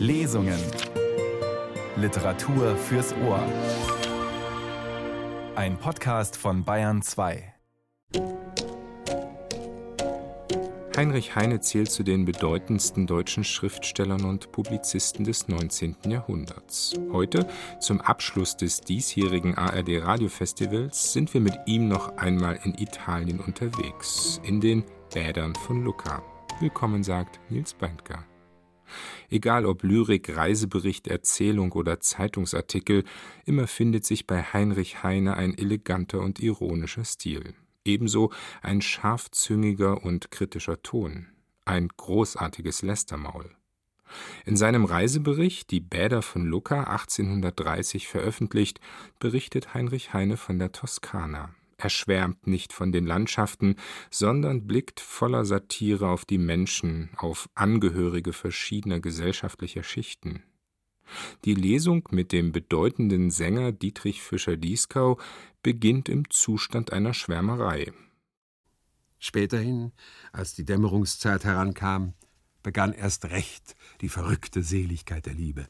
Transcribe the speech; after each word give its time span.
Lesungen. 0.00 0.58
Literatur 1.96 2.74
fürs 2.74 3.14
Ohr. 3.22 3.44
Ein 5.54 5.76
Podcast 5.76 6.38
von 6.38 6.64
Bayern 6.64 7.02
2. 7.02 7.52
Heinrich 10.96 11.36
Heine 11.36 11.60
zählt 11.60 11.90
zu 11.90 12.02
den 12.02 12.24
bedeutendsten 12.24 13.06
deutschen 13.06 13.44
Schriftstellern 13.44 14.24
und 14.24 14.52
Publizisten 14.52 15.26
des 15.26 15.48
19. 15.48 15.96
Jahrhunderts. 16.06 16.94
Heute, 17.12 17.46
zum 17.78 18.00
Abschluss 18.00 18.56
des 18.56 18.80
diesjährigen 18.80 19.58
ARD 19.58 20.02
Radiofestivals, 20.02 21.12
sind 21.12 21.34
wir 21.34 21.42
mit 21.42 21.58
ihm 21.66 21.88
noch 21.88 22.16
einmal 22.16 22.58
in 22.64 22.72
Italien 22.78 23.38
unterwegs, 23.38 24.40
in 24.44 24.62
den 24.62 24.82
Bädern 25.12 25.54
von 25.54 25.84
Lucca. 25.84 26.22
Willkommen 26.58 27.04
sagt 27.04 27.38
Nils 27.50 27.74
Beindker. 27.74 28.24
Egal 29.28 29.66
ob 29.66 29.82
Lyrik, 29.82 30.36
Reisebericht, 30.36 31.08
Erzählung 31.08 31.72
oder 31.72 32.00
Zeitungsartikel, 32.00 33.04
immer 33.44 33.66
findet 33.66 34.04
sich 34.04 34.26
bei 34.26 34.42
Heinrich 34.42 35.02
Heine 35.02 35.36
ein 35.36 35.56
eleganter 35.56 36.20
und 36.20 36.40
ironischer 36.40 37.04
Stil. 37.04 37.54
Ebenso 37.84 38.32
ein 38.62 38.82
scharfzüngiger 38.82 40.04
und 40.04 40.30
kritischer 40.30 40.82
Ton. 40.82 41.28
Ein 41.64 41.88
großartiges 41.88 42.82
Lästermaul. 42.82 43.50
In 44.44 44.56
seinem 44.56 44.84
Reisebericht 44.84 45.70
Die 45.70 45.80
Bäder 45.80 46.22
von 46.22 46.44
Lucca 46.44 46.84
1830 46.84 48.08
veröffentlicht, 48.08 48.80
berichtet 49.18 49.74
Heinrich 49.74 50.12
Heine 50.12 50.36
von 50.36 50.58
der 50.58 50.72
Toskana. 50.72 51.54
Er 51.82 51.88
schwärmt 51.88 52.46
nicht 52.46 52.74
von 52.74 52.92
den 52.92 53.06
Landschaften, 53.06 53.76
sondern 54.10 54.66
blickt 54.66 55.00
voller 55.00 55.46
Satire 55.46 56.10
auf 56.10 56.26
die 56.26 56.36
Menschen, 56.36 57.08
auf 57.16 57.48
Angehörige 57.54 58.34
verschiedener 58.34 59.00
gesellschaftlicher 59.00 59.82
Schichten. 59.82 60.42
Die 61.46 61.54
Lesung 61.54 62.06
mit 62.10 62.32
dem 62.32 62.52
bedeutenden 62.52 63.30
Sänger 63.30 63.72
Dietrich 63.72 64.20
Fischer-Dieskau 64.20 65.18
beginnt 65.62 66.10
im 66.10 66.28
Zustand 66.28 66.92
einer 66.92 67.14
Schwärmerei. 67.14 67.92
Späterhin, 69.18 69.92
als 70.32 70.54
die 70.54 70.66
Dämmerungszeit 70.66 71.44
herankam, 71.44 72.12
begann 72.62 72.92
erst 72.92 73.24
recht 73.30 73.74
die 74.02 74.10
verrückte 74.10 74.62
Seligkeit 74.62 75.24
der 75.24 75.34
Liebe. 75.34 75.66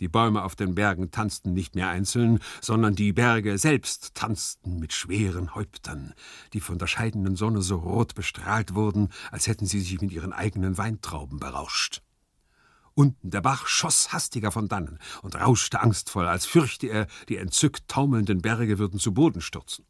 Die 0.00 0.08
Bäume 0.08 0.44
auf 0.44 0.56
den 0.56 0.74
Bergen 0.74 1.10
tanzten 1.10 1.52
nicht 1.52 1.74
mehr 1.74 1.88
einzeln, 1.88 2.40
sondern 2.60 2.94
die 2.94 3.12
Berge 3.12 3.56
selbst 3.58 4.14
tanzten 4.14 4.78
mit 4.78 4.92
schweren 4.92 5.54
Häuptern, 5.54 6.12
die 6.52 6.60
von 6.60 6.78
der 6.78 6.86
scheidenden 6.86 7.36
Sonne 7.36 7.62
so 7.62 7.76
rot 7.76 8.14
bestrahlt 8.14 8.74
wurden, 8.74 9.08
als 9.30 9.46
hätten 9.46 9.66
sie 9.66 9.80
sich 9.80 10.00
mit 10.00 10.12
ihren 10.12 10.32
eigenen 10.32 10.76
Weintrauben 10.76 11.38
berauscht. 11.38 12.02
Unten 12.94 13.30
der 13.30 13.42
Bach 13.42 13.66
schoss 13.66 14.12
hastiger 14.12 14.50
von 14.50 14.68
dannen 14.68 14.98
und 15.22 15.36
rauschte 15.36 15.80
angstvoll, 15.80 16.26
als 16.26 16.46
fürchte 16.46 16.86
er, 16.86 17.06
die 17.28 17.36
entzückt 17.36 17.88
taumelnden 17.88 18.40
Berge 18.40 18.78
würden 18.78 18.98
zu 18.98 19.12
Boden 19.12 19.42
stürzen. 19.42 19.84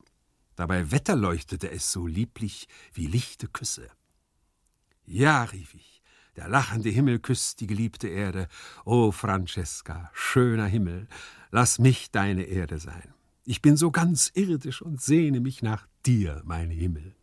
Dabei 0.57 0.91
wetterleuchtete 0.91 1.71
es 1.71 1.93
so 1.93 2.07
lieblich 2.07 2.67
wie 2.93 3.07
lichte 3.07 3.47
Küsse. 3.47 3.89
Ja, 5.05 5.45
rief 5.45 5.75
ich, 5.75 5.96
der 6.37 6.49
lachende 6.49 6.91
Himmel 6.91 7.19
küsst 7.19 7.61
die 7.61 7.67
geliebte 7.67 8.09
Erde. 8.09 8.49
O 8.85 9.11
Francesca, 9.11 10.11
schöner 10.13 10.67
Himmel, 10.67 11.09
lass 11.51 11.79
mich 11.79 12.11
deine 12.11 12.45
Erde 12.45 12.79
sein. 12.79 13.15
Ich 13.45 13.63
bin 13.63 13.77
so 13.77 13.91
ganz 13.91 14.31
irdisch 14.35 14.83
und 14.83 15.01
sehne 15.01 15.41
mich 15.41 15.63
nach 15.63 15.87
dir, 16.05 16.43
mein 16.45 16.71
Himmel. 16.71 17.15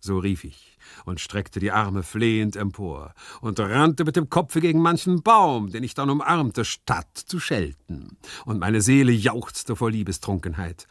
So 0.00 0.18
rief 0.18 0.42
ich 0.42 0.78
und 1.04 1.20
streckte 1.20 1.60
die 1.60 1.70
Arme 1.70 2.02
flehend 2.02 2.56
empor 2.56 3.14
und 3.40 3.60
rannte 3.60 4.04
mit 4.04 4.16
dem 4.16 4.28
Kopfe 4.28 4.60
gegen 4.60 4.80
manchen 4.80 5.22
Baum, 5.22 5.70
den 5.70 5.84
ich 5.84 5.94
dann 5.94 6.10
umarmte, 6.10 6.64
statt 6.64 7.16
zu 7.16 7.38
schelten. 7.38 8.16
Und 8.44 8.58
meine 8.58 8.80
Seele 8.80 9.12
jauchzte 9.12 9.76
vor 9.76 9.92
Liebestrunkenheit 9.92 10.88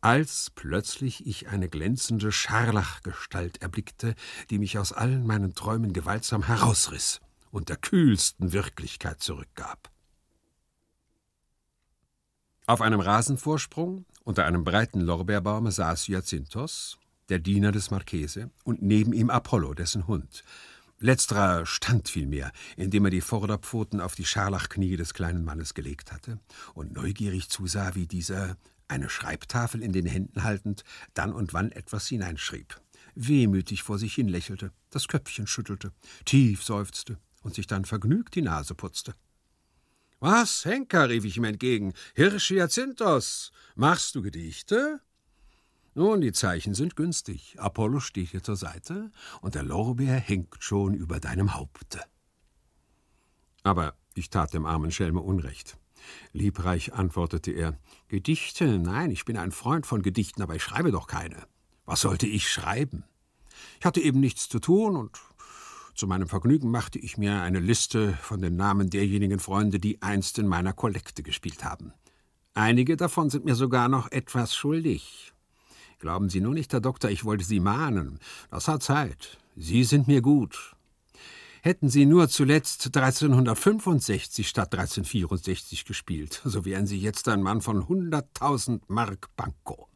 als 0.00 0.50
plötzlich 0.54 1.26
ich 1.26 1.48
eine 1.48 1.68
glänzende 1.68 2.32
Scharlachgestalt 2.32 3.60
erblickte, 3.62 4.14
die 4.50 4.58
mich 4.58 4.78
aus 4.78 4.92
allen 4.92 5.26
meinen 5.26 5.54
Träumen 5.54 5.92
gewaltsam 5.92 6.42
herausriss 6.42 7.20
und 7.50 7.68
der 7.68 7.76
kühlsten 7.76 8.52
Wirklichkeit 8.52 9.20
zurückgab. 9.20 9.90
Auf 12.66 12.80
einem 12.80 13.00
Rasenvorsprung 13.00 14.06
unter 14.22 14.44
einem 14.44 14.64
breiten 14.64 15.00
Lorbeerbaume 15.00 15.72
saß 15.72 16.06
Hyacinthos, 16.06 16.98
der 17.28 17.40
Diener 17.40 17.72
des 17.72 17.90
Marchese, 17.90 18.50
und 18.64 18.82
neben 18.82 19.12
ihm 19.12 19.28
Apollo, 19.28 19.74
dessen 19.74 20.06
Hund. 20.06 20.44
Letzterer 20.98 21.64
stand 21.66 22.08
vielmehr, 22.08 22.52
indem 22.76 23.06
er 23.06 23.10
die 23.10 23.22
Vorderpfoten 23.22 24.00
auf 24.00 24.14
die 24.14 24.26
Scharlachknie 24.26 24.96
des 24.96 25.14
kleinen 25.14 25.44
Mannes 25.44 25.74
gelegt 25.74 26.12
hatte 26.12 26.38
und 26.74 26.92
neugierig 26.92 27.48
zusah, 27.48 27.94
wie 27.94 28.06
dieser 28.06 28.56
eine 28.90 29.08
Schreibtafel 29.08 29.82
in 29.82 29.92
den 29.92 30.06
Händen 30.06 30.42
haltend, 30.42 30.84
dann 31.14 31.32
und 31.32 31.54
wann 31.54 31.72
etwas 31.72 32.06
hineinschrieb, 32.08 32.80
wehmütig 33.14 33.82
vor 33.82 33.98
sich 33.98 34.14
hin 34.14 34.28
lächelte, 34.28 34.72
das 34.90 35.08
Köpfchen 35.08 35.46
schüttelte, 35.46 35.92
tief 36.24 36.62
seufzte 36.62 37.18
und 37.42 37.54
sich 37.54 37.66
dann 37.66 37.84
vergnügt 37.84 38.34
die 38.34 38.42
Nase 38.42 38.74
putzte. 38.74 39.14
Was, 40.18 40.66
Henker, 40.66 41.08
rief 41.08 41.24
ich 41.24 41.38
ihm 41.38 41.44
entgegen, 41.44 41.94
Hirsch 42.14 42.50
Hyacinthos, 42.50 43.52
machst 43.74 44.14
du 44.14 44.22
Gedichte? 44.22 45.00
Nun, 45.94 46.20
die 46.20 46.32
Zeichen 46.32 46.74
sind 46.74 46.94
günstig. 46.94 47.56
Apollo 47.58 48.00
steht 48.00 48.32
dir 48.32 48.42
zur 48.42 48.56
Seite 48.56 49.10
und 49.40 49.54
der 49.54 49.62
Lorbeer 49.62 50.16
hängt 50.16 50.62
schon 50.62 50.94
über 50.94 51.20
deinem 51.20 51.54
Haupte. 51.54 52.00
Aber 53.62 53.94
ich 54.14 54.30
tat 54.30 54.52
dem 54.52 54.66
armen 54.66 54.92
Schelme 54.92 55.20
Unrecht. 55.20 55.79
Liebreich 56.32 56.92
antwortete 56.92 57.52
er 57.52 57.78
Gedichte? 58.08 58.78
Nein, 58.78 59.10
ich 59.10 59.24
bin 59.24 59.36
ein 59.36 59.52
Freund 59.52 59.86
von 59.86 60.02
Gedichten, 60.02 60.42
aber 60.42 60.54
ich 60.56 60.62
schreibe 60.62 60.92
doch 60.92 61.06
keine. 61.06 61.36
Was 61.86 62.00
sollte 62.00 62.26
ich 62.26 62.48
schreiben? 62.48 63.04
Ich 63.78 63.86
hatte 63.86 64.00
eben 64.00 64.20
nichts 64.20 64.48
zu 64.48 64.58
tun 64.58 64.96
und 64.96 65.18
zu 65.94 66.06
meinem 66.06 66.28
Vergnügen 66.28 66.70
machte 66.70 66.98
ich 66.98 67.18
mir 67.18 67.42
eine 67.42 67.60
Liste 67.60 68.14
von 68.22 68.40
den 68.40 68.56
Namen 68.56 68.88
derjenigen 68.88 69.38
Freunde, 69.38 69.78
die 69.78 70.00
einst 70.00 70.38
in 70.38 70.46
meiner 70.46 70.72
Kollekte 70.72 71.22
gespielt 71.22 71.64
haben. 71.64 71.92
Einige 72.54 72.96
davon 72.96 73.30
sind 73.30 73.44
mir 73.44 73.54
sogar 73.54 73.88
noch 73.88 74.10
etwas 74.10 74.54
schuldig. 74.54 75.32
Glauben 75.98 76.30
Sie 76.30 76.40
nur 76.40 76.54
nicht, 76.54 76.72
Herr 76.72 76.80
Doktor, 76.80 77.10
ich 77.10 77.24
wollte 77.24 77.44
Sie 77.44 77.60
mahnen. 77.60 78.18
Das 78.50 78.68
hat 78.68 78.82
Zeit. 78.82 79.38
Sie 79.56 79.84
sind 79.84 80.08
mir 80.08 80.22
gut. 80.22 80.74
Hätten 81.62 81.90
sie 81.90 82.06
nur 82.06 82.28
zuletzt 82.30 82.86
1365 82.86 84.48
statt 84.48 84.72
1364 84.72 85.84
gespielt, 85.84 86.40
so 86.44 86.64
wären 86.64 86.86
sie 86.86 86.98
jetzt 86.98 87.28
ein 87.28 87.42
Mann 87.42 87.60
von 87.60 87.84
100.000 87.84 88.80
Mark 88.88 89.28
Banco 89.36 89.88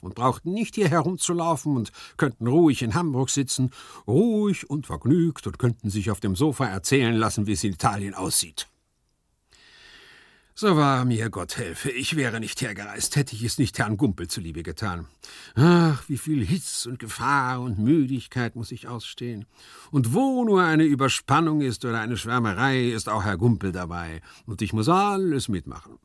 und 0.00 0.14
brauchten 0.14 0.52
nicht 0.52 0.76
hier 0.76 0.88
herumzulaufen 0.88 1.76
und 1.76 1.90
könnten 2.16 2.46
ruhig 2.46 2.82
in 2.82 2.94
Hamburg 2.94 3.30
sitzen, 3.30 3.72
ruhig 4.06 4.70
und 4.70 4.86
vergnügt 4.86 5.48
und 5.48 5.58
könnten 5.58 5.90
sich 5.90 6.12
auf 6.12 6.20
dem 6.20 6.36
Sofa 6.36 6.66
erzählen 6.66 7.16
lassen, 7.16 7.48
wie 7.48 7.52
es 7.52 7.64
in 7.64 7.72
Italien 7.72 8.14
aussieht. 8.14 8.68
So 10.60 10.76
wahr 10.76 11.04
mir 11.04 11.30
Gott 11.30 11.56
helfe, 11.56 11.88
ich 11.88 12.16
wäre 12.16 12.40
nicht 12.40 12.60
hergereist, 12.60 13.14
hätte 13.14 13.36
ich 13.36 13.44
es 13.44 13.58
nicht 13.58 13.78
Herrn 13.78 13.96
Gumpel 13.96 14.26
zuliebe 14.26 14.64
getan. 14.64 15.06
Ach, 15.54 16.02
wie 16.08 16.18
viel 16.18 16.44
Hitz 16.44 16.84
und 16.84 16.98
Gefahr 16.98 17.60
und 17.60 17.78
Müdigkeit 17.78 18.56
muss 18.56 18.72
ich 18.72 18.88
ausstehen. 18.88 19.46
Und 19.92 20.14
wo 20.14 20.44
nur 20.44 20.64
eine 20.64 20.82
Überspannung 20.82 21.60
ist 21.60 21.84
oder 21.84 22.00
eine 22.00 22.16
Schwärmerei, 22.16 22.88
ist 22.88 23.08
auch 23.08 23.22
Herr 23.22 23.36
Gumpel 23.36 23.70
dabei, 23.70 24.20
und 24.46 24.60
ich 24.60 24.72
muss 24.72 24.88
alles 24.88 25.46
mitmachen. 25.46 26.00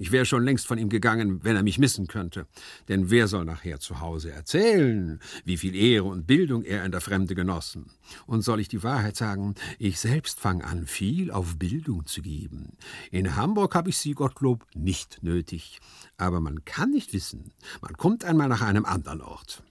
Ich 0.00 0.12
wäre 0.12 0.24
schon 0.24 0.44
längst 0.44 0.68
von 0.68 0.78
ihm 0.78 0.90
gegangen, 0.90 1.42
wenn 1.42 1.56
er 1.56 1.64
mich 1.64 1.80
missen 1.80 2.06
könnte. 2.06 2.46
Denn 2.86 3.10
wer 3.10 3.26
soll 3.26 3.44
nachher 3.44 3.80
zu 3.80 3.98
Hause 3.98 4.30
erzählen, 4.30 5.18
wie 5.44 5.56
viel 5.56 5.74
Ehre 5.74 6.04
und 6.04 6.24
Bildung 6.24 6.62
er 6.62 6.84
in 6.84 6.92
der 6.92 7.00
Fremde 7.00 7.34
genossen? 7.34 7.90
Und 8.24 8.42
soll 8.42 8.60
ich 8.60 8.68
die 8.68 8.84
Wahrheit 8.84 9.16
sagen, 9.16 9.56
ich 9.80 9.98
selbst 9.98 10.38
fang 10.38 10.62
an, 10.62 10.86
viel 10.86 11.32
auf 11.32 11.58
Bildung 11.58 12.06
zu 12.06 12.22
geben. 12.22 12.76
In 13.10 13.34
Hamburg 13.34 13.74
habe 13.74 13.90
ich 13.90 13.98
sie, 13.98 14.12
Gottlob, 14.12 14.64
nicht 14.72 15.20
nötig. 15.24 15.80
Aber 16.16 16.40
man 16.40 16.64
kann 16.64 16.92
nicht 16.92 17.12
wissen. 17.12 17.52
Man 17.80 17.96
kommt 17.96 18.24
einmal 18.24 18.48
nach 18.48 18.62
einem 18.62 18.84
anderen 18.84 19.20
Ort. 19.20 19.64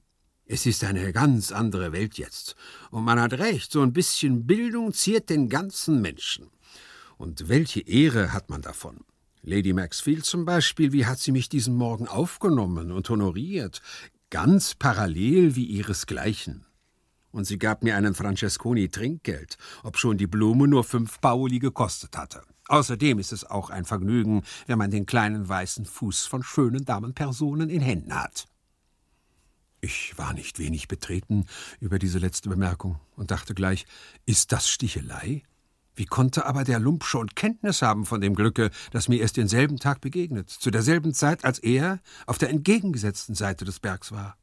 Es 0.45 0.65
ist 0.65 0.83
eine 0.83 1.13
ganz 1.13 1.53
andere 1.53 1.93
Welt 1.93 2.17
jetzt. 2.17 2.57
Und 2.91 3.05
man 3.05 3.17
hat 3.17 3.31
recht, 3.33 3.71
so 3.71 3.81
ein 3.81 3.93
bisschen 3.93 4.45
Bildung 4.45 4.91
ziert 4.91 5.29
den 5.29 5.47
ganzen 5.47 6.01
Menschen. 6.01 6.49
Und 7.17 7.47
welche 7.47 7.79
Ehre 7.79 8.33
hat 8.33 8.49
man 8.49 8.61
davon? 8.61 9.05
Lady 9.47 9.71
Maxfield 9.71 10.25
zum 10.25 10.43
Beispiel, 10.43 10.91
wie 10.91 11.05
hat 11.05 11.19
sie 11.19 11.31
mich 11.31 11.47
diesen 11.47 11.73
Morgen 11.73 12.09
aufgenommen 12.09 12.91
und 12.91 13.09
honoriert? 13.09 13.81
Ganz 14.29 14.75
parallel 14.75 15.55
wie 15.55 15.63
ihresgleichen. 15.63 16.65
Und 17.31 17.45
sie 17.45 17.57
gab 17.57 17.81
mir 17.81 17.95
einen 17.95 18.13
Francesconi 18.13 18.89
Trinkgeld, 18.89 19.57
obschon 19.83 20.17
die 20.17 20.27
Blume 20.27 20.67
nur 20.67 20.83
fünf 20.83 21.21
Paoli 21.21 21.59
gekostet 21.59 22.17
hatte. 22.17 22.41
Außerdem 22.67 23.19
ist 23.19 23.31
es 23.31 23.45
auch 23.45 23.69
ein 23.69 23.85
Vergnügen, 23.85 24.43
wenn 24.65 24.77
man 24.77 24.91
den 24.91 25.05
kleinen 25.05 25.47
weißen 25.47 25.85
Fuß 25.85 26.25
von 26.25 26.43
schönen 26.43 26.83
Damenpersonen 26.83 27.69
in 27.69 27.81
Händen 27.81 28.13
hat. 28.13 28.49
Ich 29.79 30.17
war 30.17 30.33
nicht 30.33 30.59
wenig 30.59 30.89
betreten 30.89 31.45
über 31.79 31.99
diese 31.99 32.19
letzte 32.19 32.49
Bemerkung 32.49 32.99
und 33.15 33.31
dachte 33.31 33.53
gleich, 33.53 33.85
ist 34.25 34.51
das 34.51 34.67
Stichelei? 34.67 35.43
Wie 35.97 36.05
konnte 36.05 36.45
aber 36.45 36.63
der 36.63 36.79
Lump 36.79 37.03
schon 37.03 37.27
Kenntnis 37.29 37.81
haben 37.81 38.05
von 38.05 38.21
dem 38.21 38.35
Glücke, 38.35 38.69
das 38.91 39.09
mir 39.09 39.19
erst 39.19 39.35
denselben 39.35 39.79
Tag 39.79 39.99
begegnet, 39.99 40.47
zu 40.47 40.69
derselben 40.69 41.11
Zeit, 41.11 41.43
als 41.43 41.57
er 41.57 41.99
auf 42.27 42.37
der 42.37 42.51
entgegengesetzten 42.51 43.33
Seite 43.33 43.65
des 43.65 43.79
Bergs 43.79 44.11
war? 44.11 44.37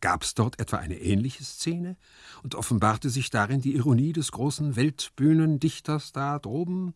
Gab 0.00 0.22
es 0.22 0.34
dort 0.34 0.60
etwa 0.60 0.76
eine 0.76 1.00
ähnliche 1.00 1.42
Szene? 1.42 1.96
Und 2.44 2.54
offenbarte 2.54 3.10
sich 3.10 3.30
darin 3.30 3.60
die 3.60 3.74
Ironie 3.74 4.12
des 4.12 4.30
großen 4.30 4.76
Weltbühnendichters 4.76 6.12
da 6.12 6.38
droben, 6.38 6.94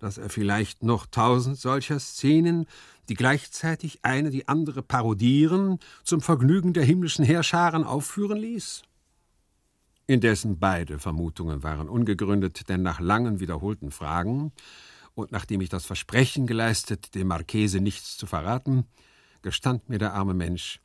dass 0.00 0.18
er 0.18 0.28
vielleicht 0.28 0.82
noch 0.82 1.06
tausend 1.06 1.58
solcher 1.58 2.00
Szenen, 2.00 2.66
die 3.08 3.14
gleichzeitig 3.14 4.00
eine 4.02 4.28
die 4.28 4.48
andere 4.48 4.82
parodieren, 4.82 5.78
zum 6.02 6.20
Vergnügen 6.20 6.74
der 6.74 6.84
himmlischen 6.84 7.24
Heerscharen 7.24 7.84
aufführen 7.84 8.36
ließ? 8.36 8.82
Indessen 10.06 10.58
beide 10.58 10.98
Vermutungen 10.98 11.62
waren 11.62 11.88
ungegründet, 11.88 12.68
denn 12.68 12.82
nach 12.82 13.00
langen 13.00 13.40
wiederholten 13.40 13.90
Fragen 13.90 14.52
und 15.14 15.32
nachdem 15.32 15.60
ich 15.62 15.70
das 15.70 15.86
Versprechen 15.86 16.46
geleistet, 16.46 17.14
dem 17.14 17.28
Marchese 17.28 17.80
nichts 17.80 18.18
zu 18.18 18.26
verraten, 18.26 18.84
gestand 19.40 19.88
mir 19.88 19.98
der 19.98 20.12
arme 20.12 20.34
Mensch, 20.34 20.80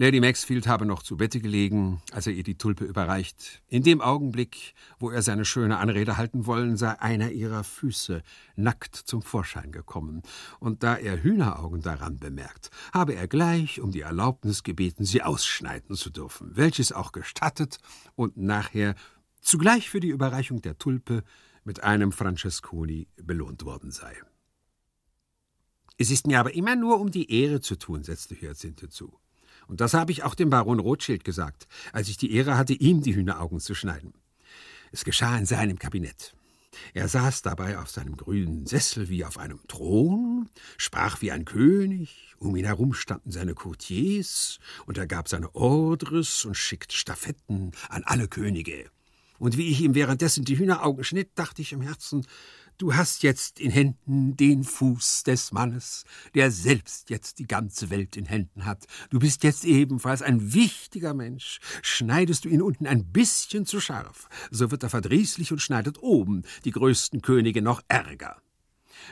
Lady 0.00 0.20
Maxfield 0.20 0.68
habe 0.68 0.86
noch 0.86 1.02
zu 1.02 1.16
Bette 1.16 1.40
gelegen, 1.40 2.00
als 2.12 2.28
er 2.28 2.32
ihr 2.32 2.44
die 2.44 2.56
Tulpe 2.56 2.84
überreicht. 2.84 3.64
In 3.66 3.82
dem 3.82 4.00
Augenblick, 4.00 4.74
wo 5.00 5.10
er 5.10 5.22
seine 5.22 5.44
schöne 5.44 5.78
Anrede 5.78 6.16
halten 6.16 6.46
wollen, 6.46 6.76
sei 6.76 7.00
einer 7.00 7.32
ihrer 7.32 7.64
Füße 7.64 8.22
nackt 8.54 8.94
zum 8.94 9.22
Vorschein 9.22 9.72
gekommen, 9.72 10.22
und 10.60 10.84
da 10.84 10.94
er 10.94 11.24
Hühneraugen 11.24 11.80
daran 11.80 12.18
bemerkt, 12.18 12.70
habe 12.92 13.16
er 13.16 13.26
gleich 13.26 13.80
um 13.80 13.90
die 13.90 14.02
Erlaubnis 14.02 14.62
gebeten, 14.62 15.04
sie 15.04 15.24
ausschneiden 15.24 15.96
zu 15.96 16.10
dürfen, 16.10 16.52
welches 16.54 16.92
auch 16.92 17.10
gestattet 17.10 17.78
und 18.14 18.36
nachher 18.36 18.94
zugleich 19.40 19.90
für 19.90 19.98
die 19.98 20.10
Überreichung 20.10 20.62
der 20.62 20.78
Tulpe 20.78 21.24
mit 21.64 21.82
einem 21.82 22.12
Francesconi 22.12 23.08
belohnt 23.16 23.64
worden 23.64 23.90
sei. 23.90 24.16
Es 25.96 26.12
ist 26.12 26.28
mir 26.28 26.38
aber 26.38 26.54
immer 26.54 26.76
nur 26.76 27.00
um 27.00 27.10
die 27.10 27.32
Ehre 27.32 27.60
zu 27.60 27.74
tun, 27.74 28.04
setzte 28.04 28.36
Hyacinth 28.40 28.78
hinzu. 28.78 29.18
Und 29.68 29.80
das 29.80 29.94
habe 29.94 30.10
ich 30.10 30.24
auch 30.24 30.34
dem 30.34 30.50
Baron 30.50 30.80
Rothschild 30.80 31.24
gesagt, 31.24 31.68
als 31.92 32.08
ich 32.08 32.16
die 32.16 32.32
Ehre 32.32 32.56
hatte, 32.56 32.72
ihm 32.72 33.02
die 33.02 33.14
Hühneraugen 33.14 33.60
zu 33.60 33.74
schneiden. 33.74 34.14
Es 34.90 35.04
geschah 35.04 35.36
in 35.36 35.46
seinem 35.46 35.78
Kabinett. 35.78 36.34
Er 36.94 37.08
saß 37.08 37.42
dabei 37.42 37.78
auf 37.78 37.90
seinem 37.90 38.16
grünen 38.16 38.66
Sessel 38.66 39.08
wie 39.08 39.24
auf 39.24 39.38
einem 39.38 39.60
Thron, 39.68 40.48
sprach 40.76 41.20
wie 41.20 41.32
ein 41.32 41.44
König, 41.44 42.34
um 42.38 42.56
ihn 42.56 42.64
herum 42.64 42.94
standen 42.94 43.30
seine 43.30 43.54
Courtiers, 43.54 44.58
und 44.86 44.96
er 44.96 45.06
gab 45.06 45.28
seine 45.28 45.54
Ordres 45.54 46.44
und 46.44 46.56
schickte 46.56 46.96
Stafetten 46.96 47.72
an 47.88 48.04
alle 48.04 48.28
Könige. 48.28 48.90
Und 49.38 49.56
wie 49.56 49.68
ich 49.68 49.80
ihm 49.80 49.94
währenddessen 49.94 50.44
die 50.44 50.58
Hühneraugen 50.58 51.04
schnitt, 51.04 51.30
dachte 51.34 51.62
ich 51.62 51.72
im 51.72 51.80
Herzen, 51.80 52.26
Du 52.78 52.94
hast 52.94 53.24
jetzt 53.24 53.58
in 53.58 53.72
Händen 53.72 54.36
den 54.36 54.62
Fuß 54.62 55.24
des 55.24 55.50
Mannes, 55.50 56.04
der 56.36 56.52
selbst 56.52 57.10
jetzt 57.10 57.40
die 57.40 57.48
ganze 57.48 57.90
Welt 57.90 58.16
in 58.16 58.24
Händen 58.24 58.66
hat. 58.66 58.86
Du 59.10 59.18
bist 59.18 59.42
jetzt 59.42 59.64
ebenfalls 59.64 60.22
ein 60.22 60.54
wichtiger 60.54 61.12
Mensch. 61.12 61.58
Schneidest 61.82 62.44
du 62.44 62.48
ihn 62.48 62.62
unten 62.62 62.86
ein 62.86 63.10
bisschen 63.10 63.66
zu 63.66 63.80
scharf, 63.80 64.28
so 64.52 64.70
wird 64.70 64.84
er 64.84 64.90
verdrießlich 64.90 65.50
und 65.50 65.60
schneidet 65.60 66.00
oben 66.00 66.44
die 66.64 66.70
größten 66.70 67.20
Könige 67.20 67.62
noch 67.62 67.82
ärger. 67.88 68.40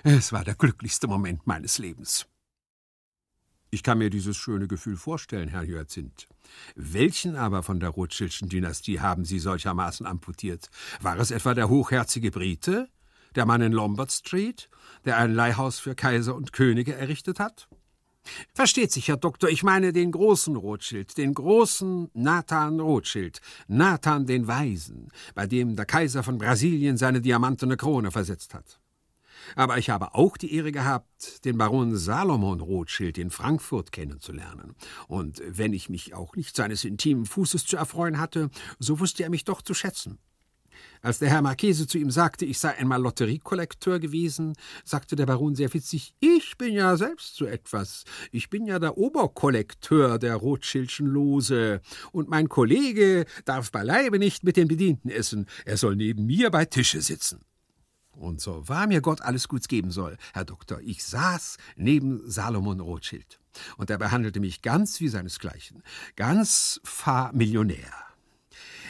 Es 0.04 0.32
war 0.32 0.44
der 0.44 0.54
glücklichste 0.54 1.08
Moment 1.08 1.48
meines 1.48 1.78
Lebens. 1.78 2.26
Ich 3.70 3.82
kann 3.82 3.98
mir 3.98 4.10
dieses 4.10 4.36
schöne 4.36 4.68
Gefühl 4.68 4.96
vorstellen, 4.96 5.48
Herr 5.48 5.66
Hyacinth. 5.66 6.28
Welchen 6.76 7.34
aber 7.34 7.64
von 7.64 7.80
der 7.80 7.88
Rothschildschen 7.88 8.48
Dynastie 8.48 9.00
haben 9.00 9.24
Sie 9.24 9.40
solchermaßen 9.40 10.06
amputiert? 10.06 10.70
War 11.00 11.18
es 11.18 11.32
etwa 11.32 11.52
der 11.52 11.68
hochherzige 11.68 12.30
Brite? 12.30 12.88
Der 13.34 13.46
Mann 13.46 13.62
in 13.62 13.72
Lombard 13.72 14.12
Street, 14.12 14.68
der 15.04 15.18
ein 15.18 15.34
Leihhaus 15.34 15.78
für 15.78 15.94
Kaiser 15.94 16.34
und 16.34 16.52
Könige 16.52 16.94
errichtet 16.94 17.40
hat? 17.40 17.68
Versteht 18.54 18.92
sich, 18.92 19.08
Herr 19.08 19.16
Doktor, 19.16 19.48
ich 19.48 19.62
meine 19.62 19.92
den 19.92 20.10
großen 20.10 20.56
Rothschild, 20.56 21.16
den 21.16 21.34
großen 21.34 22.10
Nathan 22.14 22.80
Rothschild, 22.80 23.40
Nathan 23.68 24.26
den 24.26 24.46
Weisen, 24.46 25.08
bei 25.34 25.46
dem 25.46 25.76
der 25.76 25.86
Kaiser 25.86 26.22
von 26.22 26.38
Brasilien 26.38 26.96
seine 26.96 27.20
diamantene 27.20 27.76
Krone 27.76 28.10
versetzt 28.10 28.54
hat. 28.54 28.80
Aber 29.54 29.78
ich 29.78 29.90
habe 29.90 30.14
auch 30.14 30.36
die 30.36 30.52
Ehre 30.54 30.72
gehabt, 30.72 31.44
den 31.44 31.56
Baron 31.58 31.96
Salomon 31.96 32.60
Rothschild 32.60 33.16
in 33.18 33.30
Frankfurt 33.30 33.92
kennenzulernen. 33.92 34.74
Und 35.06 35.40
wenn 35.46 35.72
ich 35.72 35.88
mich 35.88 36.14
auch 36.14 36.34
nicht 36.34 36.56
seines 36.56 36.84
intimen 36.84 37.26
Fußes 37.26 37.64
zu 37.66 37.76
erfreuen 37.76 38.18
hatte, 38.18 38.50
so 38.80 38.98
wusste 38.98 39.22
er 39.22 39.30
mich 39.30 39.44
doch 39.44 39.62
zu 39.62 39.74
schätzen. 39.74 40.18
Als 41.06 41.20
der 41.20 41.30
Herr 41.30 41.40
Marchese 41.40 41.86
zu 41.86 41.98
ihm 41.98 42.10
sagte, 42.10 42.44
ich 42.44 42.58
sei 42.58 42.70
einmal 42.70 43.00
Lotteriekollekteur 43.00 44.00
gewesen, 44.00 44.54
sagte 44.84 45.14
der 45.14 45.26
Baron 45.26 45.54
sehr 45.54 45.72
witzig, 45.72 46.16
ich 46.18 46.58
bin 46.58 46.74
ja 46.74 46.96
selbst 46.96 47.36
so 47.36 47.46
etwas. 47.46 48.02
Ich 48.32 48.50
bin 48.50 48.66
ja 48.66 48.80
der 48.80 48.98
Oberkollekteur 48.98 50.18
der 50.18 50.34
Rothschildschen 50.34 51.06
Lose. 51.06 51.80
Und 52.10 52.28
mein 52.28 52.48
Kollege 52.48 53.24
darf 53.44 53.70
beileibe 53.70 54.18
nicht 54.18 54.42
mit 54.42 54.56
den 54.56 54.66
Bedienten 54.66 55.08
essen. 55.08 55.46
Er 55.64 55.76
soll 55.76 55.94
neben 55.94 56.26
mir 56.26 56.50
bei 56.50 56.64
Tische 56.64 57.00
sitzen. 57.00 57.38
Und 58.10 58.40
so 58.40 58.68
wahr 58.68 58.88
mir 58.88 59.00
Gott 59.00 59.22
alles 59.22 59.46
Guts 59.46 59.68
geben 59.68 59.92
soll, 59.92 60.16
Herr 60.34 60.44
Doktor, 60.44 60.80
ich 60.80 61.04
saß 61.04 61.58
neben 61.76 62.28
Salomon 62.28 62.80
Rothschild. 62.80 63.38
Und 63.76 63.90
er 63.90 63.98
behandelte 63.98 64.40
mich 64.40 64.60
ganz 64.60 64.98
wie 64.98 65.06
seinesgleichen, 65.06 65.84
ganz 66.16 66.80
familionär. 66.82 68.06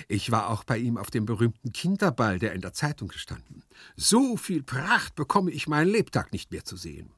Ich 0.08 0.30
war 0.30 0.50
auch 0.50 0.64
bei 0.64 0.78
ihm 0.78 0.96
auf 0.96 1.10
dem 1.10 1.26
berühmten 1.26 1.72
Kinderball, 1.72 2.38
der 2.38 2.52
in 2.52 2.60
der 2.60 2.72
Zeitung 2.72 3.08
gestanden. 3.08 3.62
So 3.96 4.36
viel 4.36 4.62
Pracht 4.62 5.14
bekomme 5.14 5.50
ich 5.50 5.68
meinen 5.68 5.90
Lebtag 5.90 6.32
nicht 6.32 6.52
mehr 6.52 6.64
zu 6.64 6.76
sehen. 6.76 7.10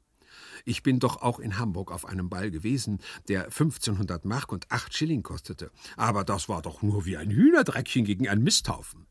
Ich 0.65 0.83
bin 0.83 0.99
doch 0.99 1.23
auch 1.23 1.39
in 1.39 1.59
Hamburg 1.59 1.91
auf 1.91 2.05
einem 2.05 2.29
Ball 2.29 2.51
gewesen, 2.51 2.99
der 3.29 3.45
1500 3.45 4.25
Mark 4.25 4.53
und 4.53 4.71
8 4.71 4.95
Schilling 4.95 5.23
kostete. 5.23 5.71
Aber 5.97 6.25
das 6.25 6.49
war 6.49 6.63
doch 6.63 6.83
nur 6.83 7.07
wie 7.07 7.17
ein 7.17 7.31
Hühnerdreckchen 7.31 8.05
gegen 8.05 8.29
einen 8.29 8.43
Misthaufen. 8.43 9.07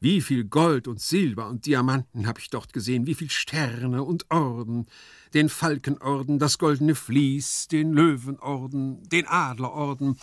Wie 0.00 0.20
viel 0.20 0.44
Gold 0.44 0.88
und 0.88 1.00
Silber 1.00 1.48
und 1.48 1.66
Diamanten 1.66 2.26
habe 2.26 2.40
ich 2.40 2.50
dort 2.50 2.72
gesehen, 2.72 3.06
wie 3.06 3.14
viel 3.14 3.30
Sterne 3.30 4.02
und 4.02 4.30
Orden, 4.30 4.86
den 5.34 5.48
Falkenorden, 5.48 6.38
das 6.38 6.58
goldene 6.58 6.94
Vlies, 6.94 7.68
den 7.68 7.92
Löwenorden, 7.92 9.02
den 9.08 9.26
Adlerorden 9.26 10.18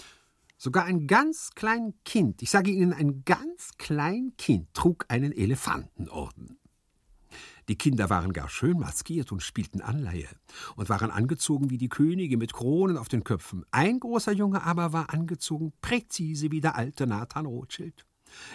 Sogar 0.66 0.86
ein 0.86 1.06
ganz 1.06 1.52
klein 1.54 1.94
Kind, 2.06 2.42
ich 2.42 2.50
sage 2.50 2.72
Ihnen, 2.72 2.92
ein 2.92 3.24
ganz 3.24 3.74
klein 3.78 4.34
Kind 4.36 4.74
trug 4.74 5.06
einen 5.10 5.32
Elefantenorden. 5.32 6.58
Die 7.68 7.76
Kinder 7.78 8.10
waren 8.10 8.34
gar 8.34 8.50
schön 8.50 8.80
maskiert 8.80 9.32
und 9.32 9.44
spielten 9.44 9.82
Anleihe 9.82 10.28
und 10.76 10.90
waren 10.90 11.12
angezogen 11.12 11.70
wie 11.70 11.78
die 11.78 11.88
Könige 11.88 12.38
mit 12.38 12.54
Kronen 12.54 12.98
auf 12.98 13.10
den 13.10 13.24
Köpfen. 13.24 13.64
Ein 13.70 14.00
großer 14.00 14.32
Junge 14.32 14.64
aber 14.64 14.92
war 14.92 15.14
angezogen 15.14 15.72
präzise 15.82 16.50
wie 16.50 16.62
der 16.62 16.76
alte 16.76 17.06
Nathan 17.06 17.46
Rothschild. 17.46 18.04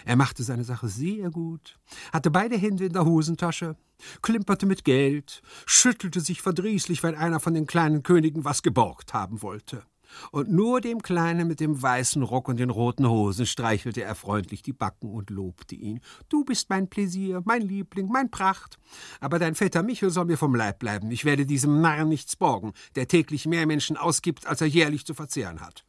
Er 0.03 0.17
machte 0.17 0.43
seine 0.43 0.65
Sache 0.65 0.89
sehr 0.89 1.31
gut, 1.31 1.79
hatte 2.11 2.29
beide 2.29 2.57
Hände 2.57 2.83
in 2.83 2.91
der 2.91 3.05
Hosentasche, 3.05 3.77
klimperte 4.21 4.65
mit 4.65 4.83
Geld, 4.83 5.41
schüttelte 5.65 6.19
sich 6.19 6.41
verdrießlich, 6.41 7.03
wenn 7.03 7.15
einer 7.15 7.39
von 7.39 7.53
den 7.53 7.67
kleinen 7.67 8.03
Königen 8.03 8.43
was 8.43 8.63
geborgt 8.63 9.13
haben 9.13 9.41
wollte. 9.41 9.85
Und 10.31 10.49
nur 10.49 10.81
dem 10.81 11.01
Kleinen 11.01 11.47
mit 11.47 11.59
dem 11.59 11.81
weißen 11.81 12.21
Rock 12.23 12.47
und 12.47 12.57
den 12.57 12.69
roten 12.69 13.07
Hosen 13.07 13.45
streichelte 13.45 14.03
er 14.03 14.15
freundlich 14.15 14.61
die 14.61 14.73
Backen 14.73 15.09
und 15.09 15.29
lobte 15.29 15.75
ihn. 15.75 15.99
Du 16.29 16.43
bist 16.43 16.69
mein 16.69 16.89
Pläsier, 16.89 17.41
mein 17.45 17.61
Liebling, 17.61 18.07
mein 18.07 18.31
Pracht. 18.31 18.77
Aber 19.19 19.39
dein 19.39 19.55
Vetter 19.55 19.83
Michel 19.83 20.09
soll 20.09 20.25
mir 20.25 20.37
vom 20.37 20.55
Leib 20.55 20.79
bleiben. 20.79 21.11
Ich 21.11 21.25
werde 21.25 21.45
diesem 21.45 21.81
Narren 21.81 22.09
nichts 22.09 22.35
borgen, 22.35 22.73
der 22.95 23.07
täglich 23.07 23.45
mehr 23.45 23.65
Menschen 23.65 23.97
ausgibt, 23.97 24.47
als 24.47 24.61
er 24.61 24.67
jährlich 24.67 25.05
zu 25.05 25.13
verzehren 25.13 25.61
hat. 25.61 25.85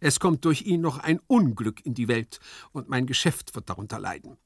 Es 0.00 0.20
kommt 0.20 0.44
durch 0.44 0.62
ihn 0.62 0.80
noch 0.80 0.98
ein 0.98 1.20
Unglück 1.26 1.84
in 1.84 1.94
die 1.94 2.08
Welt, 2.08 2.40
und 2.72 2.88
mein 2.88 3.06
Geschäft 3.06 3.54
wird 3.54 3.68
darunter 3.68 3.98
leiden. 3.98 4.36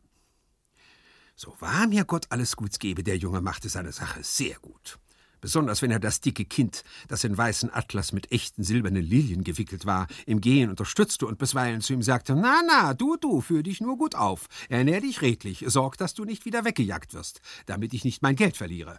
So 1.36 1.54
wahr 1.60 1.86
mir 1.86 2.04
Gott 2.04 2.26
alles 2.30 2.56
Guts 2.56 2.78
gebe, 2.78 3.02
der 3.02 3.16
Junge 3.16 3.40
machte 3.40 3.68
seine 3.68 3.92
Sache 3.92 4.22
sehr 4.22 4.58
gut 4.58 4.98
besonders 5.40 5.82
wenn 5.82 5.90
er 5.90 6.00
das 6.00 6.20
dicke 6.20 6.44
Kind, 6.44 6.82
das 7.08 7.24
in 7.24 7.36
weißen 7.36 7.72
Atlas 7.72 8.12
mit 8.12 8.32
echten 8.32 8.62
silbernen 8.62 9.04
Lilien 9.04 9.44
gewickelt 9.44 9.86
war, 9.86 10.06
im 10.26 10.40
Gehen 10.40 10.70
unterstützte 10.70 11.26
und 11.26 11.38
bisweilen 11.38 11.80
zu 11.80 11.92
ihm 11.92 12.02
sagte, 12.02 12.34
na, 12.34 12.60
na, 12.66 12.94
du, 12.94 13.16
du, 13.16 13.40
führ 13.40 13.62
dich 13.62 13.80
nur 13.80 13.96
gut 13.96 14.14
auf, 14.14 14.46
ernähr 14.68 15.00
dich 15.00 15.22
redlich, 15.22 15.64
sorg, 15.66 15.96
dass 15.96 16.14
du 16.14 16.24
nicht 16.24 16.44
wieder 16.44 16.64
weggejagt 16.64 17.14
wirst, 17.14 17.40
damit 17.66 17.94
ich 17.94 18.04
nicht 18.04 18.22
mein 18.22 18.36
Geld 18.36 18.56
verliere. 18.56 18.98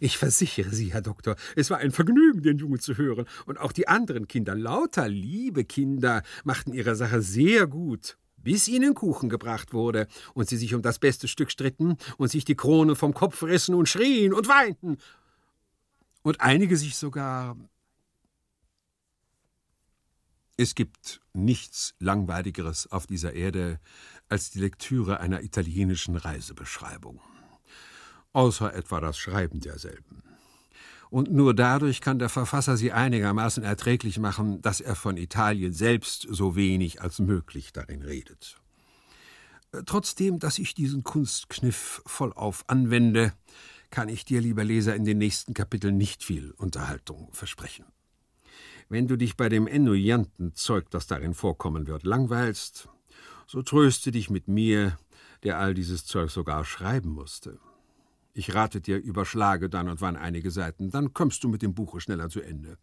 Ich 0.00 0.18
versichere 0.18 0.70
Sie, 0.70 0.92
Herr 0.92 1.02
Doktor, 1.02 1.36
es 1.54 1.70
war 1.70 1.78
ein 1.78 1.92
Vergnügen, 1.92 2.42
den 2.42 2.58
Jungen 2.58 2.80
zu 2.80 2.96
hören, 2.96 3.26
und 3.46 3.58
auch 3.58 3.72
die 3.72 3.88
anderen 3.88 4.26
Kinder, 4.26 4.54
lauter 4.54 5.08
liebe 5.08 5.64
Kinder, 5.64 6.22
machten 6.44 6.72
ihre 6.72 6.96
Sache 6.96 7.22
sehr 7.22 7.66
gut 7.66 8.16
bis 8.42 8.68
ihnen 8.68 8.94
Kuchen 8.94 9.28
gebracht 9.28 9.72
wurde 9.72 10.06
und 10.34 10.48
sie 10.48 10.56
sich 10.56 10.74
um 10.74 10.82
das 10.82 10.98
beste 10.98 11.28
Stück 11.28 11.50
stritten 11.50 11.96
und 12.16 12.30
sich 12.30 12.44
die 12.44 12.54
Krone 12.54 12.96
vom 12.96 13.14
Kopf 13.14 13.42
rissen 13.42 13.74
und 13.74 13.88
schrien 13.88 14.32
und 14.32 14.48
weinten 14.48 14.96
und 16.22 16.40
einige 16.40 16.76
sich 16.76 16.96
sogar. 16.96 17.56
Es 20.56 20.74
gibt 20.74 21.20
nichts 21.32 21.94
Langweiligeres 21.98 22.90
auf 22.92 23.06
dieser 23.06 23.32
Erde, 23.32 23.80
als 24.28 24.50
die 24.50 24.60
Lektüre 24.60 25.20
einer 25.20 25.42
italienischen 25.42 26.16
Reisebeschreibung. 26.16 27.20
Außer 28.32 28.74
etwa 28.74 29.00
das 29.00 29.18
Schreiben 29.18 29.60
derselben. 29.60 30.22
Und 31.08 31.32
nur 31.32 31.54
dadurch 31.54 32.00
kann 32.00 32.20
der 32.20 32.28
Verfasser 32.28 32.76
sie 32.76 32.92
einigermaßen 32.92 33.64
erträglich 33.64 34.18
machen, 34.20 34.62
dass 34.62 34.80
er 34.80 34.94
von 34.94 35.16
Italien 35.16 35.72
selbst 35.72 36.26
so 36.30 36.54
wenig 36.54 37.02
als 37.02 37.18
möglich 37.18 37.72
darin 37.72 38.02
redet. 38.02 38.60
Trotzdem, 39.86 40.38
dass 40.38 40.58
ich 40.58 40.74
diesen 40.74 41.02
Kunstkniff 41.02 42.02
vollauf 42.06 42.64
anwende, 42.68 43.32
kann 43.90 44.08
ich 44.08 44.24
dir, 44.24 44.40
lieber 44.40 44.64
Leser, 44.64 44.94
in 44.94 45.04
den 45.04 45.18
nächsten 45.18 45.54
Kapiteln 45.54 45.96
nicht 45.96 46.22
viel 46.22 46.52
Unterhaltung 46.52 47.28
versprechen. 47.32 47.86
Wenn 48.88 49.06
du 49.06 49.16
dich 49.16 49.36
bei 49.36 49.48
dem 49.48 49.66
ennuyanten 49.66 50.54
Zeug, 50.54 50.90
das 50.90 51.06
darin 51.06 51.34
vorkommen 51.34 51.86
wird, 51.86 52.04
langweilst, 52.04 52.88
so 53.46 53.62
tröste 53.62 54.10
dich 54.10 54.30
mit 54.30 54.48
mir, 54.48 54.98
der 55.42 55.58
all 55.58 55.74
dieses 55.74 56.04
Zeug 56.04 56.30
sogar 56.30 56.64
schreiben 56.64 57.10
musste. 57.10 57.58
Ich 58.32 58.54
rate 58.54 58.80
dir, 58.80 58.98
überschlage 58.98 59.68
dann 59.68 59.88
und 59.88 60.00
wann 60.00 60.16
einige 60.16 60.50
Seiten, 60.50 60.90
dann 60.90 61.12
kommst 61.14 61.42
du 61.44 61.48
mit 61.48 61.62
dem 61.62 61.74
Buche 61.74 62.00
schneller 62.00 62.28
zu 62.28 62.40
Ende. 62.40 62.78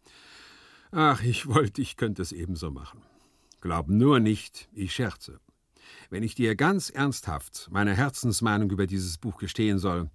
Ach, 0.90 1.22
ich 1.22 1.46
wollte, 1.46 1.82
ich 1.82 1.96
könnte 1.96 2.22
es 2.22 2.32
ebenso 2.32 2.70
machen. 2.70 3.02
Glaub 3.60 3.88
nur 3.88 4.20
nicht, 4.20 4.68
ich 4.72 4.94
scherze. 4.94 5.40
Wenn 6.10 6.22
ich 6.22 6.34
dir 6.34 6.54
ganz 6.54 6.90
ernsthaft 6.90 7.68
meine 7.70 7.94
Herzensmeinung 7.94 8.70
über 8.70 8.86
dieses 8.86 9.18
Buch 9.18 9.38
gestehen 9.38 9.78
soll, 9.78 10.10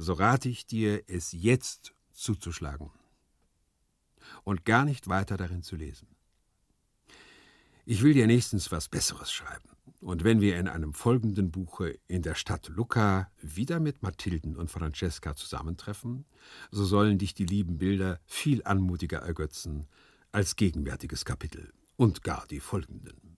so 0.00 0.12
rate 0.12 0.48
ich 0.48 0.64
dir, 0.64 1.02
es 1.08 1.32
jetzt 1.32 1.92
zuzuschlagen 2.12 2.90
und 4.44 4.64
gar 4.64 4.84
nicht 4.84 5.08
weiter 5.08 5.36
darin 5.36 5.62
zu 5.62 5.74
lesen. 5.74 6.06
Ich 7.84 8.02
will 8.02 8.14
dir 8.14 8.28
nächstens 8.28 8.70
was 8.70 8.88
Besseres 8.88 9.32
schreiben. 9.32 9.70
Und 10.00 10.22
wenn 10.22 10.40
wir 10.40 10.56
in 10.56 10.68
einem 10.68 10.94
folgenden 10.94 11.50
Buche 11.50 11.98
in 12.06 12.22
der 12.22 12.36
Stadt 12.36 12.68
Lucca 12.68 13.32
wieder 13.42 13.80
mit 13.80 14.02
Mathilden 14.02 14.56
und 14.56 14.70
Francesca 14.70 15.34
zusammentreffen, 15.34 16.24
so 16.70 16.84
sollen 16.84 17.18
dich 17.18 17.34
die 17.34 17.46
lieben 17.46 17.78
Bilder 17.78 18.20
viel 18.24 18.62
anmutiger 18.62 19.18
ergötzen 19.18 19.88
als 20.30 20.54
gegenwärtiges 20.54 21.24
Kapitel 21.24 21.72
und 21.96 22.22
gar 22.22 22.46
die 22.46 22.60
folgenden. 22.60 23.36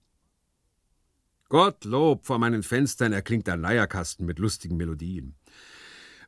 Gottlob, 1.49 2.27
vor 2.27 2.37
meinen 2.37 2.61
Fenstern 2.61 3.13
erklingt 3.13 3.49
ein 3.49 3.61
Leierkasten 3.61 4.27
mit 4.27 4.37
lustigen 4.37 4.77
Melodien. 4.77 5.35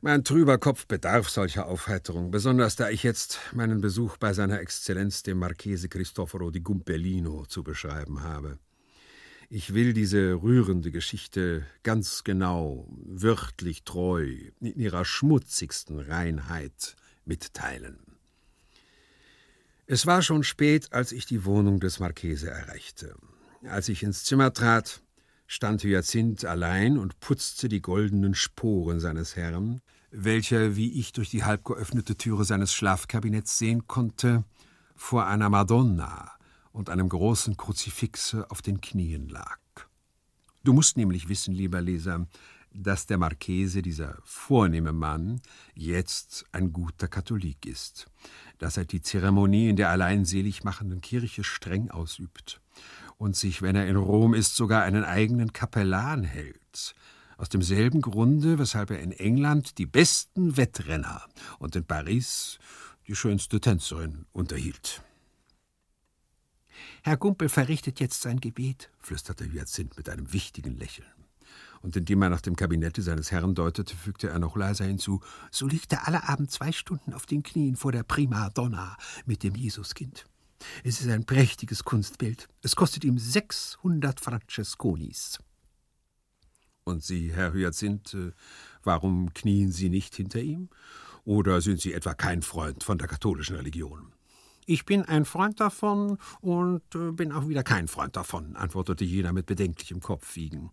Mein 0.06 0.22
trüber 0.22 0.58
Kopf 0.58 0.86
bedarf 0.86 1.30
solcher 1.30 1.66
Aufheiterung, 1.66 2.30
besonders 2.30 2.76
da 2.76 2.90
ich 2.90 3.02
jetzt 3.04 3.40
meinen 3.54 3.80
Besuch 3.80 4.18
bei 4.18 4.34
seiner 4.34 4.60
Exzellenz 4.60 5.22
dem 5.22 5.38
Marchese 5.38 5.88
Cristoforo 5.88 6.50
di 6.50 6.60
Gumpellino 6.60 7.46
zu 7.46 7.62
beschreiben 7.62 8.22
habe. 8.22 8.58
Ich 9.48 9.72
will 9.72 9.94
diese 9.94 10.34
rührende 10.42 10.90
Geschichte 10.90 11.64
ganz 11.84 12.22
genau, 12.22 12.86
wörtlich 13.02 13.84
treu, 13.84 14.28
in 14.60 14.78
ihrer 14.78 15.06
schmutzigsten 15.06 15.98
Reinheit 15.98 16.96
mitteilen. 17.24 17.96
Es 19.86 20.04
war 20.04 20.20
schon 20.20 20.44
spät, 20.44 20.92
als 20.92 21.12
ich 21.12 21.24
die 21.24 21.46
Wohnung 21.46 21.80
des 21.80 21.98
Marchese 21.98 22.50
erreichte. 22.50 23.14
Als 23.62 23.88
ich 23.88 24.02
ins 24.02 24.24
Zimmer 24.24 24.52
trat, 24.52 25.00
stand 25.46 25.82
Hyazinth 25.82 26.44
allein 26.44 26.98
und 26.98 27.20
putzte 27.20 27.68
die 27.68 27.80
goldenen 27.80 28.34
Sporen 28.34 29.00
seines 29.00 29.36
Herrn, 29.36 29.80
welcher, 30.14 30.76
wie 30.76 30.92
ich 30.92 31.12
durch 31.12 31.30
die 31.30 31.44
halb 31.44 31.64
geöffnete 31.64 32.16
Türe 32.16 32.44
seines 32.44 32.72
Schlafkabinetts 32.72 33.58
sehen 33.58 33.86
konnte, 33.88 34.44
vor 34.94 35.26
einer 35.26 35.50
Madonna 35.50 36.30
und 36.72 36.88
einem 36.88 37.08
großen 37.08 37.56
Kruzifixe 37.56 38.50
auf 38.50 38.62
den 38.62 38.80
Knien 38.80 39.28
lag. 39.28 39.58
Du 40.62 40.72
musst 40.72 40.96
nämlich 40.96 41.28
wissen, 41.28 41.52
lieber 41.52 41.80
Leser, 41.80 42.26
dass 42.72 43.06
der 43.06 43.18
Marchese, 43.18 43.82
dieser 43.82 44.18
vornehme 44.24 44.92
Mann, 44.92 45.40
jetzt 45.74 46.44
ein 46.52 46.72
guter 46.72 47.08
Katholik 47.08 47.66
ist, 47.66 48.06
dass 48.58 48.76
er 48.76 48.84
die 48.84 49.02
Zeremonie 49.02 49.68
in 49.68 49.76
der 49.76 49.90
alleinselig 49.90 50.64
machenden 50.64 51.00
Kirche 51.00 51.44
streng 51.44 51.90
ausübt 51.90 52.60
und 53.16 53.36
sich, 53.36 53.62
wenn 53.62 53.76
er 53.76 53.86
in 53.86 53.96
Rom 53.96 54.34
ist, 54.34 54.56
sogar 54.56 54.82
einen 54.82 55.04
eigenen 55.04 55.52
Kapellan 55.52 56.24
hält, 56.24 56.94
aus 57.36 57.48
demselben 57.48 58.00
Grunde, 58.00 58.58
weshalb 58.58 58.90
er 58.90 59.00
in 59.00 59.12
England 59.12 59.78
die 59.78 59.86
besten 59.86 60.56
Wettrenner 60.56 61.22
und 61.58 61.76
in 61.76 61.84
Paris 61.84 62.58
die 63.06 63.16
schönste 63.16 63.60
Tänzerin 63.60 64.26
unterhielt. 64.32 65.02
Herr 67.02 67.16
Gumpel 67.16 67.48
verrichtet 67.48 68.00
jetzt 68.00 68.22
sein 68.22 68.40
Gebet, 68.40 68.90
flüsterte 68.98 69.44
Hyazinth 69.44 69.96
mit 69.96 70.08
einem 70.08 70.32
wichtigen 70.32 70.76
Lächeln. 70.76 71.06
Und 71.82 71.96
indem 71.96 72.22
er 72.22 72.30
nach 72.30 72.40
dem 72.40 72.56
Kabinette 72.56 73.02
seines 73.02 73.30
Herrn 73.30 73.54
deutete, 73.54 73.94
fügte 73.94 74.30
er 74.30 74.38
noch 74.38 74.56
leiser 74.56 74.86
hinzu: 74.86 75.20
So 75.50 75.66
liegt 75.66 75.92
er 75.92 76.08
alle 76.08 76.26
Abend 76.26 76.50
zwei 76.50 76.72
Stunden 76.72 77.12
auf 77.12 77.26
den 77.26 77.42
Knien 77.42 77.76
vor 77.76 77.92
der 77.92 78.04
Prima 78.04 78.48
Donna 78.48 78.96
mit 79.26 79.42
dem 79.42 79.54
Jesuskind. 79.54 80.24
Es 80.82 81.02
ist 81.02 81.10
ein 81.10 81.26
prächtiges 81.26 81.84
Kunstbild. 81.84 82.48
Es 82.62 82.74
kostet 82.74 83.04
ihm 83.04 83.18
600 83.18 84.18
Francesconis. 84.18 85.38
Und 86.86 87.02
Sie, 87.02 87.32
Herr 87.32 87.54
Hyacinth, 87.54 88.12
äh, 88.12 88.32
warum 88.82 89.32
knien 89.32 89.72
Sie 89.72 89.88
nicht 89.88 90.14
hinter 90.14 90.40
ihm? 90.40 90.68
Oder 91.24 91.62
sind 91.62 91.80
Sie 91.80 91.94
etwa 91.94 92.12
kein 92.12 92.42
Freund 92.42 92.84
von 92.84 92.98
der 92.98 93.08
katholischen 93.08 93.56
Religion? 93.56 94.12
Ich 94.66 94.84
bin 94.84 95.02
ein 95.02 95.24
Freund 95.24 95.60
davon 95.60 96.18
und 96.42 96.82
äh, 96.94 97.10
bin 97.12 97.32
auch 97.32 97.48
wieder 97.48 97.62
kein 97.62 97.88
Freund 97.88 98.16
davon, 98.16 98.54
antwortete 98.56 99.04
jener 99.04 99.32
mit 99.32 99.46
bedenklichem 99.46 100.00
Kopfwiegen. 100.00 100.72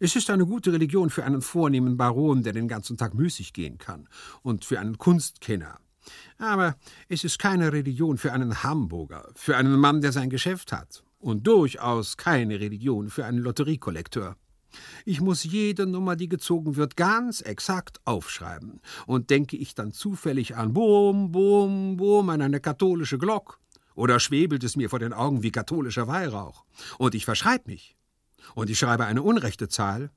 Es 0.00 0.16
ist 0.16 0.30
eine 0.30 0.46
gute 0.46 0.72
Religion 0.72 1.10
für 1.10 1.24
einen 1.24 1.42
vornehmen 1.42 1.96
Baron, 1.96 2.42
der 2.42 2.52
den 2.52 2.66
ganzen 2.66 2.96
Tag 2.96 3.14
müßig 3.14 3.52
gehen 3.52 3.78
kann, 3.78 4.08
und 4.42 4.64
für 4.64 4.80
einen 4.80 4.98
Kunstkenner. 4.98 5.78
Aber 6.38 6.76
es 7.08 7.22
ist 7.22 7.38
keine 7.38 7.72
Religion 7.72 8.18
für 8.18 8.32
einen 8.32 8.64
Hamburger, 8.64 9.30
für 9.36 9.56
einen 9.56 9.78
Mann, 9.78 10.00
der 10.00 10.10
sein 10.10 10.30
Geschäft 10.30 10.72
hat, 10.72 11.04
und 11.20 11.46
durchaus 11.46 12.16
keine 12.16 12.58
Religion 12.58 13.10
für 13.10 13.24
einen 13.24 13.38
Lotteriekollekteur. 13.38 14.36
Ich 15.04 15.20
muss 15.20 15.44
jede 15.44 15.86
Nummer, 15.86 16.16
die 16.16 16.28
gezogen 16.28 16.76
wird, 16.76 16.96
ganz 16.96 17.40
exakt 17.40 18.00
aufschreiben. 18.04 18.80
Und 19.06 19.30
denke 19.30 19.56
ich 19.56 19.74
dann 19.74 19.92
zufällig 19.92 20.56
an 20.56 20.72
Bum, 20.72 21.32
Bum, 21.32 21.96
Bum, 21.96 22.28
an 22.30 22.42
eine 22.42 22.60
katholische 22.60 23.18
Glock. 23.18 23.58
Oder 23.94 24.20
schwebelt 24.20 24.64
es 24.64 24.76
mir 24.76 24.88
vor 24.90 24.98
den 24.98 25.12
Augen 25.12 25.42
wie 25.42 25.50
katholischer 25.50 26.08
Weihrauch. 26.08 26.64
Und 26.98 27.14
ich 27.14 27.24
verschreibe 27.24 27.70
mich. 27.70 27.96
Und 28.54 28.70
ich 28.70 28.78
schreibe 28.78 29.04
eine 29.04 29.22
unrechte 29.22 29.68
Zahl. 29.68 30.10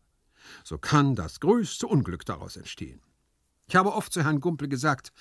So 0.63 0.77
kann 0.77 1.15
das 1.15 1.39
größte 1.39 1.87
Unglück 1.87 2.25
daraus 2.25 2.55
entstehen. 2.55 3.01
Ich 3.67 3.75
habe 3.75 3.93
oft 3.93 4.13
zu 4.13 4.23
Herrn 4.23 4.39
Gumpel 4.39 4.67
gesagt, 4.67 5.11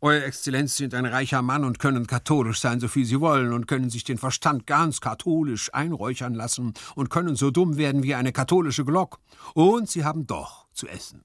euer 0.00 0.22
Exzellenz 0.24 0.76
sind 0.76 0.94
ein 0.94 1.06
reicher 1.06 1.42
Mann 1.42 1.64
und 1.64 1.78
können 1.78 2.06
katholisch 2.06 2.60
sein, 2.60 2.80
so 2.80 2.88
viel 2.88 3.04
Sie 3.04 3.20
wollen, 3.20 3.52
und 3.52 3.66
können 3.66 3.90
sich 3.90 4.04
den 4.04 4.18
Verstand 4.18 4.66
ganz 4.66 5.00
katholisch 5.00 5.72
einräuchern 5.72 6.34
lassen 6.34 6.74
und 6.94 7.10
können 7.10 7.36
so 7.36 7.50
dumm 7.50 7.76
werden 7.76 8.02
wie 8.02 8.14
eine 8.14 8.32
katholische 8.32 8.84
Glock. 8.84 9.20
Und 9.54 9.88
Sie 9.88 10.04
haben 10.04 10.26
doch 10.26 10.66
zu 10.72 10.86
essen. 10.86 11.24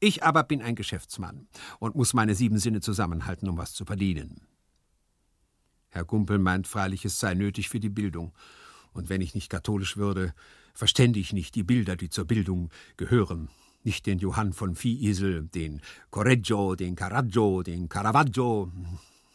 Ich 0.00 0.24
aber 0.24 0.42
bin 0.42 0.62
ein 0.62 0.74
Geschäftsmann 0.74 1.46
und 1.78 1.94
muss 1.94 2.14
meine 2.14 2.34
sieben 2.34 2.58
Sinne 2.58 2.80
zusammenhalten, 2.80 3.48
um 3.48 3.58
was 3.58 3.72
zu 3.72 3.84
verdienen. 3.84 4.40
Herr 5.90 6.04
Gumpel 6.04 6.38
meint 6.38 6.66
freilich, 6.66 7.04
es 7.04 7.20
sei 7.20 7.34
nötig 7.34 7.68
für 7.68 7.78
die 7.78 7.90
Bildung. 7.90 8.32
Und 8.92 9.10
wenn 9.10 9.20
ich 9.20 9.34
nicht 9.34 9.50
katholisch 9.50 9.96
würde, 9.96 10.34
verstände 10.74 11.20
ich 11.20 11.32
nicht 11.32 11.54
die 11.54 11.62
Bilder, 11.62 11.96
die 11.96 12.10
zur 12.10 12.24
Bildung 12.24 12.70
gehören 12.96 13.48
nicht 13.84 14.06
den 14.06 14.18
Johann 14.18 14.52
von 14.52 14.76
Viehisel, 14.76 15.48
den 15.48 15.80
Correggio, 16.10 16.74
den 16.74 16.96
Caraggio, 16.96 17.62
den 17.62 17.88
Caravaggio. 17.88 18.70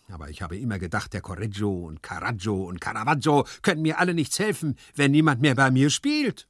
Aber 0.09 0.29
ich 0.29 0.41
habe 0.41 0.57
immer 0.57 0.79
gedacht, 0.79 1.13
der 1.13 1.21
Correggio 1.21 1.87
und 1.87 2.01
Caraggio 2.01 2.63
und 2.63 2.79
Caravaggio 2.79 3.45
können 3.61 3.81
mir 3.81 3.99
alle 3.99 4.13
nichts 4.13 4.39
helfen, 4.39 4.77
wenn 4.95 5.11
niemand 5.11 5.41
mehr 5.41 5.55
bei 5.55 5.69
mir 5.69 5.89
spielt. 5.89 6.47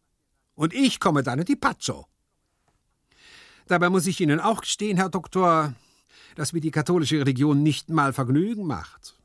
Und 0.53 0.73
ich 0.73 0.99
komme 0.99 1.23
dann 1.23 1.39
in 1.39 1.45
die 1.45 1.55
Pazzo. 1.55 2.05
Dabei 3.67 3.89
muss 3.89 4.07
ich 4.07 4.21
Ihnen 4.21 4.39
auch 4.39 4.61
gestehen, 4.61 4.97
Herr 4.97 5.09
Doktor, 5.09 5.73
dass 6.35 6.53
mir 6.53 6.61
die 6.61 6.71
katholische 6.71 7.19
Religion 7.19 7.63
nicht 7.63 7.89
mal 7.89 8.13
Vergnügen 8.13 8.65
macht. 8.65 9.15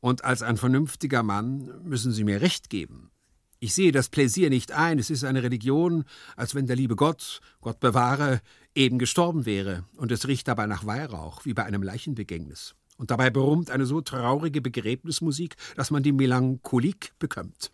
Und 0.00 0.24
als 0.24 0.42
ein 0.42 0.56
vernünftiger 0.56 1.22
Mann 1.22 1.70
müssen 1.84 2.12
Sie 2.12 2.24
mir 2.24 2.40
recht 2.40 2.68
geben. 2.68 3.10
Ich 3.58 3.74
sehe 3.74 3.92
das 3.92 4.10
Pläsier 4.10 4.50
nicht 4.50 4.72
ein, 4.72 4.98
es 4.98 5.08
ist 5.08 5.24
eine 5.24 5.42
Religion, 5.42 6.04
als 6.36 6.54
wenn 6.54 6.66
der 6.66 6.76
liebe 6.76 6.94
Gott, 6.94 7.40
Gott 7.60 7.80
bewahre, 7.80 8.40
eben 8.74 8.98
gestorben 8.98 9.46
wäre, 9.46 9.84
und 9.96 10.12
es 10.12 10.28
riecht 10.28 10.46
dabei 10.48 10.66
nach 10.66 10.84
Weihrauch, 10.84 11.44
wie 11.46 11.54
bei 11.54 11.64
einem 11.64 11.82
Leichenbegängnis. 11.82 12.74
Und 12.98 13.10
dabei 13.10 13.30
berummt 13.30 13.70
eine 13.70 13.86
so 13.86 14.00
traurige 14.02 14.60
Begräbnismusik, 14.60 15.56
dass 15.74 15.90
man 15.90 16.02
die 16.02 16.12
Melancholik 16.12 17.12
bekömmt. 17.18 17.72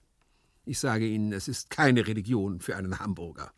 Ich 0.65 0.79
sage 0.79 1.07
Ihnen, 1.07 1.33
es 1.33 1.49
ist 1.49 1.71
keine 1.71 2.07
Religion 2.07 2.61
für 2.61 2.77
einen 2.77 3.01
Hamburger. 3.01 3.53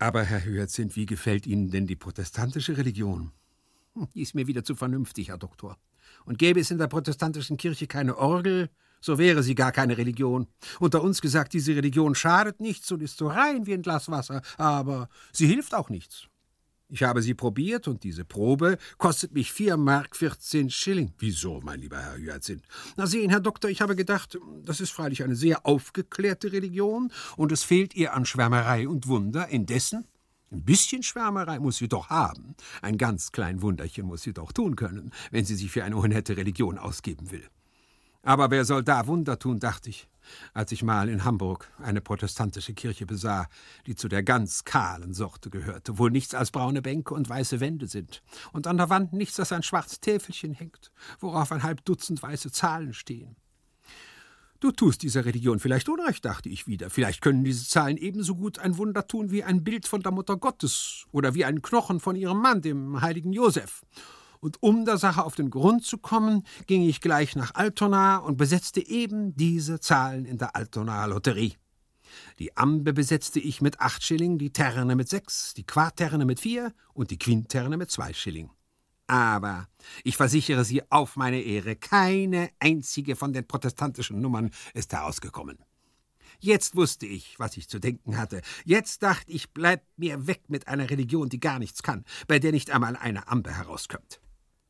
Aber, 0.00 0.24
Herr 0.24 0.44
Hyacinth, 0.44 0.96
wie 0.96 1.06
gefällt 1.06 1.46
Ihnen 1.46 1.70
denn 1.70 1.86
die 1.86 1.96
protestantische 1.96 2.76
Religion? 2.76 3.32
Hm, 3.94 4.08
die 4.14 4.22
ist 4.22 4.34
mir 4.34 4.46
wieder 4.48 4.64
zu 4.64 4.74
vernünftig, 4.74 5.28
Herr 5.28 5.38
Doktor. 5.38 5.76
Und 6.24 6.38
gäbe 6.38 6.60
es 6.60 6.70
in 6.70 6.78
der 6.78 6.86
protestantischen 6.88 7.56
Kirche 7.56 7.86
keine 7.86 8.16
Orgel, 8.16 8.70
so 9.00 9.18
wäre 9.18 9.42
sie 9.42 9.54
gar 9.54 9.72
keine 9.72 9.98
Religion. 9.98 10.46
Unter 10.80 11.02
uns 11.02 11.20
gesagt, 11.20 11.52
diese 11.52 11.74
Religion 11.74 12.14
schadet 12.14 12.60
nichts 12.60 12.90
und 12.92 13.02
ist 13.02 13.18
so 13.18 13.28
rein 13.28 13.66
wie 13.66 13.74
ein 13.74 13.82
Glas 13.82 14.10
Wasser, 14.10 14.42
aber 14.56 15.08
sie 15.32 15.46
hilft 15.46 15.74
auch 15.74 15.90
nichts. 15.90 16.28
Ich 16.90 17.02
habe 17.02 17.20
sie 17.20 17.34
probiert 17.34 17.86
und 17.86 18.02
diese 18.02 18.24
Probe 18.24 18.78
kostet 18.96 19.34
mich 19.34 19.52
vier 19.52 19.76
Mark 19.76 20.16
14 20.16 20.70
Schilling. 20.70 21.12
Wieso, 21.18 21.60
mein 21.62 21.80
lieber 21.80 21.98
Herr 21.98 22.16
Hyacinth? 22.16 22.64
Na 22.96 23.06
sehen, 23.06 23.28
Herr 23.28 23.40
Doktor, 23.40 23.68
ich 23.68 23.82
habe 23.82 23.94
gedacht, 23.94 24.38
das 24.62 24.80
ist 24.80 24.90
freilich 24.90 25.22
eine 25.22 25.36
sehr 25.36 25.66
aufgeklärte 25.66 26.50
Religion 26.50 27.12
und 27.36 27.52
es 27.52 27.62
fehlt 27.62 27.94
ihr 27.94 28.14
an 28.14 28.24
Schwärmerei 28.24 28.88
und 28.88 29.06
Wunder. 29.06 29.48
Indessen, 29.48 30.06
ein 30.50 30.64
bisschen 30.64 31.02
Schwärmerei 31.02 31.58
muss 31.58 31.76
sie 31.76 31.88
doch 31.88 32.08
haben. 32.08 32.54
Ein 32.80 32.96
ganz 32.96 33.32
klein 33.32 33.60
Wunderchen 33.60 34.06
muss 34.06 34.22
sie 34.22 34.32
doch 34.32 34.52
tun 34.52 34.74
können, 34.74 35.12
wenn 35.30 35.44
sie 35.44 35.56
sich 35.56 35.70
für 35.70 35.84
eine 35.84 35.96
honette 35.96 36.38
Religion 36.38 36.78
ausgeben 36.78 37.30
will. 37.30 37.44
Aber 38.22 38.50
wer 38.50 38.64
soll 38.64 38.82
da 38.82 39.06
Wunder 39.06 39.38
tun, 39.38 39.58
dachte 39.60 39.90
ich 39.90 40.08
als 40.54 40.72
ich 40.72 40.82
mal 40.82 41.08
in 41.08 41.24
Hamburg 41.24 41.70
eine 41.78 42.00
protestantische 42.00 42.74
Kirche 42.74 43.06
besah, 43.06 43.48
die 43.86 43.94
zu 43.94 44.08
der 44.08 44.22
ganz 44.22 44.64
kahlen 44.64 45.14
Sorte 45.14 45.50
gehörte, 45.50 45.98
wo 45.98 46.08
nichts 46.08 46.34
als 46.34 46.50
braune 46.50 46.82
Bänke 46.82 47.14
und 47.14 47.28
weiße 47.28 47.60
Wände 47.60 47.86
sind 47.86 48.22
und 48.52 48.66
an 48.66 48.76
der 48.76 48.90
Wand 48.90 49.12
nichts 49.12 49.38
als 49.40 49.52
ein 49.52 49.62
schwarzes 49.62 50.00
Täfelchen 50.00 50.52
hängt, 50.52 50.92
worauf 51.20 51.52
ein 51.52 51.62
halb 51.62 51.84
Dutzend 51.84 52.22
weiße 52.22 52.52
Zahlen 52.52 52.92
stehen. 52.92 53.36
Du 54.60 54.72
tust 54.72 55.02
dieser 55.02 55.24
Religion 55.24 55.60
vielleicht 55.60 55.88
Unrecht, 55.88 56.24
dachte 56.24 56.48
ich 56.48 56.66
wieder. 56.66 56.90
Vielleicht 56.90 57.20
können 57.20 57.44
diese 57.44 57.68
Zahlen 57.68 57.96
ebenso 57.96 58.34
gut 58.34 58.58
ein 58.58 58.76
Wunder 58.76 59.06
tun 59.06 59.30
wie 59.30 59.44
ein 59.44 59.62
Bild 59.62 59.86
von 59.86 60.02
der 60.02 60.10
Mutter 60.10 60.36
Gottes 60.36 61.06
oder 61.12 61.34
wie 61.34 61.44
ein 61.44 61.62
Knochen 61.62 62.00
von 62.00 62.16
ihrem 62.16 62.40
Mann, 62.42 62.60
dem 62.60 63.00
heiligen 63.00 63.32
Josef. 63.32 63.82
Und 64.40 64.62
um 64.62 64.84
der 64.84 64.98
Sache 64.98 65.24
auf 65.24 65.34
den 65.34 65.50
Grund 65.50 65.84
zu 65.84 65.98
kommen, 65.98 66.44
ging 66.66 66.82
ich 66.82 67.00
gleich 67.00 67.36
nach 67.36 67.54
Altona 67.54 68.18
und 68.18 68.36
besetzte 68.36 68.86
eben 68.86 69.34
diese 69.36 69.80
Zahlen 69.80 70.24
in 70.24 70.38
der 70.38 70.54
Altonaer 70.54 71.08
Lotterie. 71.08 71.54
Die 72.38 72.56
Ambe 72.56 72.92
besetzte 72.92 73.40
ich 73.40 73.60
mit 73.60 73.80
acht 73.80 74.02
Schilling, 74.02 74.38
die 74.38 74.52
Terne 74.52 74.96
mit 74.96 75.08
sechs, 75.08 75.54
die 75.54 75.66
Quaterne 75.66 76.24
mit 76.24 76.40
vier 76.40 76.72
und 76.94 77.10
die 77.10 77.18
Quinterne 77.18 77.76
mit 77.76 77.90
zwei 77.90 78.12
Schilling. 78.12 78.50
Aber 79.06 79.68
ich 80.04 80.16
versichere 80.16 80.64
Sie 80.64 80.82
auf 80.90 81.16
meine 81.16 81.40
Ehre, 81.40 81.76
keine 81.76 82.50
einzige 82.58 83.16
von 83.16 83.32
den 83.32 83.46
protestantischen 83.46 84.20
Nummern 84.20 84.50
ist 84.74 84.92
herausgekommen. 84.92 85.58
Jetzt 86.40 86.76
wusste 86.76 87.06
ich, 87.06 87.38
was 87.38 87.56
ich 87.56 87.68
zu 87.68 87.80
denken 87.80 88.16
hatte. 88.16 88.42
Jetzt 88.64 89.02
dachte 89.02 89.32
ich, 89.32 89.50
bleib 89.50 89.82
mir 89.96 90.26
weg 90.26 90.42
mit 90.48 90.68
einer 90.68 90.88
Religion, 90.88 91.28
die 91.28 91.40
gar 91.40 91.58
nichts 91.58 91.82
kann, 91.82 92.04
bei 92.28 92.38
der 92.38 92.52
nicht 92.52 92.70
einmal 92.70 92.96
eine 92.96 93.26
Ambe 93.28 93.50
herauskommt. 93.50 94.20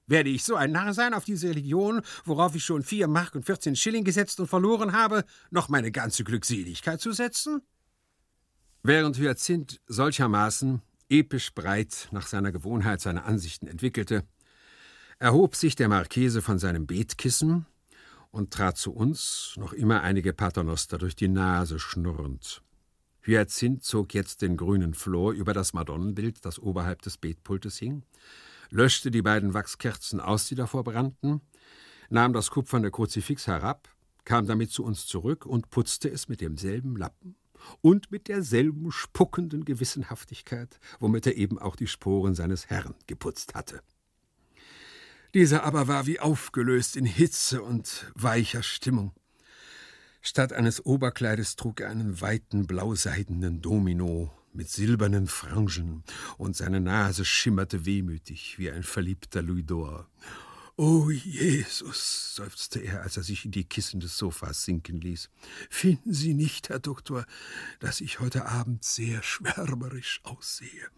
Werde 0.09 0.31
ich 0.31 0.43
so 0.43 0.57
ein 0.57 0.73
Narr 0.73 0.95
sein 0.95 1.15
auf 1.15 1.25
diese 1.25 1.51
Religion, 1.51 2.01
worauf 2.25 2.55
ich 2.55 2.65
schon 2.65 2.83
vier 2.83 3.07
Mark 3.07 3.35
und 3.35 3.45
vierzehn 3.45 3.77
Schilling 3.77 4.05
gesetzt 4.05 4.41
und 4.41 4.49
verloren 4.49 4.93
habe, 4.93 5.25
noch 5.51 5.69
meine 5.69 5.93
ganze 5.93 6.25
Glückseligkeit 6.25 7.01
zu 7.01 7.13
setzen? 7.13 7.61
Während 8.83 9.19
Hyacinth 9.19 9.81
solchermaßen 9.87 10.81
episch 11.11 11.55
breit 11.55 12.09
nach 12.11 12.27
seiner 12.27 12.53
Gewohnheit 12.53 13.03
seine 13.03 13.25
Ansichten 13.25 13.67
entwickelte, 13.67 14.25
erhob 15.19 15.55
sich 15.55 15.77
der 15.77 15.89
Marchese 15.89 16.41
von 16.41 16.59
seinem 16.59 16.87
Betkissen 16.87 17.67
und 18.31 18.53
trat 18.53 18.79
zu 18.79 18.93
uns, 18.93 19.55
noch 19.57 19.75
immer 19.75 20.03
einige 20.03 20.33
Paternoster 20.33 20.97
durch 20.97 21.17
die 21.17 21.29
Nase 21.29 21.79
schnurrend. 21.79 22.63
Hyacinth 23.23 23.85
zog 23.85 24.15
jetzt 24.15 24.41
den 24.41 24.57
grünen 24.57 24.95
Flor 24.95 25.33
über 25.33 25.53
das 25.53 25.75
Madonnenbild, 25.75 26.47
das 26.47 26.59
oberhalb 26.59 27.03
des 27.03 27.19
Betpultes 27.19 27.77
hing, 27.77 28.05
löschte 28.71 29.11
die 29.11 29.23
beiden 29.23 29.55
Wachskerzen 29.55 30.21
aus, 30.21 30.47
die 30.47 30.55
davor 30.55 30.85
brannten, 30.85 31.41
nahm 32.11 32.33
das 32.33 32.51
kupferne 32.51 32.91
Kruzifix 32.91 33.47
herab, 33.47 33.89
kam 34.25 34.47
damit 34.47 34.71
zu 34.71 34.85
uns 34.85 35.07
zurück 35.07 35.47
und 35.47 35.71
putzte 35.71 36.09
es 36.11 36.29
mit 36.29 36.41
demselben 36.41 36.97
Lappen 36.97 37.37
und 37.81 38.11
mit 38.11 38.29
derselben 38.29 38.93
spuckenden 38.93 39.65
Gewissenhaftigkeit, 39.65 40.79
womit 41.01 41.27
er 41.27 41.37
eben 41.37 41.59
auch 41.59 41.77
die 41.77 41.87
Sporen 41.87 42.35
seines 42.35 42.69
Herrn 42.69 42.95
geputzt 43.07 43.55
hatte. 43.55 43.81
Dieser 45.35 45.65
aber 45.65 45.89
war 45.89 46.07
wie 46.07 46.21
aufgelöst 46.21 46.97
in 46.97 47.05
Hitze 47.05 47.63
und 47.63 48.11
weicher 48.15 48.63
Stimmung. 48.63 49.13
Statt 50.23 50.53
eines 50.53 50.85
Oberkleides 50.85 51.57
trug 51.57 51.81
er 51.81 51.91
einen 51.91 52.21
weiten 52.21 52.67
blauseidenen 52.67 53.61
Domino 53.61 54.31
mit 54.59 54.69
silbernen 54.69 55.29
Frangen, 55.29 56.03
und 56.37 56.57
seine 56.57 56.81
Nase 56.81 57.25
schimmerte 57.25 57.87
wehmütig 57.87 58.59
wie 58.59 58.69
ein 58.73 58.83
verliebter 58.83 59.41
Louis 59.41 59.65
d'Or. 59.65 60.07
O 60.77 61.11
Jesus, 61.11 62.35
seufzte 62.35 62.81
er, 62.81 63.03
als 63.03 63.17
er 63.17 63.23
sich 63.23 63.45
in 63.45 63.53
die 63.53 63.63
Kissen 63.63 64.01
des 64.01 64.19
Sofas 64.19 64.65
sinken 64.65 65.01
ließ. 65.01 65.31
Finden 65.71 66.13
Sie 66.13 66.35
nicht, 66.35 66.71
Herr 66.71 66.81
Doktor, 66.81 67.25
dass 67.79 68.01
ich 68.01 68.19
heute 68.19 68.47
Abend 68.47 68.85
sehr 68.85 69.23
schwärmerisch 69.23 70.21
aussehe? 70.25 70.89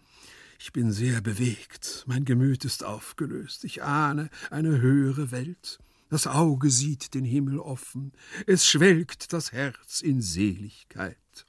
Ich 0.59 0.73
bin 0.73 0.91
sehr 0.91 1.21
bewegt, 1.21 2.03
mein 2.07 2.25
Gemüt 2.25 2.65
ist 2.65 2.83
aufgelöst, 2.83 3.63
ich 3.63 3.83
ahne 3.83 4.31
eine 4.49 4.81
höhere 4.81 5.29
Welt. 5.29 5.77
Das 6.09 6.25
Auge 6.25 6.71
sieht 6.71 7.13
den 7.13 7.25
Himmel 7.25 7.59
offen, 7.59 8.11
es 8.47 8.67
schwelgt 8.67 9.33
das 9.33 9.51
Herz 9.51 10.01
in 10.01 10.19
Seligkeit. 10.19 11.45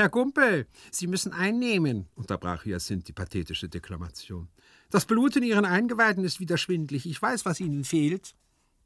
Herr 0.00 0.08
Gumpel, 0.08 0.66
Sie 0.90 1.06
müssen 1.06 1.34
einnehmen, 1.34 2.08
unterbrach 2.14 2.64
Hyacinth 2.64 3.06
die 3.06 3.12
pathetische 3.12 3.68
Deklamation. 3.68 4.48
Das 4.88 5.04
Blut 5.04 5.36
in 5.36 5.42
Ihren 5.42 5.66
Eingeweiden 5.66 6.24
ist 6.24 6.40
wieder 6.40 6.56
schwindlig. 6.56 7.04
Ich 7.04 7.20
weiß, 7.20 7.44
was 7.44 7.60
Ihnen 7.60 7.84
fehlt. 7.84 8.34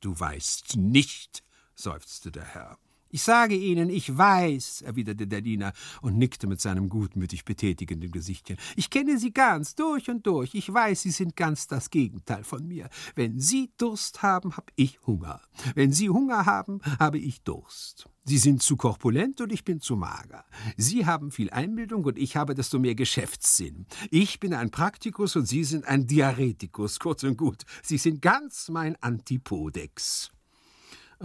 Du 0.00 0.18
weißt 0.18 0.76
nicht, 0.76 1.44
seufzte 1.76 2.32
der 2.32 2.42
Herr. 2.42 2.78
Ich 3.14 3.22
sage 3.22 3.54
Ihnen, 3.54 3.90
ich 3.90 4.18
weiß, 4.18 4.82
erwiderte 4.82 5.28
der 5.28 5.40
Diener 5.40 5.72
und 6.02 6.18
nickte 6.18 6.48
mit 6.48 6.60
seinem 6.60 6.88
gutmütig 6.88 7.44
betätigenden 7.44 8.10
Gesichtchen. 8.10 8.56
Ich 8.74 8.90
kenne 8.90 9.20
Sie 9.20 9.32
ganz 9.32 9.76
durch 9.76 10.10
und 10.10 10.26
durch. 10.26 10.52
Ich 10.56 10.74
weiß, 10.74 11.02
Sie 11.02 11.12
sind 11.12 11.36
ganz 11.36 11.68
das 11.68 11.90
Gegenteil 11.90 12.42
von 12.42 12.66
mir. 12.66 12.88
Wenn 13.14 13.38
Sie 13.38 13.70
Durst 13.78 14.24
haben, 14.24 14.56
habe 14.56 14.72
ich 14.74 14.98
Hunger. 15.06 15.40
Wenn 15.76 15.92
Sie 15.92 16.08
Hunger 16.08 16.44
haben, 16.44 16.80
habe 16.98 17.18
ich 17.18 17.42
Durst. 17.42 18.08
Sie 18.24 18.38
sind 18.38 18.64
zu 18.64 18.76
korpulent 18.76 19.40
und 19.40 19.52
ich 19.52 19.64
bin 19.64 19.78
zu 19.78 19.94
mager. 19.94 20.44
Sie 20.76 21.06
haben 21.06 21.30
viel 21.30 21.50
Einbildung 21.50 22.02
und 22.02 22.18
ich 22.18 22.34
habe 22.36 22.56
desto 22.56 22.80
mehr 22.80 22.96
Geschäftssinn. 22.96 23.86
Ich 24.10 24.40
bin 24.40 24.52
ein 24.52 24.72
Praktikus 24.72 25.36
und 25.36 25.46
Sie 25.46 25.62
sind 25.62 25.84
ein 25.84 26.08
Diaretikus. 26.08 26.98
Kurz 26.98 27.22
und 27.22 27.36
gut, 27.36 27.62
Sie 27.80 27.98
sind 27.98 28.22
ganz 28.22 28.70
mein 28.70 29.00
Antipodex. 29.00 30.32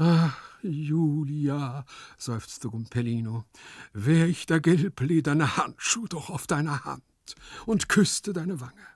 Ach, 0.02 0.40
Julia, 0.62 1.84
seufzte 2.18 2.70
Gumpellino, 2.70 3.44
wär 3.92 4.28
ich 4.28 4.46
der 4.46 4.62
gelblederne 4.62 5.58
Handschuh 5.58 6.08
doch 6.08 6.30
auf 6.30 6.48
deiner 6.48 6.86
Hand 6.86 7.04
und 7.66 7.90
küsste 7.90 8.32
deine 8.32 8.62
Wange. 8.62 8.88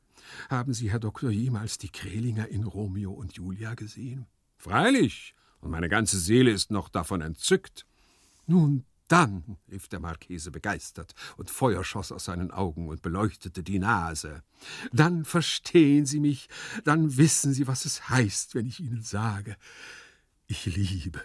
Haben 0.50 0.74
Sie, 0.74 0.90
Herr 0.90 1.02
Doktor, 1.02 1.30
jemals 1.30 1.78
die 1.78 1.90
Krelinger 1.90 2.48
in 2.48 2.64
Romeo 2.64 3.12
und 3.12 3.34
Julia 3.34 3.74
gesehen? 3.74 4.28
Freilich, 4.56 5.36
und 5.60 5.72
meine 5.72 5.90
ganze 5.90 6.18
Seele 6.18 6.52
ist 6.52 6.72
noch 6.72 6.88
davon 6.88 7.20
entzückt. 7.20 7.86
Nun 8.48 8.86
dann, 9.10 9.58
rief 9.70 9.90
der 9.90 10.00
Marchese 10.00 10.52
begeistert, 10.52 11.16
und 11.36 11.50
Feuer 11.50 11.84
schoss 11.84 12.14
aus 12.14 12.24
seinen 12.24 12.52
Augen 12.52 12.88
und 12.88 13.02
beleuchtete 13.02 13.62
die 13.62 13.80
Nase. 13.80 14.42
Dann 14.94 15.26
verstehen 15.26 16.06
Sie 16.06 16.22
mich, 16.22 16.48
dann 16.86 17.18
wissen 17.18 17.54
Sie, 17.54 17.68
was 17.68 17.84
es 17.84 18.08
heißt, 18.08 18.56
wenn 18.56 18.68
ich 18.68 18.80
Ihnen 18.80 19.04
sage, 19.04 19.58
ich 20.54 20.66
liebe. 20.66 21.20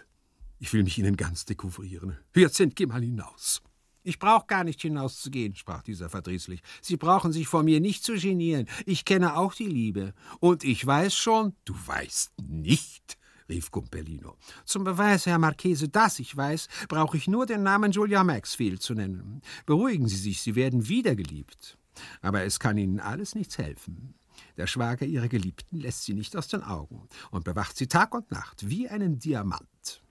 Ich 0.59 0.73
will 0.73 0.83
mich 0.83 0.99
Ihnen 0.99 1.17
ganz 1.17 1.45
dekouvrieren. 1.45 2.17
Hyacinth, 2.35 2.75
geh 2.75 2.87
mal 2.87 3.03
hinaus. 3.03 3.62
Ich 4.03 4.19
brauche 4.19 4.47
gar 4.47 4.64
nicht 4.64 4.81
hinauszugehen, 4.81 5.55
sprach 5.55 5.83
dieser 5.83 6.09
verdrießlich. 6.09 6.62
Sie 6.81 6.97
brauchen 6.97 7.33
sich 7.33 7.47
vor 7.47 7.62
mir 7.62 7.81
nicht 7.81 8.03
zu 8.05 8.14
genieren. 8.14 8.67
Ich 8.87 9.05
kenne 9.05 9.37
auch 9.37 9.55
die 9.55 9.67
Liebe. 9.67 10.14
Und 10.41 10.64
ich 10.64 10.85
weiß 10.85 11.14
schon. 11.14 11.55
Du 11.67 11.75
weißt 11.75 12.33
nicht, 12.49 13.19
rief 13.51 13.71
Gumpellino. 13.71 14.37
Zum 14.64 14.85
Beweis, 14.85 15.27
Herr 15.27 15.38
Marchese, 15.38 15.88
dass 15.88 16.19
ich 16.21 16.35
weiß, 16.35 16.69
brauche 16.88 17.19
ich 17.19 17.29
nur 17.29 17.45
den 17.45 17.62
Namen 17.62 17.93
Julia 17.93 18.25
Maxfield 18.25 18.81
zu 18.81 18.95
nennen. 18.95 19.43
Beruhigen 19.67 20.09
Sie 20.09 20.17
sich, 20.17 20.41
Sie 20.41 20.55
werden 20.55 20.88
wiedergeliebt. 20.88 21.77
Aber 22.23 22.45
es 22.45 22.59
kann 22.59 22.79
Ihnen 22.79 23.01
alles 23.01 23.35
nichts 23.35 23.59
helfen. 23.59 24.14
Der 24.59 24.66
Schwager 24.66 25.07
ihrer 25.07 25.29
Geliebten 25.29 25.81
lässt 25.81 26.05
sie 26.05 26.14
nicht 26.14 26.37
aus 26.37 26.49
den 26.49 26.62
Augen 26.62 27.09
und 27.31 27.44
bewacht 27.44 27.77
sie 27.77 27.87
Tag 27.87 28.14
und 28.14 28.31
Nacht 28.31 28.68
wie 28.68 28.88
einen 28.88 29.18
Diamant. 29.18 30.03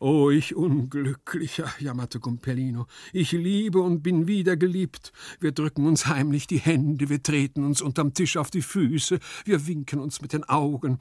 Oh, 0.00 0.30
ich 0.30 0.56
Unglücklicher, 0.56 1.70
jammerte 1.78 2.20
Gumpellino, 2.20 2.86
ich 3.12 3.32
liebe 3.32 3.80
und 3.80 4.02
bin 4.02 4.26
wieder 4.26 4.56
geliebt. 4.56 5.12
Wir 5.40 5.52
drücken 5.52 5.86
uns 5.86 6.06
heimlich 6.06 6.46
die 6.46 6.58
Hände, 6.58 7.08
wir 7.08 7.22
treten 7.22 7.64
uns 7.64 7.80
unterm 7.80 8.12
Tisch 8.12 8.36
auf 8.36 8.50
die 8.50 8.62
Füße, 8.62 9.20
wir 9.44 9.66
winken 9.66 10.00
uns 10.00 10.20
mit 10.20 10.32
den 10.32 10.44
Augen, 10.44 10.98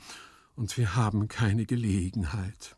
und 0.55 0.77
wir 0.77 0.95
haben 0.97 1.29
keine 1.29 1.65
Gelegenheit. 1.65 2.75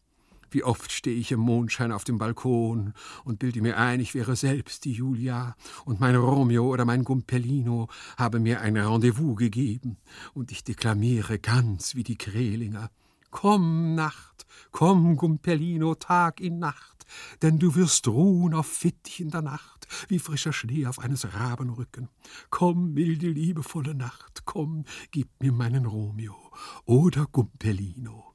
Wie 0.53 0.65
oft 0.65 0.91
stehe 0.91 1.15
ich 1.15 1.31
im 1.31 1.39
Mondschein 1.39 1.93
auf 1.93 2.03
dem 2.03 2.17
Balkon 2.17 2.93
und 3.23 3.39
bilde 3.39 3.61
mir 3.61 3.77
ein, 3.77 4.01
ich 4.01 4.13
wäre 4.13 4.35
selbst 4.35 4.83
die 4.83 4.91
Julia, 4.91 5.55
und 5.85 6.01
mein 6.01 6.17
Romeo 6.17 6.67
oder 6.67 6.83
mein 6.83 7.05
Gumpellino 7.05 7.87
habe 8.17 8.41
mir 8.41 8.59
ein 8.59 8.75
Rendezvous 8.75 9.37
gegeben, 9.37 9.95
und 10.33 10.51
ich 10.51 10.65
deklamiere 10.65 11.39
ganz 11.39 11.95
wie 11.95 12.03
die 12.03 12.17
Krelinger. 12.17 12.91
Komm, 13.29 13.95
Nacht, 13.95 14.45
komm, 14.71 15.15
Gumpellino, 15.15 15.95
Tag 15.95 16.41
in 16.41 16.59
Nacht, 16.59 17.05
denn 17.41 17.57
du 17.57 17.75
wirst 17.75 18.09
ruhen 18.09 18.53
auf 18.53 18.67
Fittich 18.67 19.21
in 19.21 19.29
der 19.29 19.41
Nacht, 19.41 19.87
wie 20.09 20.19
frischer 20.19 20.51
Schnee 20.51 20.85
auf 20.85 20.99
eines 20.99 21.33
Rabenrücken. 21.33 22.09
Komm, 22.49 22.93
milde, 22.93 23.29
liebevolle 23.29 23.95
Nacht, 23.95 24.43
komm, 24.43 24.83
gib 25.11 25.29
mir 25.39 25.53
meinen 25.53 25.85
Romeo 25.85 26.35
oder 26.83 27.25
Gumpellino. 27.25 28.30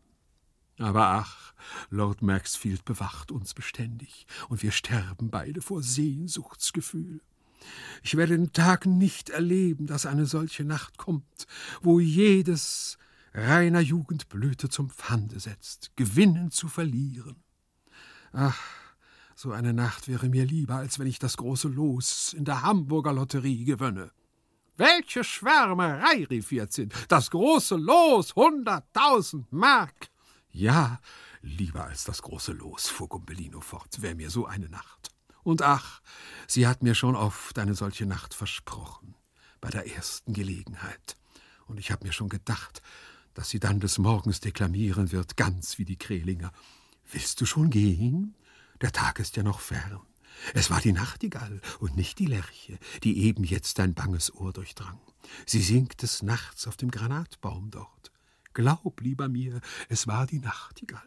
Aber 0.79 1.07
ach, 1.09 1.55
Lord 1.91 2.23
Maxfield 2.23 2.85
bewacht 2.85 3.31
uns 3.31 3.55
beständig, 3.55 4.27
und 4.49 4.62
wir 4.62 4.73
sterben 4.73 5.31
beide 5.31 5.62
vor 5.62 5.83
Sehnsuchtsgefühl. 5.83 7.21
Ich 8.03 8.17
werde 8.17 8.37
den 8.37 8.53
Tag 8.53 8.87
nicht 8.87 9.31
erleben, 9.31 9.87
dass 9.87 10.07
eine 10.07 10.27
solche 10.27 10.65
Nacht 10.65 10.99
kommt, 10.99 11.47
wo 11.81 11.99
jedes 11.99 12.99
reiner 13.33 13.81
Jugendblüte 13.81 14.69
zum 14.69 14.91
Pfande 14.91 15.41
setzt, 15.41 15.93
gewinnen 15.97 16.51
zu 16.51 16.69
verlieren. 16.69 17.37
Ach, 18.33 18.61
so 19.35 19.53
eine 19.53 19.73
Nacht 19.73 20.09
wäre 20.09 20.29
mir 20.29 20.45
lieber, 20.45 20.77
als 20.77 20.99
wenn 20.99 21.07
ich 21.07 21.19
das 21.19 21.37
große 21.37 21.69
Los 21.69 22.33
in 22.33 22.45
der 22.45 22.62
Hamburger 22.62 23.12
Lotterie 23.12 23.65
gewönne. 23.65 24.11
Welche 24.77 25.25
Schwärmerei, 25.25 26.27
rief 26.29 26.49
Vierzehn. 26.49 26.91
Das 27.09 27.31
große 27.31 27.77
Los, 27.77 28.35
hunderttausend 28.37 29.51
Mark. 29.51 30.11
Ja, 30.57 31.01
lieber 31.42 31.85
als 31.85 32.05
das 32.05 32.23
große 32.23 32.53
Los, 32.53 32.88
fuhr 32.88 33.11
Gumbellino 33.11 33.61
fort, 33.61 34.01
wäre 34.01 34.14
mir 34.14 34.31
so 34.31 34.47
eine 34.47 34.71
Nacht. 34.71 35.11
Und 35.42 35.61
ach, 35.61 36.01
sie 36.49 36.66
hat 36.66 36.83
mir 36.83 36.95
schon 36.95 37.14
oft 37.14 37.59
eine 37.59 37.75
solche 37.75 38.07
Nacht 38.07 38.33
versprochen, 38.33 39.14
bei 39.61 39.69
der 39.69 39.87
ersten 39.95 40.33
Gelegenheit. 40.33 41.19
Und 41.66 41.79
ich 41.79 41.90
habe 41.90 42.07
mir 42.07 42.12
schon 42.14 42.31
gedacht, 42.31 42.81
dass 43.35 43.51
sie 43.51 43.61
dann 43.61 43.81
des 43.81 43.99
Morgens 43.99 44.40
deklamieren 44.40 45.12
wird, 45.12 45.37
ganz 45.37 45.77
wie 45.77 45.85
die 45.85 45.99
Krehlinger. 45.99 46.53
Willst 47.05 47.38
du 47.42 47.45
schon 47.45 47.69
gehen? 47.69 48.35
Der 48.81 48.92
Tag 48.92 49.19
ist 49.19 49.37
ja 49.37 49.42
noch 49.42 49.61
fern. 49.61 50.01
Es 50.55 50.71
war 50.71 50.81
die 50.81 50.95
Nachtigall 50.95 51.61
und 51.81 51.97
nicht 51.97 52.19
die 52.19 52.27
Lerche, 52.27 52.79
die 53.03 53.25
eben 53.25 53.45
jetzt 53.45 53.79
dein 53.79 53.92
banges 53.92 54.35
Ohr 54.35 54.55
durchdrang. 54.55 54.99
Sie 55.45 55.61
singt 55.61 56.01
des 56.01 56.23
Nachts 56.23 56.66
auf 56.66 56.79
dem 56.79 56.90
Granatbaum 56.90 57.71
dort. 57.71 58.11
Glaub 58.57 59.03
lieber 59.03 59.29
mir, 59.29 59.61
es 59.90 60.07
war 60.07 60.27
die 60.27 60.38
Nachtigall. 60.38 61.03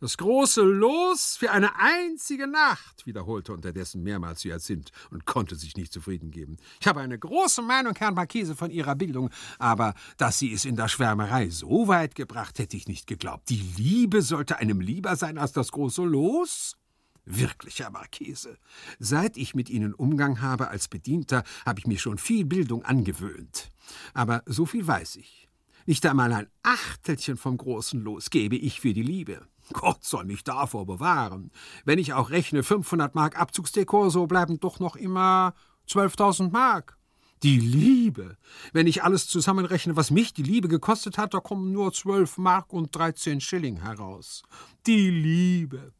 Das 0.00 0.16
große 0.16 0.62
Los 0.62 1.36
für 1.36 1.52
eine 1.52 1.78
einzige 1.78 2.48
Nacht, 2.48 3.06
wiederholte 3.06 3.52
unterdessen 3.52 4.02
mehrmals 4.02 4.42
Hyazinth 4.42 4.90
und 5.12 5.26
konnte 5.26 5.54
sich 5.54 5.76
nicht 5.76 5.92
zufrieden 5.92 6.32
geben. 6.32 6.56
Ich 6.80 6.88
habe 6.88 7.00
eine 7.00 7.16
große 7.16 7.62
Meinung, 7.62 7.94
Herrn 7.94 8.14
Marquise, 8.14 8.56
von 8.56 8.72
Ihrer 8.72 8.96
Bildung, 8.96 9.30
aber 9.60 9.94
dass 10.16 10.40
Sie 10.40 10.52
es 10.52 10.64
in 10.64 10.74
der 10.74 10.88
Schwärmerei 10.88 11.50
so 11.50 11.86
weit 11.86 12.16
gebracht, 12.16 12.58
hätte 12.58 12.76
ich 12.76 12.88
nicht 12.88 13.06
geglaubt. 13.06 13.48
Die 13.48 13.62
Liebe 13.76 14.22
sollte 14.22 14.56
einem 14.56 14.80
lieber 14.80 15.14
sein 15.14 15.38
als 15.38 15.52
das 15.52 15.70
große 15.70 16.02
Los? 16.02 16.76
Wirklich, 17.24 17.78
Herr 17.78 17.92
Marchese. 17.92 18.58
Seit 18.98 19.36
ich 19.36 19.54
mit 19.54 19.70
Ihnen 19.70 19.94
Umgang 19.94 20.40
habe 20.40 20.66
als 20.66 20.88
Bedienter, 20.88 21.44
habe 21.64 21.78
ich 21.78 21.86
mir 21.86 22.00
schon 22.00 22.18
viel 22.18 22.44
Bildung 22.44 22.84
angewöhnt. 22.84 23.70
Aber 24.14 24.42
so 24.46 24.66
viel 24.66 24.84
weiß 24.84 25.14
ich. 25.14 25.49
Nicht 25.90 26.06
einmal 26.06 26.32
ein 26.32 26.46
Achtelchen 26.62 27.36
vom 27.36 27.56
großen 27.56 28.00
Los 28.00 28.30
gebe 28.30 28.54
ich 28.54 28.80
für 28.80 28.94
die 28.94 29.02
Liebe. 29.02 29.44
Gott 29.72 30.04
soll 30.04 30.24
mich 30.24 30.44
davor 30.44 30.86
bewahren. 30.86 31.50
Wenn 31.84 31.98
ich 31.98 32.12
auch 32.12 32.30
rechne 32.30 32.62
500 32.62 33.16
Mark 33.16 33.36
Abzugsdekor, 33.36 34.12
so 34.12 34.28
bleiben 34.28 34.60
doch 34.60 34.78
noch 34.78 34.94
immer 34.94 35.52
12.000 35.88 36.52
Mark. 36.52 36.96
Die 37.42 37.58
Liebe. 37.58 38.36
Wenn 38.72 38.86
ich 38.86 39.02
alles 39.02 39.26
zusammenrechne, 39.26 39.96
was 39.96 40.12
mich 40.12 40.32
die 40.32 40.44
Liebe 40.44 40.68
gekostet 40.68 41.18
hat, 41.18 41.34
da 41.34 41.40
kommen 41.40 41.72
nur 41.72 41.92
12 41.92 42.38
Mark 42.38 42.72
und 42.72 42.94
13 42.94 43.40
Schilling 43.40 43.82
heraus. 43.82 44.44
Die 44.86 45.10
Liebe. 45.10 45.92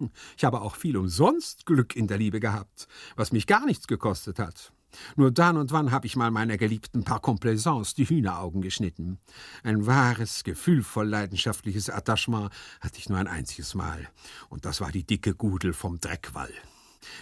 Hm, 0.00 0.10
ich 0.36 0.44
habe 0.44 0.60
auch 0.60 0.76
viel 0.76 0.98
umsonst 0.98 1.64
Glück 1.64 1.96
in 1.96 2.08
der 2.08 2.18
Liebe 2.18 2.40
gehabt, 2.40 2.88
was 3.16 3.32
mich 3.32 3.46
gar 3.46 3.64
nichts 3.64 3.86
gekostet 3.86 4.38
hat. 4.38 4.74
Nur 5.16 5.30
dann 5.30 5.56
und 5.56 5.72
wann 5.72 5.90
habe 5.90 6.06
ich 6.06 6.16
mal 6.16 6.30
meiner 6.30 6.56
Geliebten 6.56 7.04
par 7.04 7.20
Complaisance 7.20 7.94
die 7.94 8.08
Hühneraugen 8.08 8.62
geschnitten. 8.62 9.18
Ein 9.62 9.86
wahres, 9.86 10.44
gefühlvoll 10.44 11.08
leidenschaftliches 11.08 11.90
Attachement 11.90 12.50
hatte 12.80 12.98
ich 12.98 13.08
nur 13.08 13.18
ein 13.18 13.28
einziges 13.28 13.74
Mal. 13.74 14.08
Und 14.48 14.64
das 14.64 14.80
war 14.80 14.92
die 14.92 15.04
dicke 15.04 15.34
Gudel 15.34 15.72
vom 15.72 16.00
Dreckwall. 16.00 16.52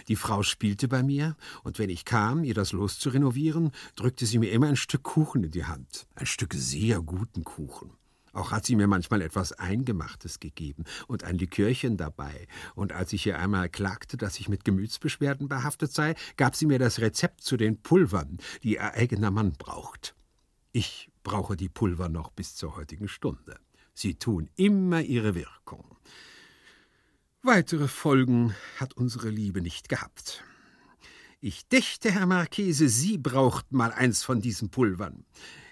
Die 0.07 0.15
Frau 0.15 0.43
spielte 0.43 0.87
bei 0.87 1.03
mir, 1.03 1.35
und 1.63 1.79
wenn 1.79 1.89
ich 1.89 2.05
kam, 2.05 2.43
ihr 2.43 2.53
das 2.53 2.71
Los 2.71 2.99
zu 2.99 3.09
renovieren, 3.09 3.71
drückte 3.95 4.25
sie 4.25 4.39
mir 4.39 4.51
immer 4.51 4.67
ein 4.67 4.75
Stück 4.75 5.03
Kuchen 5.03 5.43
in 5.43 5.51
die 5.51 5.65
Hand. 5.65 6.07
Ein 6.15 6.25
Stück 6.25 6.53
sehr 6.53 7.01
guten 7.01 7.43
Kuchen. 7.43 7.98
Auch 8.33 8.51
hat 8.51 8.65
sie 8.65 8.75
mir 8.75 8.87
manchmal 8.87 9.21
etwas 9.21 9.53
Eingemachtes 9.53 10.39
gegeben 10.39 10.83
und 11.07 11.23
ein 11.23 11.37
Likörchen 11.37 11.97
dabei. 11.97 12.47
Und 12.75 12.93
als 12.93 13.13
ich 13.13 13.25
ihr 13.25 13.39
einmal 13.39 13.69
klagte, 13.69 14.17
dass 14.17 14.39
ich 14.39 14.49
mit 14.49 14.65
Gemütsbeschwerden 14.65 15.47
behaftet 15.47 15.91
sei, 15.91 16.15
gab 16.37 16.55
sie 16.55 16.65
mir 16.65 16.79
das 16.79 16.99
Rezept 16.99 17.41
zu 17.41 17.57
den 17.57 17.81
Pulvern, 17.81 18.37
die 18.63 18.73
ihr 18.73 18.93
eigener 18.93 19.31
Mann 19.31 19.53
braucht. 19.53 20.15
Ich 20.71 21.09
brauche 21.23 21.55
die 21.55 21.69
Pulver 21.69 22.09
noch 22.09 22.31
bis 22.31 22.55
zur 22.55 22.75
heutigen 22.75 23.07
Stunde. 23.07 23.59
Sie 23.93 24.15
tun 24.15 24.49
immer 24.55 25.01
ihre 25.01 25.35
Wirkung. 25.35 25.97
Weitere 27.41 27.87
Folgen 27.87 28.55
hat 28.77 28.93
unsere 28.93 29.29
Liebe 29.29 29.61
nicht 29.61 29.89
gehabt. 29.89 30.43
Ich 31.41 31.67
dächte, 31.69 32.11
Herr 32.11 32.25
Marchese, 32.25 32.89
Sie 32.89 33.17
brauchten 33.17 33.77
mal 33.77 33.93
eins 33.93 34.23
von 34.23 34.41
diesen 34.41 34.69
Pulvern. 34.69 35.23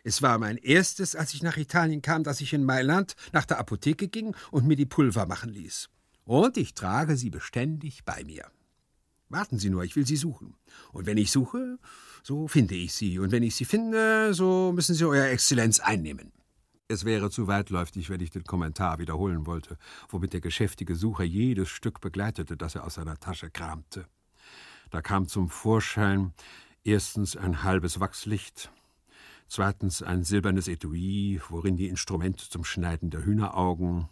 Es 0.07 0.21
war 0.21 0.37
mein 0.37 0.55
erstes, 0.55 1.17
als 1.17 1.33
ich 1.33 1.43
nach 1.43 1.57
Italien 1.57 2.01
kam, 2.01 2.23
dass 2.23 2.39
ich 2.39 2.53
in 2.53 2.63
Mailand 2.63 3.17
nach 3.33 3.43
der 3.43 3.59
Apotheke 3.59 4.07
ging 4.07 4.33
und 4.51 4.65
mir 4.65 4.77
die 4.77 4.85
Pulver 4.85 5.25
machen 5.25 5.49
ließ. 5.49 5.89
Und 6.23 6.55
ich 6.55 6.73
trage 6.73 7.17
sie 7.17 7.29
beständig 7.29 8.05
bei 8.05 8.23
mir. 8.23 8.45
Warten 9.27 9.59
Sie 9.59 9.69
nur, 9.69 9.83
ich 9.83 9.97
will 9.97 10.07
Sie 10.07 10.15
suchen. 10.15 10.55
Und 10.93 11.07
wenn 11.07 11.17
ich 11.17 11.29
suche, 11.29 11.77
so 12.23 12.47
finde 12.47 12.75
ich 12.75 12.93
Sie. 12.93 13.19
Und 13.19 13.33
wenn 13.33 13.43
ich 13.43 13.57
Sie 13.57 13.65
finde, 13.65 14.33
so 14.33 14.71
müssen 14.73 14.95
Sie 14.95 15.03
Euer 15.03 15.25
Exzellenz 15.25 15.81
einnehmen. 15.81 16.31
Es 16.87 17.03
wäre 17.03 17.29
zu 17.29 17.47
weitläufig, 17.47 18.09
wenn 18.09 18.21
ich 18.21 18.29
den 18.29 18.45
Kommentar 18.45 18.99
wiederholen 18.99 19.45
wollte, 19.45 19.77
womit 20.07 20.31
der 20.31 20.39
geschäftige 20.39 20.95
Sucher 20.95 21.25
jedes 21.25 21.67
Stück 21.67 21.99
begleitete, 21.99 22.55
das 22.55 22.75
er 22.75 22.85
aus 22.85 22.93
seiner 22.93 23.19
Tasche 23.19 23.49
kramte. 23.49 24.07
Da 24.89 25.01
kam 25.01 25.27
zum 25.27 25.49
Vorschein 25.49 26.33
erstens 26.85 27.35
ein 27.35 27.63
halbes 27.63 27.99
Wachslicht, 27.99 28.71
Zweitens 29.47 30.03
ein 30.03 30.23
silbernes 30.23 30.67
Etui, 30.67 31.39
worin 31.49 31.77
die 31.77 31.87
Instrumente 31.87 32.49
zum 32.49 32.63
Schneiden 32.63 33.09
der 33.09 33.25
Hühneraugen. 33.25 34.09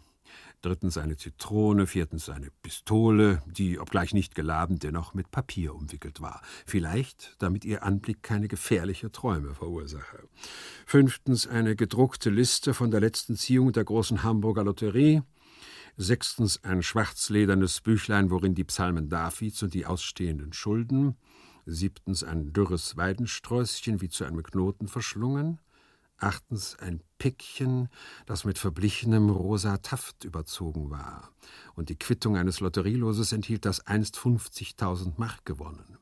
Drittens 0.62 0.96
eine 0.96 1.16
Zitrone, 1.16 1.86
viertens 1.86 2.28
eine 2.28 2.50
Pistole, 2.62 3.42
die, 3.46 3.78
obgleich 3.78 4.14
nicht 4.14 4.34
geladen, 4.34 4.78
dennoch 4.78 5.12
mit 5.14 5.30
Papier 5.30 5.74
umwickelt 5.74 6.20
war. 6.20 6.40
Vielleicht, 6.64 7.36
damit 7.38 7.64
ihr 7.64 7.84
Anblick 7.84 8.22
keine 8.22 8.48
gefährliche 8.48 9.12
Träume 9.12 9.54
verursache. 9.54 10.26
Fünftens 10.86 11.46
eine 11.46 11.76
gedruckte 11.76 12.30
Liste 12.30 12.72
von 12.72 12.90
der 12.90 13.00
letzten 13.00 13.36
Ziehung 13.36 13.72
der 13.72 13.84
großen 13.84 14.22
Hamburger 14.22 14.64
Lotterie. 14.64 15.22
Sechstens 15.98 16.64
ein 16.64 16.82
schwarzledernes 16.82 17.80
Büchlein, 17.82 18.30
worin 18.30 18.54
die 18.54 18.64
Psalmen 18.64 19.08
Davids 19.08 19.62
und 19.62 19.74
die 19.74 19.86
ausstehenden 19.86 20.52
Schulden 20.52 21.16
siebtens 21.66 22.24
ein 22.24 22.52
dürres 22.52 22.96
Weidensträußchen 22.96 24.00
wie 24.00 24.08
zu 24.08 24.24
einem 24.24 24.42
Knoten 24.42 24.88
verschlungen, 24.88 25.60
achtens 26.18 26.76
ein 26.78 27.02
Pickchen, 27.18 27.88
das 28.24 28.44
mit 28.44 28.58
verblichenem 28.58 29.28
rosa 29.28 29.78
Taft 29.78 30.24
überzogen 30.24 30.90
war, 30.90 31.30
und 31.74 31.88
die 31.88 31.98
Quittung 31.98 32.36
eines 32.36 32.60
Lotterieloses 32.60 33.32
enthielt, 33.32 33.64
das 33.64 33.86
einst 33.86 34.16
50.000 34.16 35.14
Mark 35.16 35.44
gewonnen. 35.44 35.98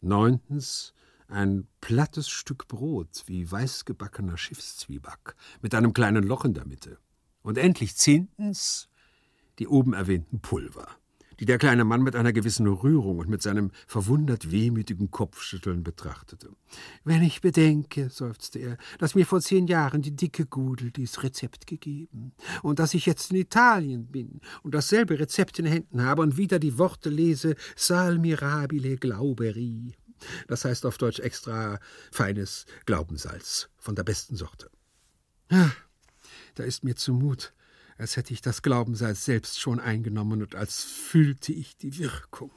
Neuntens 0.00 0.92
ein 1.28 1.66
plattes 1.80 2.28
Stück 2.28 2.68
Brot 2.68 3.22
wie 3.26 3.50
weißgebackener 3.50 4.36
Schiffszwieback 4.36 5.34
mit 5.62 5.74
einem 5.74 5.94
kleinen 5.94 6.24
Loch 6.24 6.44
in 6.44 6.52
der 6.52 6.66
Mitte. 6.66 6.98
Und 7.42 7.56
endlich 7.56 7.96
zehntens 7.96 8.88
die 9.58 9.66
oben 9.66 9.94
erwähnten 9.94 10.40
Pulver 10.40 10.86
die 11.42 11.46
der 11.46 11.58
kleine 11.58 11.84
Mann 11.84 12.02
mit 12.02 12.14
einer 12.14 12.32
gewissen 12.32 12.68
Rührung 12.68 13.18
und 13.18 13.28
mit 13.28 13.42
seinem 13.42 13.72
verwundert 13.88 14.52
wehmütigen 14.52 15.10
Kopfschütteln 15.10 15.82
betrachtete. 15.82 16.50
Wenn 17.02 17.20
ich 17.24 17.40
bedenke, 17.40 18.10
seufzte 18.10 18.60
er, 18.60 18.76
dass 18.98 19.16
mir 19.16 19.26
vor 19.26 19.40
zehn 19.40 19.66
Jahren 19.66 20.02
die 20.02 20.14
dicke 20.14 20.46
Gudel 20.46 20.92
dies 20.92 21.24
Rezept 21.24 21.66
gegeben 21.66 22.32
und 22.62 22.78
dass 22.78 22.94
ich 22.94 23.06
jetzt 23.06 23.32
in 23.32 23.38
Italien 23.38 24.06
bin 24.06 24.40
und 24.62 24.72
dasselbe 24.72 25.18
Rezept 25.18 25.58
in 25.58 25.66
Händen 25.66 26.04
habe 26.04 26.22
und 26.22 26.36
wieder 26.36 26.60
die 26.60 26.78
Worte 26.78 27.10
lese 27.10 27.56
Sal 27.74 28.20
mirabile 28.20 28.96
glauberi. 28.96 29.96
Das 30.46 30.64
heißt 30.64 30.86
auf 30.86 30.96
Deutsch 30.96 31.18
extra 31.18 31.80
feines 32.12 32.66
Glaubensalz 32.86 33.68
von 33.78 33.96
der 33.96 34.04
besten 34.04 34.36
Sorte. 34.36 34.70
Ah, 35.50 35.72
da 36.54 36.62
ist 36.62 36.84
mir 36.84 36.94
zumut, 36.94 37.52
als 38.02 38.16
hätte 38.16 38.34
ich 38.34 38.40
das 38.40 38.62
Glaubenssalz 38.62 39.24
selbst 39.24 39.60
schon 39.60 39.78
eingenommen 39.78 40.42
und 40.42 40.56
als 40.56 40.82
fühlte 40.82 41.52
ich 41.52 41.76
die 41.76 41.98
Wirkung. 41.98 42.50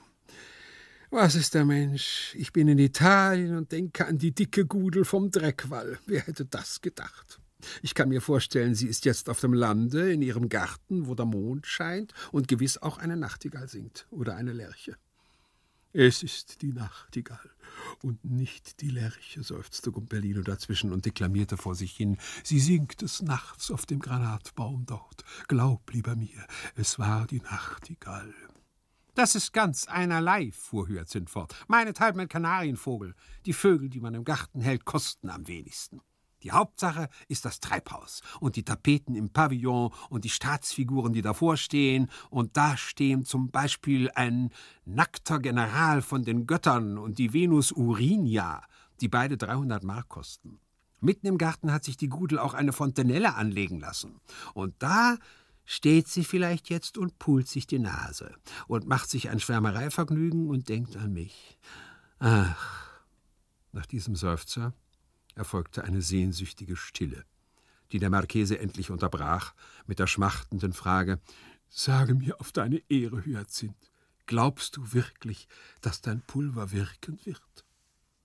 Was 1.12 1.36
ist 1.36 1.54
der 1.54 1.66
Mensch? 1.66 2.34
Ich 2.36 2.52
bin 2.52 2.68
in 2.68 2.80
Italien 2.80 3.56
und 3.56 3.72
denke 3.72 4.08
an 4.08 4.18
die 4.18 4.34
dicke 4.34 4.66
Gudel 4.66 5.06
vom 5.06 5.30
Dreckwall. 5.30 6.00
Wer 6.08 6.22
hätte 6.22 6.46
das 6.46 6.82
gedacht? 6.82 7.40
Ich 7.84 7.94
kann 7.94 8.10
mir 8.10 8.22
vorstellen, 8.22 8.74
sie 8.74 8.88
ist 8.88 9.06
jetzt 9.06 9.30
auf 9.30 9.40
dem 9.40 9.54
Lande, 9.54 10.12
in 10.12 10.24
ihrem 10.24 10.50
Garten, 10.50 11.06
wo 11.06 11.14
der 11.14 11.28
Mond 11.28 11.68
scheint 11.68 12.12
und 12.32 12.48
gewiss 12.48 12.80
auch 12.80 12.98
eine 12.98 13.16
Nachtigall 13.16 13.70
singt 13.70 14.08
oder 14.10 14.36
eine 14.36 14.52
Lerche. 14.52 14.98
Es 15.98 16.24
ist 16.24 16.62
die 16.62 16.74
Nachtigall 16.74 17.52
und 18.02 18.26
nicht 18.26 18.82
die 18.82 18.90
Lerche, 18.90 19.44
seufzte 19.44 19.94
Gumpellino 19.94 20.42
dazwischen 20.42 20.92
und 20.92 21.06
deklamierte 21.06 21.56
vor 21.56 21.74
sich 21.74 21.96
hin. 21.96 22.18
Sie 22.44 22.60
singt 22.60 23.02
des 23.02 23.22
Nachts 23.22 23.72
auf 23.72 23.86
dem 23.86 24.02
Granatbaum 24.02 24.86
dort. 24.86 25.24
Glaub, 25.48 25.90
lieber 25.94 26.18
mir, 26.18 26.46
es 26.76 27.00
war 27.00 27.28
die 27.28 27.40
Nachtigall. 27.40 28.34
Das 29.14 29.36
ist 29.36 29.54
ganz 29.54 29.88
einerlei, 29.88 30.52
fuhr 30.52 30.90
Hyazinth 30.90 31.30
fort. 31.30 31.56
Meinethalben 31.70 32.20
ein 32.20 32.28
Kanarienvogel. 32.28 33.16
Die 33.46 33.54
Vögel, 33.54 33.88
die 33.88 34.02
man 34.02 34.16
im 34.16 34.26
Garten 34.26 34.60
hält, 34.60 34.84
kosten 34.84 35.30
am 35.30 35.48
wenigsten. 35.48 36.02
Die 36.43 36.52
Hauptsache 36.52 37.10
ist 37.28 37.45
das 37.45 37.60
Treibhaus 37.60 38.21
und 38.39 38.56
die 38.56 38.63
Tapeten 38.63 39.15
im 39.15 39.30
Pavillon 39.30 39.91
und 40.10 40.26
die 40.26 40.30
Staatsfiguren, 40.30 41.13
die 41.13 41.21
davor 41.21 41.58
stehen. 41.58 42.10
Und 42.30 42.58
da 42.58 42.78
stehen 42.78 43.26
zum 43.26 43.50
Beispiel 43.50 44.12
ein 44.15 44.52
nackter 44.86 45.39
General 45.39 46.02
von 46.02 46.24
den 46.24 46.45
Göttern 46.45 46.98
und 46.98 47.17
die 47.17 47.34
Venus 47.34 47.71
Urinia, 47.71 48.62
die 49.02 49.08
beide 49.08 49.38
300 49.38 49.84
Mark 49.84 50.10
kosten. 50.10 50.60
Mitten 51.02 51.28
im 51.28 51.38
Garten 51.38 51.71
hat 51.71 51.84
sich 51.84 51.98
die 51.98 52.10
Gudel 52.10 52.39
auch 52.39 52.54
eine 52.54 52.74
Fontanelle 52.74 53.36
anlegen 53.36 53.80
lassen. 53.80 54.19
Und 54.54 54.76
da 54.80 55.17
steht 55.65 56.08
sie 56.08 56.24
vielleicht 56.24 56.69
jetzt 56.69 56.98
und 56.98 57.19
pult 57.19 57.48
sich 57.48 57.67
die 57.67 57.80
Nase 57.80 58.36
und 58.67 58.88
macht 58.88 59.10
sich 59.10 59.30
ein 59.30 59.39
Schwärmereivergnügen 59.39 60.48
und 60.48 60.69
denkt 60.69 60.95
an 60.95 61.13
mich. 61.13 61.60
Ach, 62.19 63.02
nach 63.71 63.86
diesem 63.86 64.15
Seufzer 64.15 64.74
erfolgte 65.36 65.84
eine 65.84 66.02
sehnsüchtige 66.02 66.76
Stille, 66.76 67.26
die 67.91 68.00
der 68.00 68.10
Marchese 68.10 68.60
endlich 68.60 68.89
unterbrach 68.89 69.54
mit 69.86 70.00
der 70.00 70.08
schmachtenden 70.08 70.74
Frage 70.74 71.19
Sage 71.69 72.15
mir 72.15 72.39
auf 72.39 72.52
deine 72.52 72.82
Ehre, 72.89 73.26
Hyazinth, 73.26 73.91
glaubst 74.28 74.78
du 74.78 74.93
wirklich, 74.93 75.48
dass 75.82 76.02
dein 76.02 76.21
Pulver 76.21 76.71
wirken 76.71 77.19
wird? 77.26 77.65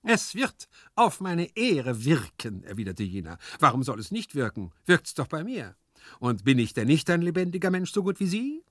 Es 0.02 0.34
wird 0.34 0.68
auf 0.94 1.20
meine 1.20 1.54
Ehre 1.56 2.04
wirken, 2.04 2.62
erwiderte 2.64 3.02
jener. 3.02 3.38
Warum 3.58 3.82
soll 3.82 3.98
es 3.98 4.10
nicht 4.10 4.34
wirken? 4.34 4.72
Wirkt's 4.86 5.14
doch 5.14 5.26
bei 5.26 5.44
mir. 5.44 5.76
Und 6.18 6.44
bin 6.44 6.58
ich 6.58 6.72
denn 6.72 6.86
nicht 6.86 7.10
ein 7.10 7.22
lebendiger 7.22 7.70
Mensch 7.70 7.92
so 7.92 8.02
gut 8.02 8.20
wie 8.20 8.26
Sie? 8.26 8.64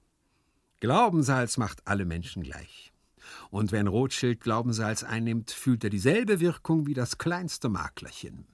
Glaubensalz 0.80 1.58
macht 1.58 1.86
alle 1.86 2.06
Menschen 2.06 2.42
gleich. 2.42 2.89
Und 3.50 3.72
wenn 3.72 3.88
Rothschild 3.88 4.42
Glaubensalz 4.42 5.04
einnimmt, 5.04 5.52
fühlt 5.52 5.84
er 5.84 5.90
dieselbe 5.90 6.40
Wirkung 6.40 6.88
wie 6.88 6.94
das 6.94 7.18
kleinste 7.18 7.70
Maklerchen. 7.70 8.46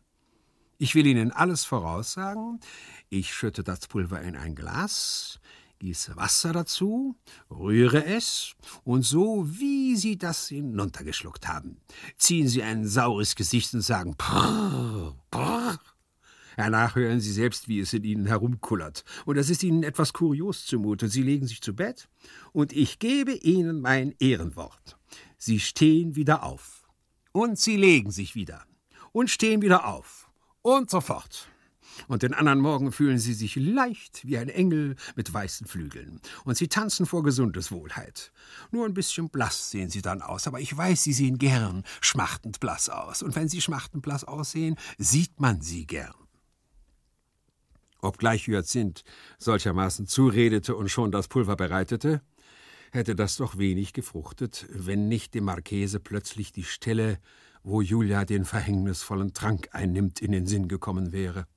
Ich 0.78 0.94
will 0.94 1.08
Ihnen 1.08 1.32
alles 1.32 1.64
voraussagen. 1.64 2.60
Ich 3.10 3.34
schütte 3.34 3.64
das 3.64 3.88
Pulver 3.88 4.22
in 4.22 4.36
ein 4.36 4.56
Glas, 4.56 5.40
gieße 5.80 6.16
Wasser 6.18 6.52
dazu, 6.52 7.16
rühre 7.50 8.06
es 8.06 8.56
und 8.84 9.04
so, 9.04 9.48
wie 9.48 9.96
Sie 9.96 10.18
das 10.18 10.50
hinuntergeschluckt 10.50 11.48
haben, 11.48 11.78
ziehen 12.18 12.48
Sie 12.50 12.62
ein 12.64 12.88
saures 12.88 13.36
Gesicht 13.36 13.74
und 13.74 13.82
sagen 13.82 14.16
Prrr, 14.18 15.16
Prrr, 15.32 15.80
Hernach 16.56 16.96
hören 16.96 17.20
Sie 17.20 17.32
selbst, 17.32 17.68
wie 17.68 17.80
es 17.80 17.94
in 17.94 18.04
Ihnen 18.04 18.26
herumkullert. 18.26 19.04
Und 19.26 19.38
es 19.38 19.50
ist 19.50 19.62
Ihnen 19.63 19.84
etwas 19.84 20.13
kurios 20.13 20.65
zumute. 20.65 21.10
Sie 21.10 21.22
legen 21.22 21.48
sich 21.48 21.62
zu 21.62 21.76
Bett 21.76 22.08
und 22.54 22.72
ich 22.72 23.00
gebe 23.00 23.34
Ihnen 23.34 23.82
mein 23.82 24.15
Ehrenwort. 24.20 24.98
Sie 25.38 25.60
stehen 25.60 26.15
wieder 26.15 26.44
auf. 26.44 26.84
Und 27.34 27.60
Sie 27.60 27.76
legen 27.76 28.12
sich 28.12 28.36
wieder. 28.36 28.63
Und 29.12 29.30
stehen 29.30 29.62
wieder 29.62 29.86
auf. 29.86 30.30
Und 30.62 30.89
so 30.89 31.02
fort. 31.02 31.50
Und 32.08 32.24
den 32.24 32.34
anderen 32.34 32.60
Morgen 32.60 32.91
fühlen 32.91 33.20
sie 33.20 33.34
sich 33.34 33.56
leicht 33.56 34.26
wie 34.26 34.38
ein 34.38 34.50
Engel 34.50 34.96
mit 35.15 35.34
weißen 35.34 35.65
Flügeln. 35.68 36.20
Und 36.44 36.58
sie 36.58 36.68
tanzen 36.68 37.06
vor 37.06 37.24
Gesundeswohlheit. 37.24 38.34
Nur 38.72 38.86
ein 38.86 38.94
bisschen 38.94 39.30
blass 39.30 39.72
sehen 39.72 39.89
sie 39.89 40.02
dann 40.02 40.22
aus, 40.22 40.48
aber 40.48 40.60
ich 40.60 40.76
weiß, 40.76 41.04
sie 41.04 41.13
sehen 41.13 41.38
gern 41.38 41.84
schmachtend 42.02 42.60
blass 42.60 42.89
aus. 42.89 43.24
Und 43.24 43.36
wenn 43.36 43.48
sie 43.48 43.62
schmachtend 43.62 44.04
blass 44.04 44.24
aussehen, 44.24 44.76
sieht 44.98 45.39
man 45.39 45.62
sie 45.62 45.86
gern 45.86 46.25
obgleich 48.06 48.48
Hyazinth 48.48 49.04
solchermaßen 49.38 50.08
zuredete 50.08 50.76
und 50.76 50.89
schon 50.89 51.12
das 51.12 51.28
Pulver 51.28 51.56
bereitete, 51.56 52.22
hätte 52.91 53.15
das 53.15 53.38
doch 53.38 53.58
wenig 53.58 53.94
gefruchtet, 53.94 54.65
wenn 54.70 55.08
nicht 55.08 55.34
dem 55.34 55.46
Marchese 55.46 56.00
plötzlich 56.00 56.52
die 56.52 56.63
Stelle, 56.63 57.20
wo 57.63 57.82
Julia 57.82 58.26
den 58.26 58.46
verhängnisvollen 58.46 59.34
Trank 59.34 59.70
einnimmt, 59.72 60.22
in 60.22 60.32
den 60.32 60.46
Sinn 60.46 60.68
gekommen 60.68 61.12
wäre. 61.12 61.48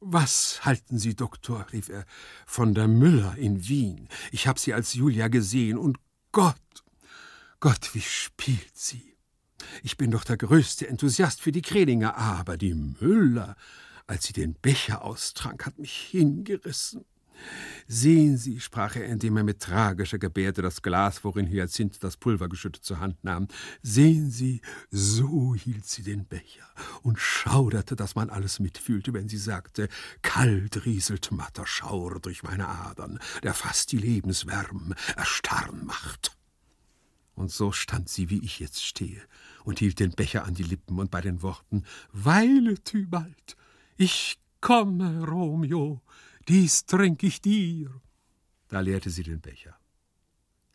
Was 0.00 0.64
halten 0.64 0.98
Sie, 0.98 1.14
Doktor, 1.14 1.66
rief 1.72 1.88
er, 1.88 2.04
von 2.44 2.74
der 2.74 2.86
Müller 2.86 3.36
in 3.38 3.66
Wien? 3.66 4.08
Ich 4.30 4.46
habe 4.46 4.60
sie 4.60 4.74
als 4.74 4.92
Julia 4.94 5.28
gesehen 5.28 5.78
und 5.78 5.98
Gott, 6.32 6.56
Gott, 7.60 7.94
wie 7.94 8.02
spielt 8.02 8.76
sie? 8.76 9.16
Ich 9.82 9.96
bin 9.96 10.10
doch 10.10 10.24
der 10.24 10.36
größte 10.36 10.86
Enthusiast 10.86 11.40
für 11.40 11.52
die 11.52 11.62
Kredinger, 11.62 12.16
aber 12.16 12.58
die 12.58 12.74
Müller, 12.74 13.56
als 14.06 14.24
sie 14.24 14.32
den 14.32 14.54
Becher 14.54 15.04
austrank, 15.04 15.66
hat 15.66 15.78
mich 15.78 15.92
hingerissen. 15.92 17.04
Sehen 17.86 18.36
Sie, 18.36 18.60
sprach 18.60 18.96
er, 18.96 19.06
indem 19.06 19.36
er 19.36 19.44
mit 19.44 19.60
tragischer 19.60 20.18
Gebärde 20.18 20.62
das 20.62 20.82
Glas, 20.82 21.22
worin 21.22 21.46
Hyazinth 21.46 22.02
das 22.02 22.16
Pulver 22.16 22.48
geschüttet, 22.48 22.84
zur 22.84 22.98
Hand 22.98 23.22
nahm. 23.22 23.46
Sehen 23.82 24.30
Sie, 24.30 24.60
so 24.90 25.54
hielt 25.54 25.86
sie 25.86 26.02
den 26.02 26.24
Becher 26.24 26.66
und 27.02 27.18
schauderte, 27.18 27.94
dass 27.94 28.14
man 28.14 28.30
alles 28.30 28.58
mitfühlte, 28.58 29.12
wenn 29.12 29.28
sie 29.28 29.38
sagte, 29.38 29.88
kalt 30.22 30.84
rieselt 30.84 31.30
matter 31.30 31.66
Schauer 31.66 32.20
durch 32.20 32.42
meine 32.42 32.68
Adern, 32.68 33.20
der 33.42 33.54
fast 33.54 33.92
die 33.92 33.98
Lebenswärme 33.98 34.94
erstarren 35.16 35.86
macht. 35.86 36.36
Und 37.34 37.52
so 37.52 37.70
stand 37.70 38.08
sie, 38.08 38.30
wie 38.30 38.42
ich 38.42 38.58
jetzt 38.58 38.84
stehe, 38.84 39.20
und 39.64 39.78
hielt 39.78 40.00
den 40.00 40.12
Becher 40.12 40.44
an 40.44 40.54
die 40.54 40.62
Lippen 40.62 40.98
und 40.98 41.10
bei 41.10 41.20
den 41.20 41.42
Worten 41.42 41.84
Weile, 42.12 42.82
Tybalt, 42.82 43.56
ich 43.96 44.38
komme, 44.60 45.24
Romeo, 45.24 46.02
dies 46.48 46.86
trink 46.86 47.22
ich 47.22 47.40
dir. 47.40 47.90
Da 48.68 48.80
leerte 48.80 49.10
sie 49.10 49.22
den 49.22 49.40
Becher. 49.40 49.76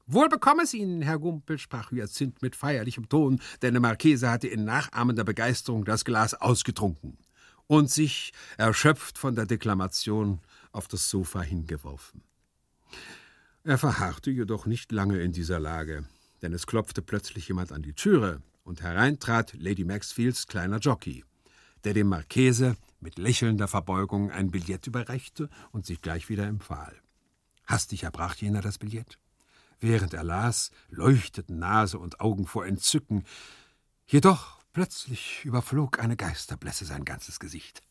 Wohl 0.07 0.27
bekomm 0.27 0.59
es 0.59 0.73
Ihnen, 0.73 1.01
Herr 1.01 1.19
Gumpel, 1.19 1.57
sprach 1.57 1.91
Hyazinth 1.91 2.41
mit 2.41 2.55
feierlichem 2.55 3.07
Ton, 3.07 3.39
denn 3.61 3.73
der 3.73 3.81
Marchese 3.81 4.29
hatte 4.29 4.47
in 4.47 4.65
nachahmender 4.65 5.23
Begeisterung 5.23 5.85
das 5.85 6.03
Glas 6.03 6.33
ausgetrunken 6.33 7.17
und 7.67 7.89
sich, 7.89 8.33
erschöpft 8.57 9.17
von 9.17 9.35
der 9.35 9.45
Deklamation, 9.45 10.41
auf 10.73 10.89
das 10.89 11.09
Sofa 11.09 11.41
hingeworfen. 11.41 12.23
Er 13.63 13.77
verharrte 13.77 14.31
jedoch 14.31 14.65
nicht 14.65 14.91
lange 14.91 15.21
in 15.21 15.31
dieser 15.31 15.59
Lage, 15.59 16.05
denn 16.41 16.51
es 16.51 16.67
klopfte 16.67 17.01
plötzlich 17.01 17.47
jemand 17.47 17.71
an 17.71 17.81
die 17.81 17.93
Türe, 17.93 18.41
und 18.63 18.81
hereintrat 18.81 19.53
Lady 19.53 19.85
Maxfields 19.85 20.47
kleiner 20.47 20.79
Jockey, 20.79 21.23
der 21.83 21.93
dem 21.93 22.07
Marchese 22.07 22.75
mit 23.01 23.17
lächelnder 23.17 23.67
Verbeugung 23.67 24.31
ein 24.31 24.51
Billett 24.51 24.87
überreichte 24.87 25.49
und 25.71 25.85
sich 25.85 26.01
gleich 26.01 26.29
wieder 26.29 26.45
empfahl. 26.45 26.95
Hastig 27.65 28.03
erbrach 28.03 28.35
jener 28.35 28.61
das 28.61 28.77
Billett. 28.77 29.17
Während 29.79 30.13
er 30.13 30.23
las, 30.23 30.71
leuchteten 30.89 31.57
Nase 31.59 31.97
und 31.97 32.19
Augen 32.19 32.45
vor 32.45 32.65
Entzücken. 32.65 33.25
Jedoch 34.05 34.59
plötzlich 34.73 35.43
überflog 35.43 35.99
eine 35.99 36.15
Geisterblässe 36.15 36.85
sein 36.85 37.03
ganzes 37.03 37.39
Gesicht. 37.39 37.81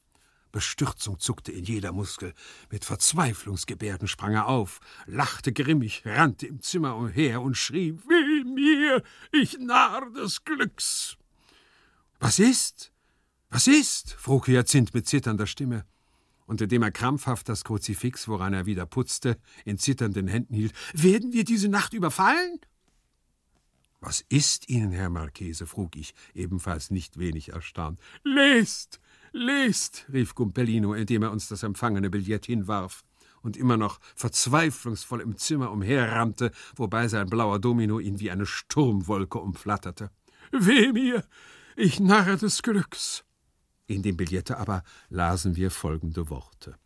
Bestürzung 0.53 1.18
zuckte 1.18 1.53
in 1.53 1.64
jeder 1.64 1.92
Muskel. 1.92 2.35
Mit 2.70 2.85
Verzweiflungsgebärden 2.85 4.09
sprang 4.09 4.35
er 4.35 4.46
auf, 4.46 4.81
lachte 5.07 5.53
grimmig, 5.53 6.03
rannte 6.05 6.46
im 6.46 6.61
Zimmer 6.61 6.96
umher 6.96 7.40
und 7.40 7.57
schrie: 7.57 7.94
Weh 8.09 8.44
mir, 8.44 9.03
ich 9.33 9.59
Narr 9.59 10.11
des 10.11 10.44
Glücks! 10.44 11.16
Was 12.18 12.38
ist? 12.38 12.92
Was 13.51 13.67
ist? 13.67 14.13
frug 14.13 14.47
Hyazinth 14.47 14.95
mit 14.95 15.09
zitternder 15.09 15.47
Stimme. 15.47 15.85
Und 16.47 16.61
indem 16.61 16.83
er 16.83 16.93
krampfhaft 16.93 17.49
das 17.49 17.65
Kruzifix, 17.65 18.29
woran 18.29 18.55
er 18.55 18.67
wieder 18.67 18.87
putzte, 18.87 19.39
in 19.65 19.77
zitternden 19.77 20.29
Händen 20.29 20.55
hielt, 20.55 20.73
werden 20.95 21.33
wir 21.33 21.45
diese 21.45 21.69
Nacht 21.69 21.93
überfallen? 21.93 22.61
Was 24.01 24.25
ist 24.29 24.69
Ihnen, 24.69 24.93
Herr 24.93 25.11
Marchese? 25.11 25.67
frug 25.67 25.97
ich, 25.97 26.15
ebenfalls 26.33 26.91
nicht 26.91 27.19
wenig 27.19 27.51
erstaunt. 27.53 28.01
Lest, 28.25 28.99
lest, 29.33 30.07
rief 30.13 30.35
Gumpellino, 30.35 30.95
indem 30.95 31.23
er 31.25 31.33
uns 31.33 31.49
das 31.49 31.63
empfangene 31.63 32.09
Billett 32.09 32.47
hinwarf 32.47 33.03
und 33.43 33.57
immer 33.57 33.77
noch 33.77 34.01
verzweiflungsvoll 34.17 35.21
im 35.21 35.37
Zimmer 35.37 35.71
umherrannte, 35.71 36.51
wobei 36.77 37.09
sein 37.09 37.29
blauer 37.29 37.59
Domino 37.59 37.99
ihn 37.99 38.21
wie 38.21 38.31
eine 38.31 38.47
Sturmwolke 38.47 39.39
umflatterte. 39.39 40.11
Weh 40.51 40.93
mir, 40.93 41.25
ich 41.77 42.01
Narre 42.01 42.37
des 42.37 42.63
Glücks! 42.63 43.25
In 43.90 44.05
dem 44.05 44.16
Billette 44.16 44.57
aber 44.57 44.85
lasen 45.09 45.57
wir 45.57 45.72
folgende 45.72 46.31
Worte. 46.31 46.76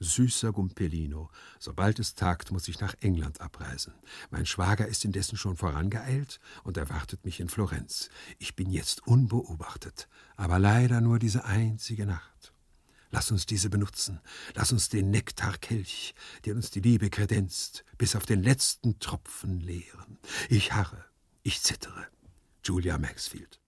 Süßer 0.00 0.50
Gumpellino, 0.50 1.30
sobald 1.60 2.00
es 2.00 2.16
tagt, 2.16 2.50
muss 2.50 2.66
ich 2.66 2.80
nach 2.80 2.96
England 3.02 3.40
abreisen. 3.40 3.94
Mein 4.30 4.46
Schwager 4.46 4.88
ist 4.88 5.04
indessen 5.04 5.36
schon 5.36 5.56
vorangeeilt 5.56 6.40
und 6.64 6.76
erwartet 6.76 7.24
mich 7.24 7.38
in 7.38 7.48
Florenz. 7.48 8.10
Ich 8.40 8.56
bin 8.56 8.68
jetzt 8.68 9.06
unbeobachtet, 9.06 10.08
aber 10.36 10.58
leider 10.58 11.00
nur 11.00 11.20
diese 11.20 11.44
einzige 11.44 12.04
Nacht. 12.04 12.52
Lass 13.12 13.30
uns 13.30 13.46
diese 13.46 13.70
benutzen. 13.70 14.18
Lass 14.54 14.72
uns 14.72 14.88
den 14.88 15.08
Nektarkelch, 15.10 16.16
der 16.46 16.56
uns 16.56 16.72
die 16.72 16.80
Liebe 16.80 17.10
kredenzt, 17.10 17.84
bis 17.96 18.16
auf 18.16 18.26
den 18.26 18.42
letzten 18.42 18.98
Tropfen 18.98 19.60
leeren. 19.60 20.18
Ich 20.48 20.72
harre, 20.72 21.04
ich 21.44 21.62
zittere. 21.62 22.08
Julia 22.64 22.98
Maxfield. 22.98 23.60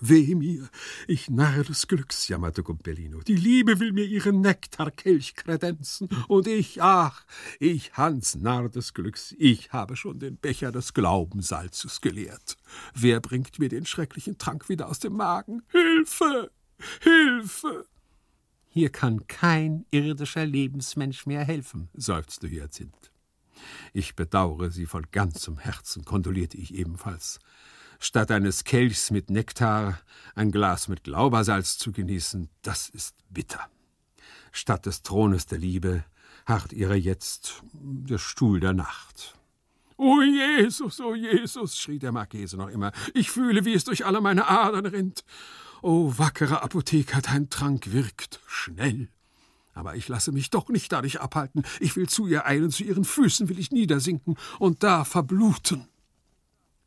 Weh 0.00 0.34
mir, 0.34 0.68
ich 1.06 1.30
Narr 1.30 1.64
des 1.64 1.86
Glücks, 1.86 2.28
jammerte 2.28 2.62
Gumpellino. 2.62 3.20
Die 3.20 3.36
Liebe 3.36 3.80
will 3.80 3.92
mir 3.92 4.04
ihren 4.04 4.40
Nektarkelch 4.40 5.34
kredenzen, 5.34 6.08
und 6.28 6.46
ich, 6.46 6.82
ach, 6.82 7.24
ich 7.58 7.94
Hans 7.94 8.34
Narr 8.34 8.68
des 8.68 8.94
Glücks, 8.94 9.34
ich 9.38 9.72
habe 9.72 9.96
schon 9.96 10.18
den 10.18 10.36
Becher 10.36 10.72
des 10.72 10.94
Glaubensalzes 10.94 12.00
geleert. 12.00 12.56
Wer 12.94 13.20
bringt 13.20 13.58
mir 13.58 13.68
den 13.68 13.86
schrecklichen 13.86 14.38
Trank 14.38 14.68
wieder 14.68 14.88
aus 14.88 14.98
dem 14.98 15.14
Magen? 15.14 15.62
Hilfe! 15.68 16.50
Hilfe! 17.00 17.86
Hier 18.68 18.90
kann 18.90 19.26
kein 19.26 19.86
irdischer 19.90 20.44
Lebensmensch 20.44 21.24
mehr 21.24 21.44
helfen, 21.44 21.88
seufzte 21.94 22.48
Hyazinth. 22.50 23.10
Ich 23.94 24.14
bedauere 24.14 24.70
Sie 24.70 24.84
von 24.84 25.06
ganzem 25.10 25.56
Herzen, 25.56 26.04
kondolierte 26.04 26.58
ich 26.58 26.74
ebenfalls. 26.74 27.40
Statt 27.98 28.30
eines 28.30 28.64
Kelchs 28.64 29.10
mit 29.10 29.30
Nektar 29.30 30.00
ein 30.34 30.52
Glas 30.52 30.88
mit 30.88 31.04
Glaubersalz 31.04 31.78
zu 31.78 31.92
genießen, 31.92 32.48
das 32.62 32.88
ist 32.88 33.16
bitter. 33.30 33.60
Statt 34.52 34.86
des 34.86 35.02
Thrones 35.02 35.46
der 35.46 35.58
Liebe 35.58 36.04
harrt 36.46 36.72
ihrer 36.72 36.94
jetzt 36.94 37.62
der 37.72 38.18
Stuhl 38.18 38.60
der 38.60 38.72
Nacht. 38.72 39.36
O 39.98 40.20
Jesus, 40.20 41.00
o 41.00 41.14
Jesus, 41.14 41.78
schrie 41.78 41.98
der 41.98 42.12
Marchese 42.12 42.56
noch 42.56 42.68
immer, 42.68 42.92
ich 43.14 43.30
fühle, 43.30 43.64
wie 43.64 43.72
es 43.72 43.84
durch 43.84 44.04
alle 44.04 44.20
meine 44.20 44.46
Adern 44.46 44.86
rinnt. 44.86 45.24
O 45.82 46.12
wackerer 46.16 46.62
Apotheker, 46.62 47.22
dein 47.22 47.48
Trank 47.48 47.92
wirkt 47.92 48.40
schnell. 48.46 49.08
Aber 49.72 49.94
ich 49.94 50.08
lasse 50.08 50.32
mich 50.32 50.50
doch 50.50 50.68
nicht 50.68 50.92
dadurch 50.92 51.20
abhalten. 51.20 51.62
Ich 51.80 51.96
will 51.96 52.08
zu 52.08 52.26
ihr 52.26 52.46
eilen, 52.46 52.70
zu 52.70 52.82
ihren 52.82 53.04
Füßen 53.04 53.48
will 53.48 53.58
ich 53.58 53.70
niedersinken 53.70 54.36
und 54.58 54.82
da 54.82 55.04
verbluten. 55.04 55.86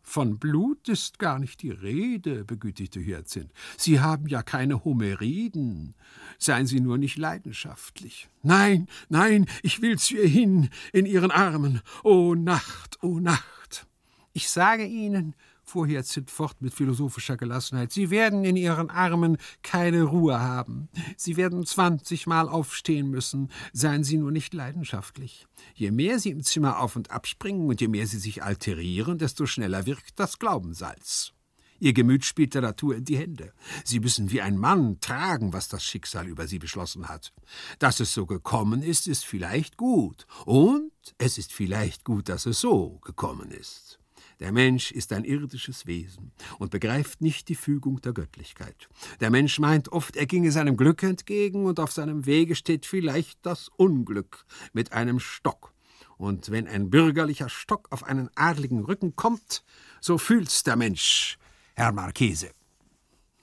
Von 0.10 0.40
Blut 0.40 0.90
ist 0.90 1.20
gar 1.20 1.38
nicht 1.38 1.62
die 1.62 1.70
Rede, 1.70 2.44
begütigte 2.44 3.00
Hyazinth. 3.00 3.52
Sie 3.78 4.00
haben 4.00 4.26
ja 4.26 4.42
keine 4.42 4.84
Homeriden. 4.84 5.94
Seien 6.40 6.66
Sie 6.66 6.80
nur 6.80 6.98
nicht 6.98 7.16
leidenschaftlich. 7.20 8.28
Nein, 8.42 8.88
nein, 9.10 9.46
ich 9.62 9.84
will 9.84 10.00
zu 10.00 10.16
ihr 10.16 10.28
hin, 10.28 10.70
in 10.94 11.06
Ihren 11.06 11.30
Armen. 11.30 11.82
O 12.04 12.34
Nacht, 12.34 12.98
o 13.04 13.20
Nacht. 13.20 13.86
Ich 14.34 14.50
sage 14.50 14.84
Ihnen, 14.84 15.36
fuhr 15.70 15.88
Hyazinth 15.88 16.32
fort 16.32 16.62
mit 16.62 16.74
philosophischer 16.74 17.38
Gelassenheit, 17.38 17.92
Sie 17.92 18.10
werden 18.10 18.44
in 18.44 18.56
Ihren 18.56 18.90
Armen 18.90 19.38
keine 19.62 20.04
Ruhe 20.04 20.40
haben. 20.40 20.90
Sie 21.16 21.38
werden 21.38 21.66
zwanzigmal 21.66 22.50
aufstehen 22.50 23.10
müssen. 23.10 23.50
Seien 23.72 24.04
Sie 24.04 24.18
nur 24.18 24.32
nicht 24.32 24.54
leidenschaftlich. 24.54 25.46
Je 25.76 25.92
mehr 25.92 26.20
Sie 26.20 26.32
im 26.32 26.44
Zimmer 26.44 26.80
auf 26.80 26.96
und 26.96 27.12
abspringen 27.12 27.68
und 27.68 27.80
je 27.80 27.88
mehr 27.88 28.08
Sie 28.08 28.20
sich 28.20 28.44
alterieren, 28.44 29.18
desto 29.18 29.46
schneller 29.46 29.86
wirkt 29.86 30.20
das 30.20 30.40
Glaubensalz. 30.40 31.34
Ihr 31.82 31.94
Gemüt 31.94 32.26
spielt 32.26 32.56
der 32.56 32.62
Natur 32.62 32.98
in 32.98 33.06
die 33.06 33.18
Hände. 33.18 33.54
Sie 33.86 34.02
müssen 34.02 34.32
wie 34.32 34.42
ein 34.42 34.58
Mann 34.58 35.00
tragen, 35.00 35.54
was 35.54 35.70
das 35.70 35.84
Schicksal 35.84 36.28
über 36.28 36.46
sie 36.46 36.60
beschlossen 36.60 37.08
hat. 37.08 37.32
Dass 37.80 38.02
es 38.02 38.14
so 38.14 38.26
gekommen 38.26 38.82
ist, 38.82 39.08
ist 39.08 39.26
vielleicht 39.26 39.78
gut. 39.78 40.28
Und 40.46 40.92
es 41.18 41.38
ist 41.38 41.54
vielleicht 41.54 42.04
gut, 42.04 42.28
dass 42.28 42.46
es 42.46 42.60
so 42.60 43.00
gekommen 43.00 43.52
ist. 43.52 44.00
Der 44.40 44.54
Mensch 44.54 44.92
ist 44.92 45.12
ein 45.12 45.26
irdisches 45.26 45.86
Wesen 45.86 46.32
und 46.60 46.72
begreift 46.72 47.22
nicht 47.22 47.50
die 47.50 47.56
Fügung 47.56 48.00
der 48.02 48.14
Göttlichkeit. 48.14 48.88
Der 49.20 49.30
Mensch 49.30 49.60
meint 49.60 49.92
oft, 49.92 50.16
er 50.16 50.26
ginge 50.26 50.52
seinem 50.52 50.78
Glück 50.78 51.04
entgegen 51.04 51.66
und 51.66 51.80
auf 51.80 51.92
seinem 51.92 52.26
Wege 52.26 52.56
steht 52.56 52.86
vielleicht 52.86 53.46
das 53.46 53.70
Unglück 53.76 54.46
mit 54.72 54.94
einem 54.94 55.20
Stock. 55.20 55.74
Und 56.18 56.52
wenn 56.52 56.68
ein 56.68 56.90
bürgerlicher 56.90 57.50
Stock 57.50 57.88
auf 57.92 58.04
einen 58.04 58.30
adligen 58.36 58.84
Rücken 58.84 59.16
kommt, 59.16 59.64
so 60.00 60.18
fühlt's 60.18 60.64
der 60.64 60.78
Mensch, 60.78 61.38
Herr 61.76 61.92
Marchese. 61.92 62.52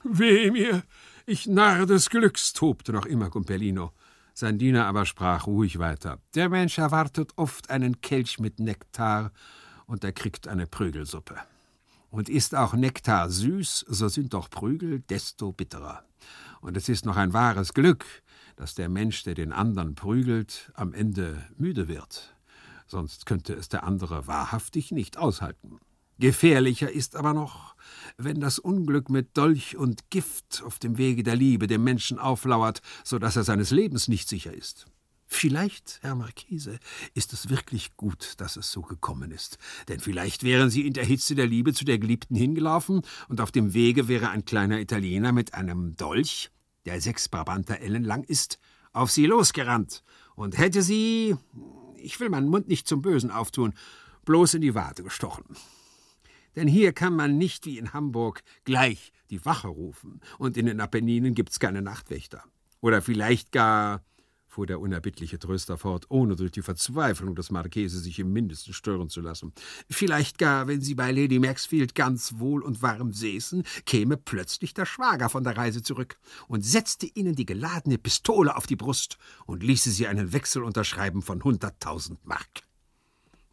Weh 0.03 0.51
mir, 0.51 0.83
ich 1.27 1.47
Narr 1.47 1.87
des 1.87 2.09
Glücks, 2.09 2.53
tobte 2.53 2.93
noch 2.93 3.07
immer 3.07 3.29
Gumpellino. 3.29 3.93
Sein 4.35 4.59
Diener 4.59 4.87
aber 4.87 5.07
sprach 5.07 5.47
ruhig 5.47 5.79
weiter. 5.79 6.21
Der 6.35 6.49
Mensch 6.51 6.79
erwartet 6.79 7.33
oft 7.37 7.71
einen 7.71 8.03
Kelch 8.03 8.39
mit 8.39 8.61
Nektar, 8.61 9.33
und 9.87 10.05
er 10.05 10.12
kriegt 10.12 10.49
eine 10.49 10.66
Prügelsuppe. 10.66 11.37
Und 12.11 12.29
ist 12.29 12.55
auch 12.55 12.75
Nektar 12.75 13.31
süß, 13.31 13.87
so 13.88 14.09
sind 14.09 14.35
doch 14.35 14.51
Prügel 14.51 15.01
desto 15.01 15.53
bitterer. 15.53 16.05
Und 16.61 16.77
es 16.77 16.88
ist 16.88 17.05
noch 17.05 17.16
ein 17.16 17.33
wahres 17.33 17.75
Glück, 17.75 18.05
dass 18.57 18.75
der 18.75 18.88
Mensch, 18.88 19.22
der 19.25 19.35
den 19.35 19.53
anderen 19.53 19.94
prügelt, 19.94 20.70
am 20.75 20.94
Ende 20.94 21.44
müde 21.57 21.88
wird. 21.88 22.35
Sonst 22.87 23.27
könnte 23.27 23.55
es 23.55 23.68
der 23.68 23.85
andere 23.85 24.27
wahrhaftig 24.27 24.92
nicht 24.92 25.18
aushalten. 25.18 25.79
Gefährlicher 26.18 26.90
ist 26.90 27.14
aber 27.14 27.35
noch, 27.35 27.75
wenn 28.16 28.40
das 28.40 28.59
Unglück 28.59 29.11
mit 29.11 29.37
Dolch 29.37 29.77
und 29.77 30.09
Gift 30.09 30.62
auf 30.64 30.79
dem 30.79 30.96
Wege 30.96 31.22
der 31.22 31.37
Liebe 31.37 31.66
dem 31.66 31.85
Menschen 31.85 32.18
auflauert, 32.18 32.81
so 33.05 33.18
dass 33.18 33.37
er 33.37 33.44
seines 33.44 33.70
Lebens 33.70 34.09
nicht 34.09 34.29
sicher 34.29 34.55
ist. 34.55 34.87
Vielleicht, 35.29 35.99
Herr 36.03 36.15
Marchese, 36.15 36.79
ist 37.15 37.33
es 37.33 37.51
wirklich 37.51 37.97
gut, 37.97 38.35
dass 38.37 38.57
es 38.57 38.71
so 38.71 38.83
gekommen 38.83 39.33
ist. 39.33 39.59
Denn 39.89 39.99
vielleicht 39.99 40.45
wären 40.45 40.71
Sie 40.71 40.87
in 40.87 40.93
der 40.93 41.05
Hitze 41.05 41.35
der 41.35 41.47
Liebe 41.47 41.73
zu 41.73 41.85
der 41.85 41.99
Geliebten 41.99 42.37
hingelaufen 42.37 43.03
und 43.29 43.41
auf 43.41 43.51
dem 43.51 43.75
Wege 43.75 44.07
wäre 44.07 44.31
ein 44.31 44.45
kleiner 44.45 44.81
Italiener 44.81 45.33
mit 45.33 45.55
einem 45.55 45.97
Dolch, 45.97 46.51
der 46.85 47.01
sechs 47.01 47.29
Brabanter 47.29 47.81
Ellen 47.81 48.05
lang 48.05 48.23
ist, 48.23 48.59
auf 48.93 49.11
Sie 49.11 49.27
losgerannt 49.27 50.05
und 50.37 50.59
hätte 50.59 50.83
Sie, 50.83 51.37
ich 51.97 52.21
will 52.21 52.31
meinen 52.31 52.49
Mund 52.49 52.69
nicht 52.69 52.87
zum 52.87 53.03
Bösen 53.03 53.33
auftun, 53.33 53.75
bloß 54.25 54.55
in 54.55 54.62
die 54.62 54.75
Wade 54.77 55.03
gestochen. 55.03 55.45
Denn 56.55 56.69
hier 56.69 56.93
kann 56.93 57.15
man 57.15 57.37
nicht 57.37 57.67
wie 57.67 57.79
in 57.79 57.93
Hamburg 57.93 58.43
gleich 58.65 59.12
die 59.31 59.45
Wache 59.45 59.69
rufen 59.69 60.21
und 60.39 60.57
in 60.57 60.67
den 60.67 60.81
Apenninen 60.81 61.35
gibt's 61.35 61.59
keine 61.59 61.83
Nachtwächter. 61.83 62.45
Oder 62.81 63.03
vielleicht 63.03 63.53
gar 63.53 64.03
fuhr 64.57 64.66
der 64.66 64.81
unerbittliche 64.81 65.38
Tröster 65.38 65.77
fort, 65.77 66.07
ohne 66.09 66.35
durch 66.35 66.51
die 66.51 66.62
Verzweiflung 66.62 67.35
des 67.35 67.51
Marchese 67.51 67.99
sich 67.99 68.19
im 68.19 68.33
Mindesten 68.33 68.73
stören 68.73 69.11
zu 69.11 69.21
lassen. 69.21 69.53
Vielleicht 69.90 70.38
gar, 70.38 70.66
wenn 70.66 70.81
Sie 70.81 70.95
bei 70.95 71.12
Lady 71.12 71.38
Maxfield 71.38 71.95
ganz 71.95 72.38
wohl 72.38 72.62
und 72.62 72.81
warm 72.81 73.12
säßen, 73.12 73.64
käme 73.85 74.16
plötzlich 74.16 74.73
der 74.73 74.87
Schwager 74.87 75.29
von 75.29 75.45
der 75.45 75.59
Reise 75.59 75.83
zurück 75.83 76.16
und 76.49 76.64
setzte 76.64 77.05
Ihnen 77.05 77.35
die 77.35 77.45
geladene 77.45 77.99
Pistole 77.99 78.57
auf 78.57 78.66
die 78.66 78.77
Brust 78.77 79.19
und 79.45 79.62
ließe 79.62 79.90
Sie 79.90 80.07
einen 80.07 80.33
Wechsel 80.33 80.62
unterschreiben 80.62 81.21
von 81.21 81.45
hunderttausend 81.45 82.25
Mark. 82.25 82.65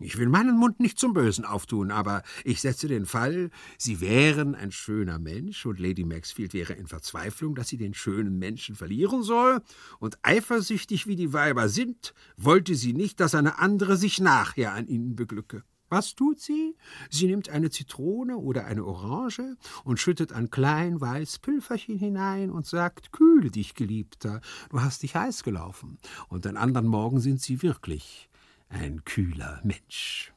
Ich 0.04 0.18
will 0.18 0.28
meinen 0.28 0.58
Mund 0.58 0.82
nicht 0.82 1.00
zum 1.00 1.14
Bösen 1.14 1.46
auftun, 1.46 1.90
aber 1.90 2.24
ich 2.44 2.60
setze 2.60 2.90
den 2.90 3.06
Fall, 3.06 3.50
Sie 3.78 4.02
wären 4.02 4.54
ein 4.54 4.74
schöner 4.74 5.18
Mensch 5.18 5.66
und 5.66 5.80
Lady 5.80 6.04
Maxfield 6.04 6.54
wäre 6.54 6.74
in 6.74 6.88
Verzweiflung, 6.88 7.56
dass 7.56 7.70
sie 7.70 7.78
den 7.78 7.94
schönen 7.94 8.38
Menschen 8.38 8.76
verlieren 8.76 9.24
soll, 9.24 9.62
und 10.00 10.18
eifersüchtig 10.22 11.08
wie 11.08 11.16
die 11.16 11.32
Weiber 11.32 11.70
sind, 11.70 12.14
wollte 12.36 12.76
sie 12.76 12.94
nicht, 12.94 13.22
dass 13.22 13.34
eine 13.34 13.60
andere 13.60 13.96
sich 13.96 14.20
nachher 14.20 14.74
an 14.74 14.88
ihnen 14.88 15.16
beglücke. 15.16 15.64
Was 15.88 16.16
tut 16.16 16.40
sie? 16.40 16.76
Sie 17.10 17.28
nimmt 17.28 17.50
eine 17.50 17.70
Zitrone 17.70 18.38
oder 18.38 18.66
eine 18.66 18.84
Orange 18.84 19.56
und 19.86 20.00
schüttet 20.00 20.34
ein 20.34 20.50
klein 20.50 21.00
weiß 21.00 21.40
Pülferchen 21.40 21.98
hinein 21.98 22.50
und 22.50 22.66
sagt, 22.66 23.14
kühle 23.14 23.52
dich, 23.52 23.74
Geliebter, 23.74 24.42
du 24.70 24.82
hast 24.82 25.04
dich 25.04 25.16
heiß 25.16 25.44
gelaufen. 25.44 25.98
Und 26.28 26.46
den 26.46 26.58
anderen 26.58 26.88
Morgen 26.88 27.20
sind 27.20 27.42
sie 27.42 27.62
wirklich 27.62 28.30
ein 28.74 29.04
kühler 29.06 29.62
Mensch. 29.64 30.34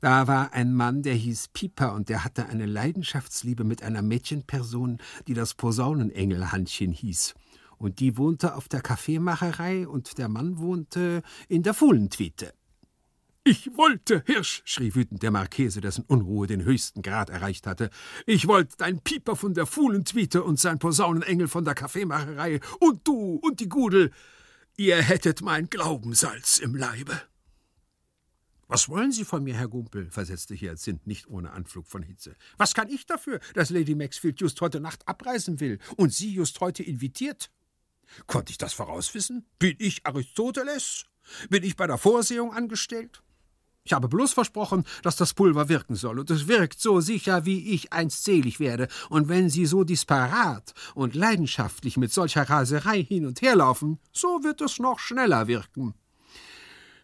Da 0.00 0.26
war 0.26 0.54
ein 0.54 0.72
Mann, 0.74 1.02
der 1.02 1.14
hieß 1.14 1.48
Pieper, 1.48 1.94
und 1.94 2.08
der 2.08 2.24
hatte 2.24 2.46
eine 2.46 2.64
Leidenschaftsliebe 2.64 3.64
mit 3.64 3.82
einer 3.82 4.00
Mädchenperson, 4.00 4.98
die 5.28 5.34
das 5.34 5.54
Posaunenengelhandchen 5.54 6.92
hieß. 6.92 7.34
Und 7.76 8.00
die 8.00 8.16
wohnte 8.16 8.54
auf 8.54 8.68
der 8.68 8.80
Kaffeemacherei 8.80 9.86
und 9.86 10.16
der 10.18 10.28
Mann 10.28 10.58
wohnte 10.58 11.22
in 11.48 11.62
der 11.62 11.74
Fuhlentwiete. 11.74 12.54
Ich 13.42 13.70
wollte, 13.76 14.22
Hirsch, 14.26 14.62
schrie 14.66 14.94
wütend 14.94 15.22
der 15.22 15.30
Marchese, 15.30 15.80
dessen 15.80 16.04
Unruhe 16.04 16.46
den 16.46 16.62
höchsten 16.62 17.00
Grad 17.00 17.30
erreicht 17.30 17.66
hatte. 17.66 17.88
Ich 18.26 18.46
wollte 18.46 18.76
dein 18.76 19.00
Pieper 19.00 19.34
von 19.34 19.54
der 19.54 19.64
Fuhlentwiete 19.64 20.42
und 20.44 20.58
sein 20.60 20.78
Posaunenengel 20.78 21.48
von 21.48 21.64
der 21.64 21.74
Kaffeemacherei 21.74 22.60
und 22.80 23.06
du 23.08 23.40
und 23.42 23.60
die 23.60 23.68
Gudel. 23.68 24.10
Ihr 24.80 25.02
hättet 25.02 25.42
mein 25.42 25.68
Glaubensalz 25.68 26.56
im 26.56 26.74
Leibe. 26.74 27.20
Was 28.66 28.88
wollen 28.88 29.12
Sie 29.12 29.26
von 29.26 29.44
mir, 29.44 29.54
Herr 29.54 29.68
Gumpel? 29.68 30.10
versetzte 30.10 30.54
Hyazinth 30.54 31.06
nicht 31.06 31.28
ohne 31.28 31.50
Anflug 31.50 31.86
von 31.86 32.02
Hitze. 32.02 32.34
Was 32.56 32.72
kann 32.72 32.88
ich 32.88 33.04
dafür, 33.04 33.40
dass 33.52 33.68
Lady 33.68 33.94
Maxfield 33.94 34.40
just 34.40 34.58
heute 34.62 34.80
Nacht 34.80 35.06
abreisen 35.06 35.60
will 35.60 35.80
und 35.98 36.14
Sie 36.14 36.32
just 36.32 36.58
heute 36.62 36.82
invitiert? 36.82 37.50
Konnte 38.26 38.52
ich 38.52 38.56
das 38.56 38.72
vorauswissen? 38.72 39.44
Bin 39.58 39.76
ich 39.78 40.06
Aristoteles? 40.06 41.04
Bin 41.50 41.62
ich 41.62 41.76
bei 41.76 41.86
der 41.86 41.98
Vorsehung 41.98 42.54
angestellt? 42.54 43.22
Ich 43.84 43.94
habe 43.94 44.08
bloß 44.08 44.34
versprochen, 44.34 44.84
dass 45.02 45.16
das 45.16 45.32
Pulver 45.32 45.68
wirken 45.68 45.94
soll, 45.94 46.18
und 46.18 46.30
es 46.30 46.48
wirkt 46.48 46.80
so 46.80 47.00
sicher, 47.00 47.46
wie 47.46 47.72
ich 47.72 47.92
einst 47.92 48.24
selig 48.24 48.60
werde. 48.60 48.88
Und 49.08 49.28
wenn 49.28 49.48
Sie 49.48 49.64
so 49.64 49.84
disparat 49.84 50.74
und 50.94 51.14
leidenschaftlich 51.14 51.96
mit 51.96 52.12
solcher 52.12 52.48
Raserei 52.48 53.02
hin 53.02 53.24
und 53.24 53.40
her 53.40 53.56
laufen, 53.56 53.98
so 54.12 54.42
wird 54.42 54.60
es 54.60 54.78
noch 54.78 54.98
schneller 54.98 55.46
wirken. 55.46 55.94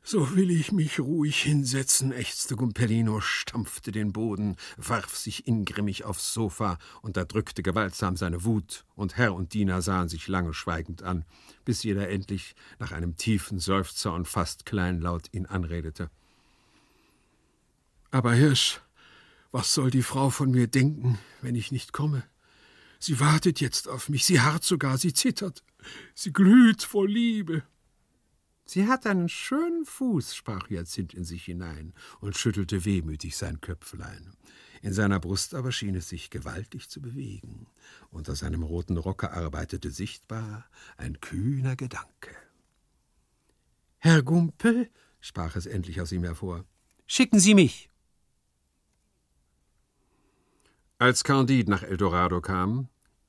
So 0.09 0.37
will 0.37 0.53
ich 0.53 0.71
mich 0.71 1.01
ruhig 1.01 1.43
hinsetzen, 1.43 2.13
ächzte 2.13 2.55
Gumpellino, 2.55 3.21
stampfte 3.21 3.91
den 3.91 4.13
Boden, 4.13 4.55
warf 4.77 5.17
sich 5.17 5.49
ingrimmig 5.49 6.05
aufs 6.05 6.33
Sofa, 6.33 6.79
unterdrückte 7.03 7.65
gewaltsam 7.65 8.17
seine 8.17 8.45
Wut, 8.45 8.85
und 8.95 9.17
Herr 9.17 9.35
und 9.35 9.53
Diener 9.53 9.83
sahen 9.83 10.09
sich 10.09 10.29
lange 10.29 10.55
schweigend 10.55 11.03
an, 11.03 11.25
bis 11.65 11.83
jeder 11.83 12.09
endlich 12.09 12.55
nach 12.79 12.93
einem 12.93 13.17
tiefen 13.17 13.59
Seufzer 13.59 14.13
und 14.13 14.29
fast 14.29 14.65
kleinlaut 14.65 15.27
ihn 15.33 15.47
anredete. 15.47 16.09
Aber 18.17 18.33
Hirsch, 18.33 18.81
was 19.53 19.75
soll 19.75 19.91
die 19.91 20.03
Frau 20.03 20.31
von 20.31 20.51
mir 20.51 20.69
denken, 20.69 21.19
wenn 21.43 21.55
ich 21.55 21.71
nicht 21.71 21.93
komme? 21.93 22.25
Sie 22.99 23.21
wartet 23.21 23.61
jetzt 23.61 23.89
auf 23.89 24.09
mich, 24.09 24.25
sie 24.25 24.41
harrt 24.41 24.65
sogar, 24.65 24.97
sie 24.97 25.13
zittert, 25.13 25.63
sie 26.15 26.33
glüht 26.33 26.83
vor 26.83 27.07
Liebe. 27.07 27.63
Sie 28.65 28.87
hat 28.89 29.07
einen 29.07 29.29
schönen 29.29 29.85
Fuß, 29.85 30.35
sprach 30.35 30.71
Hyazinth 30.71 31.13
in 31.13 31.25
sich 31.25 31.45
hinein 31.45 31.93
und 32.21 32.39
schüttelte 32.39 32.87
wehmütig 32.87 33.37
sein 33.37 33.61
Köpflein. 33.61 34.35
In 34.81 34.95
seiner 34.95 35.21
Brust 35.21 35.55
aber 35.55 35.71
schien 35.71 35.95
es 35.95 36.09
sich 36.09 36.31
gewaltig 36.31 36.89
zu 36.89 37.03
bewegen. 37.03 37.67
Unter 38.09 38.35
seinem 38.35 38.63
roten 38.63 38.97
Rocke 38.97 39.31
arbeitete 39.31 39.91
sichtbar 39.91 40.65
ein 40.97 41.21
kühner 41.21 41.77
Gedanke. 41.77 42.35
Herr 43.99 44.23
Gumpel, 44.23 44.89
sprach 45.21 45.55
es 45.55 45.67
endlich 45.67 46.01
aus 46.01 46.13
ihm 46.13 46.25
hervor, 46.25 46.65
schicken 47.07 47.41
Sie 47.41 47.53
mich. 47.53 47.91
Als 50.99 51.25
Candide 51.25 51.71
nach 51.71 51.83
Eldorado 51.83 52.41
kam, 52.41 52.89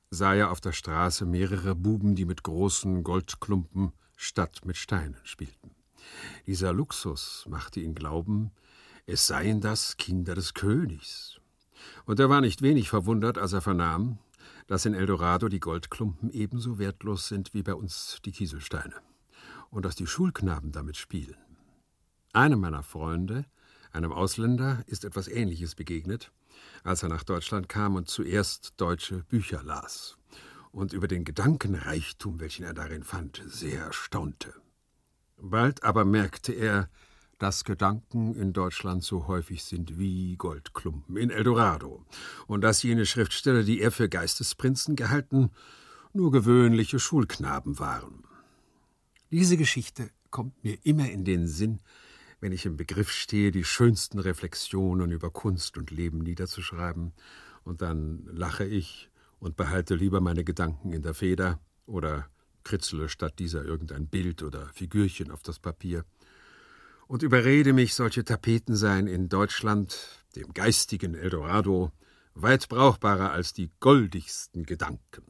sah 0.10 0.34
er 0.34 0.52
auf 0.52 0.62
der 0.62 0.72
Straße 0.72 1.26
mehrere 1.26 1.76
Buben, 1.76 2.16
die 2.16 2.24
mit 2.24 2.42
großen 2.44 3.04
Goldklumpen 3.04 3.92
statt 4.16 4.62
mit 4.64 4.78
Steinen 4.78 5.20
spielten. 5.26 5.72
Dieser 6.46 6.72
Luxus 6.72 7.46
machte 7.50 7.82
ihn 7.82 7.94
glauben, 7.94 8.52
es 9.06 9.28
seien 9.28 9.60
das 9.60 9.98
Kinder 9.98 10.34
des 10.34 10.54
Königs. 10.54 11.42
Und 12.06 12.22
er 12.22 12.30
war 12.30 12.40
nicht 12.40 12.62
wenig 12.62 12.88
verwundert, 12.88 13.38
als 13.38 13.52
er 13.52 13.60
vernahm, 13.60 14.18
dass 14.68 14.86
in 14.86 14.94
Eldorado 14.94 15.50
die 15.50 15.60
Goldklumpen 15.60 16.30
ebenso 16.30 16.80
wertlos 16.80 17.28
sind 17.28 17.54
wie 17.54 17.64
bei 17.64 17.74
uns 17.74 18.20
die 18.24 18.32
Kieselsteine 18.32 18.96
und 19.72 19.84
dass 19.84 19.98
die 19.98 20.08
Schulknaben 20.08 20.72
damit 20.72 20.96
spielen. 20.96 21.36
Einem 22.32 22.62
meiner 22.62 22.84
Freunde, 22.84 23.44
einem 23.92 24.14
Ausländer, 24.14 24.86
ist 24.88 25.04
etwas 25.04 25.28
Ähnliches 25.28 25.76
begegnet, 25.76 26.32
als 26.84 27.04
er 27.04 27.10
nach 27.10 27.24
Deutschland 27.24 27.70
kam 27.70 27.96
und 27.96 28.10
zuerst 28.10 28.74
deutsche 28.78 29.24
Bücher 29.24 29.64
las 29.64 30.18
und 30.72 30.94
über 30.94 31.08
den 31.08 31.26
Gedankenreichtum, 31.26 32.40
welchen 32.40 32.64
er 32.64 32.74
darin 32.74 33.04
fand, 33.04 33.42
sehr 33.48 33.92
staunte. 33.94 34.54
Bald 35.38 35.84
aber 35.84 36.06
merkte 36.06 36.54
er, 36.54 36.90
dass 37.40 37.64
Gedanken 37.64 38.36
in 38.36 38.54
Deutschland 38.54 39.04
so 39.04 39.28
häufig 39.28 39.64
sind 39.64 40.00
wie 40.00 40.36
Goldklumpen 40.38 41.18
in 41.18 41.30
Eldorado, 41.30 42.04
und 42.48 42.62
dass 42.62 42.84
jene 42.84 43.06
Schriftsteller, 43.06 43.64
die 43.64 43.80
er 43.82 43.92
für 43.92 44.10
Geistesprinzen 44.10 44.96
gehalten, 44.96 45.52
nur 46.14 46.32
gewöhnliche 46.32 47.00
Schulknaben 47.00 47.80
waren. 47.80 48.24
Diese 49.30 49.58
Geschichte 49.58 50.10
kommt 50.32 50.64
mir 50.64 50.78
immer 50.84 51.10
in 51.10 51.26
den 51.26 51.48
Sinn, 51.48 51.80
wenn 52.40 52.52
ich 52.52 52.66
im 52.66 52.78
Begriff 52.78 53.12
stehe, 53.12 53.52
die 53.52 53.64
schönsten 53.64 54.20
Reflexionen 54.20 55.12
über 55.12 55.32
Kunst 55.32 55.78
und 55.78 55.92
Leben 55.92 56.20
niederzuschreiben, 56.20 57.14
und 57.64 57.82
dann 57.82 58.26
lache 58.32 58.66
ich 58.66 59.10
und 59.40 59.58
behalte 59.58 59.96
lieber 59.96 60.22
meine 60.22 60.44
Gedanken 60.44 60.94
in 60.94 61.02
der 61.02 61.14
Feder 61.14 61.60
oder 61.86 62.30
kritzele 62.64 63.10
statt 63.10 63.40
dieser 63.40 63.66
irgendein 63.66 64.08
Bild 64.08 64.44
oder 64.44 64.68
Figürchen 64.74 65.32
auf 65.32 65.42
das 65.42 65.60
Papier 65.60 66.06
und 67.08 67.24
überrede 67.24 67.74
mich, 67.74 67.94
solche 67.94 68.24
Tapeten 68.24 68.76
seien 68.76 69.08
in 69.08 69.30
Deutschland, 69.30 70.26
dem 70.36 70.54
geistigen 70.54 71.16
Eldorado, 71.16 71.92
weit 72.34 72.68
brauchbarer 72.68 73.32
als 73.32 73.54
die 73.54 73.72
goldigsten 73.80 74.66
Gedanken. 74.66 75.24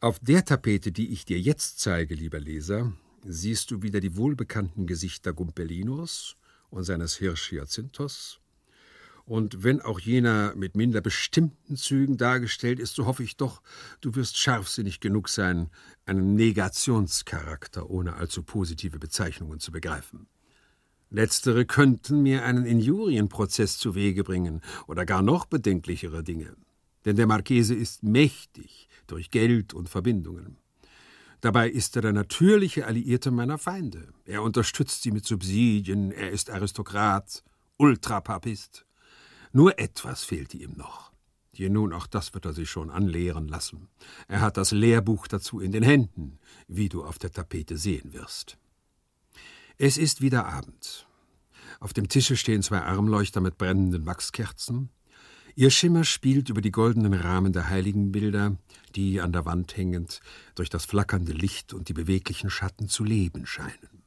Auf 0.00 0.18
der 0.20 0.44
Tapete, 0.44 0.92
die 0.92 1.12
ich 1.12 1.24
dir 1.24 1.38
jetzt 1.38 1.80
zeige, 1.80 2.14
lieber 2.14 2.40
Leser, 2.40 2.92
siehst 3.24 3.70
du 3.70 3.82
wieder 3.82 4.00
die 4.00 4.16
wohlbekannten 4.16 4.86
Gesichter 4.86 5.32
Gumpellinos 5.32 6.36
und 6.70 6.84
seines 6.84 7.16
Hirsch 7.16 7.50
Hyacinthos, 7.52 8.40
und 9.28 9.62
wenn 9.62 9.82
auch 9.82 10.00
jener 10.00 10.54
mit 10.56 10.74
minder 10.74 11.02
bestimmten 11.02 11.76
Zügen 11.76 12.16
dargestellt 12.16 12.80
ist, 12.80 12.94
so 12.94 13.04
hoffe 13.04 13.22
ich 13.22 13.36
doch, 13.36 13.60
du 14.00 14.14
wirst 14.14 14.38
scharfsinnig 14.38 15.00
genug 15.00 15.28
sein, 15.28 15.68
einen 16.06 16.32
Negationscharakter 16.32 17.90
ohne 17.90 18.14
allzu 18.14 18.42
positive 18.42 18.98
Bezeichnungen 18.98 19.60
zu 19.60 19.70
begreifen. 19.70 20.28
Letztere 21.10 21.66
könnten 21.66 22.22
mir 22.22 22.42
einen 22.46 22.64
Injurienprozess 22.64 23.76
zu 23.76 23.94
Wege 23.94 24.24
bringen 24.24 24.62
oder 24.86 25.04
gar 25.04 25.20
noch 25.20 25.44
bedenklichere 25.44 26.24
Dinge. 26.24 26.56
Denn 27.04 27.16
der 27.16 27.26
Marchese 27.26 27.74
ist 27.74 28.02
mächtig 28.02 28.88
durch 29.06 29.30
Geld 29.30 29.74
und 29.74 29.90
Verbindungen. 29.90 30.56
Dabei 31.40 31.68
ist 31.68 31.94
er 31.96 32.02
der 32.02 32.12
natürliche 32.12 32.86
Alliierte 32.86 33.30
meiner 33.30 33.58
Feinde. 33.58 34.08
Er 34.24 34.42
unterstützt 34.42 35.02
sie 35.02 35.12
mit 35.12 35.24
Subsidien, 35.24 36.10
er 36.10 36.30
ist 36.30 36.50
Aristokrat, 36.50 37.44
Ultrapapist. 37.76 38.86
Nur 39.52 39.78
etwas 39.78 40.24
fehlte 40.24 40.56
ihm 40.56 40.72
noch. 40.76 41.12
Je 41.52 41.68
nun, 41.68 41.92
auch 41.92 42.06
das 42.06 42.34
wird 42.34 42.44
er 42.44 42.52
sich 42.52 42.70
schon 42.70 42.90
anlehren 42.90 43.48
lassen. 43.48 43.88
Er 44.26 44.40
hat 44.40 44.56
das 44.56 44.70
Lehrbuch 44.70 45.26
dazu 45.26 45.60
in 45.60 45.72
den 45.72 45.82
Händen, 45.82 46.38
wie 46.66 46.88
du 46.88 47.04
auf 47.04 47.18
der 47.18 47.32
Tapete 47.32 47.76
sehen 47.76 48.12
wirst. 48.12 48.58
Es 49.76 49.96
ist 49.96 50.20
wieder 50.20 50.46
Abend. 50.46 51.06
Auf 51.80 51.92
dem 51.92 52.08
Tische 52.08 52.36
stehen 52.36 52.62
zwei 52.62 52.82
Armleuchter 52.82 53.40
mit 53.40 53.58
brennenden 53.58 54.06
Wachskerzen. 54.06 54.90
Ihr 55.58 55.70
Schimmer 55.70 56.04
spielt 56.04 56.50
über 56.50 56.60
die 56.60 56.70
goldenen 56.70 57.14
Rahmen 57.14 57.52
der 57.52 57.68
Heiligenbilder, 57.68 58.56
die 58.94 59.20
an 59.20 59.32
der 59.32 59.44
Wand 59.44 59.76
hängend 59.76 60.20
durch 60.54 60.70
das 60.70 60.84
flackernde 60.84 61.32
Licht 61.32 61.74
und 61.74 61.88
die 61.88 61.94
beweglichen 61.94 62.48
Schatten 62.48 62.88
zu 62.88 63.02
leben 63.02 63.44
scheinen. 63.44 64.04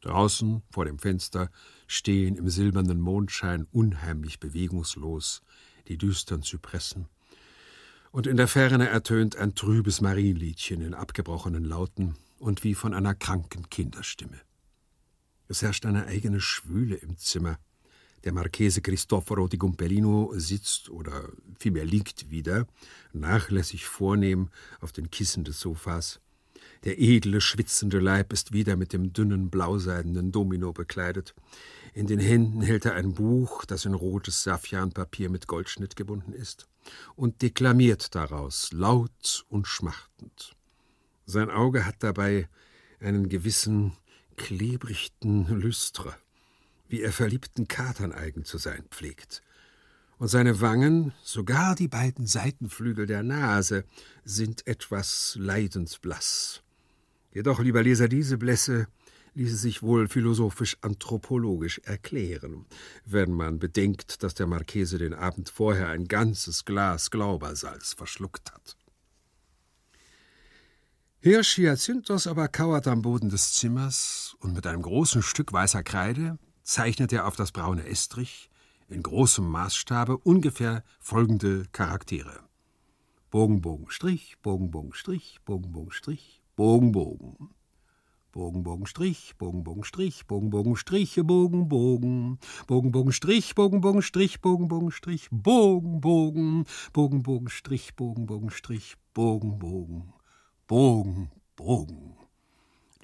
Draußen 0.00 0.62
vor 0.70 0.86
dem 0.86 0.98
Fenster 0.98 1.50
stehen 1.86 2.34
im 2.34 2.48
silbernen 2.48 2.98
Mondschein 2.98 3.66
unheimlich 3.70 4.40
bewegungslos 4.40 5.42
die 5.86 5.98
düstern 5.98 6.42
Zypressen, 6.42 7.08
und 8.10 8.26
in 8.26 8.38
der 8.38 8.48
Ferne 8.48 8.88
ertönt 8.88 9.36
ein 9.36 9.54
trübes 9.54 10.00
Marienliedchen 10.00 10.80
in 10.80 10.94
abgebrochenen 10.94 11.64
Lauten 11.64 12.16
und 12.38 12.64
wie 12.64 12.74
von 12.74 12.94
einer 12.94 13.14
kranken 13.14 13.68
Kinderstimme. 13.68 14.40
Es 15.46 15.60
herrscht 15.60 15.84
eine 15.84 16.06
eigene 16.06 16.40
Schwüle 16.40 16.94
im 16.94 17.18
Zimmer. 17.18 17.58
Der 18.24 18.32
Marchese 18.32 18.82
Cristoforo 18.82 19.48
di 19.48 19.56
Gumpellino 19.56 20.32
sitzt 20.34 20.90
oder 20.90 21.30
vielmehr 21.58 21.84
liegt 21.84 22.30
wieder, 22.30 22.66
nachlässig 23.12 23.86
vornehm 23.86 24.50
auf 24.80 24.92
den 24.92 25.10
Kissen 25.10 25.44
des 25.44 25.60
Sofas. 25.60 26.20
Der 26.84 26.98
edle, 26.98 27.40
schwitzende 27.40 27.98
Leib 27.98 28.32
ist 28.32 28.52
wieder 28.52 28.76
mit 28.76 28.92
dem 28.92 29.12
dünnen, 29.12 29.50
blauseidenen 29.50 30.32
Domino 30.32 30.72
bekleidet. 30.72 31.34
In 31.92 32.06
den 32.06 32.20
Händen 32.20 32.62
hält 32.62 32.84
er 32.84 32.94
ein 32.94 33.14
Buch, 33.14 33.64
das 33.64 33.84
in 33.84 33.94
rotes 33.94 34.42
Saffianpapier 34.42 35.28
mit 35.28 35.46
Goldschnitt 35.46 35.96
gebunden 35.96 36.32
ist, 36.32 36.68
und 37.16 37.42
deklamiert 37.42 38.14
daraus, 38.14 38.70
laut 38.72 39.44
und 39.48 39.66
schmachtend. 39.66 40.56
Sein 41.26 41.50
Auge 41.50 41.84
hat 41.84 41.96
dabei 42.02 42.48
einen 42.98 43.28
gewissen 43.28 43.92
klebrichten 44.36 45.46
Lüstre, 45.48 46.14
wie 46.90 47.02
er 47.02 47.12
verliebten 47.12 47.68
Katern 47.68 48.12
eigen 48.12 48.44
zu 48.44 48.58
sein 48.58 48.84
pflegt. 48.90 49.42
Und 50.18 50.28
seine 50.28 50.60
Wangen, 50.60 51.12
sogar 51.22 51.74
die 51.74 51.88
beiden 51.88 52.26
Seitenflügel 52.26 53.06
der 53.06 53.22
Nase, 53.22 53.84
sind 54.22 54.66
etwas 54.66 55.36
leidensblass. 55.40 56.62
Jedoch, 57.32 57.60
lieber 57.60 57.82
Leser, 57.82 58.08
diese 58.08 58.36
Blässe 58.36 58.86
ließe 59.34 59.56
sich 59.56 59.82
wohl 59.82 60.08
philosophisch-anthropologisch 60.08 61.80
erklären, 61.84 62.66
wenn 63.06 63.32
man 63.32 63.58
bedenkt, 63.58 64.22
dass 64.22 64.34
der 64.34 64.46
Marchese 64.46 64.98
den 64.98 65.14
Abend 65.14 65.48
vorher 65.48 65.88
ein 65.88 66.06
ganzes 66.06 66.64
Glas 66.64 67.10
Glaubersalz 67.10 67.94
verschluckt 67.94 68.52
hat. 68.52 68.76
Hirsch 71.20 71.56
Hyacinthos 71.58 72.26
aber 72.26 72.48
kauert 72.48 72.86
am 72.88 73.02
Boden 73.02 73.28
des 73.28 73.52
Zimmers 73.52 74.34
und 74.40 74.54
mit 74.54 74.66
einem 74.66 74.82
großen 74.82 75.22
Stück 75.22 75.52
weißer 75.52 75.82
Kreide 75.82 76.38
zeichnet 76.62 77.12
er 77.12 77.26
auf 77.26 77.36
das 77.36 77.52
braune 77.52 77.86
Estrich 77.86 78.50
in 78.88 79.02
großem 79.02 79.48
Maßstabe 79.48 80.18
ungefähr 80.18 80.82
folgende 80.98 81.66
Charaktere. 81.72 82.40
Bogen, 83.30 83.60
Bogen, 83.60 83.88
Strich, 83.90 84.36
Bogen, 84.42 84.70
Bogen, 84.70 84.92
Strich, 84.92 85.38
Bogen, 85.44 85.70
Bogen, 85.70 85.92
Strich, 85.92 86.42
Bogen, 86.56 86.90
Bogen. 86.90 87.54
Bogen, 88.32 88.62
Bogen, 88.62 88.86
Strich, 88.86 89.36
Bogen, 89.38 89.64
Bogen, 89.64 89.84
Strich, 89.84 90.26
Bogen, 90.26 90.50
Bogen, 90.50 90.76
Striche, 90.76 91.24
Bogen, 91.24 91.68
Bogen, 91.68 92.38
Bogen, 92.66 92.92
Bogen, 92.92 93.12
Strich, 93.12 93.54
Bogen, 93.54 93.80
Bogen, 93.80 94.02
Strich, 94.02 94.40
Bogen, 94.40 94.68
Bogen, 94.68 94.90
Strich, 94.92 95.28
Bogen, 95.30 96.00
Bogen, 96.00 96.64
Bogen, 96.92 97.22
Bogen, 97.22 97.48
Strich, 97.48 97.96
Bogen, 97.96 98.26
Bogen, 98.26 98.50
Strich, 98.50 98.96
Bogen, 99.14 99.58
Bogen, 99.58 100.12
Bogen, 100.66 101.30
Bogen. 101.56 102.19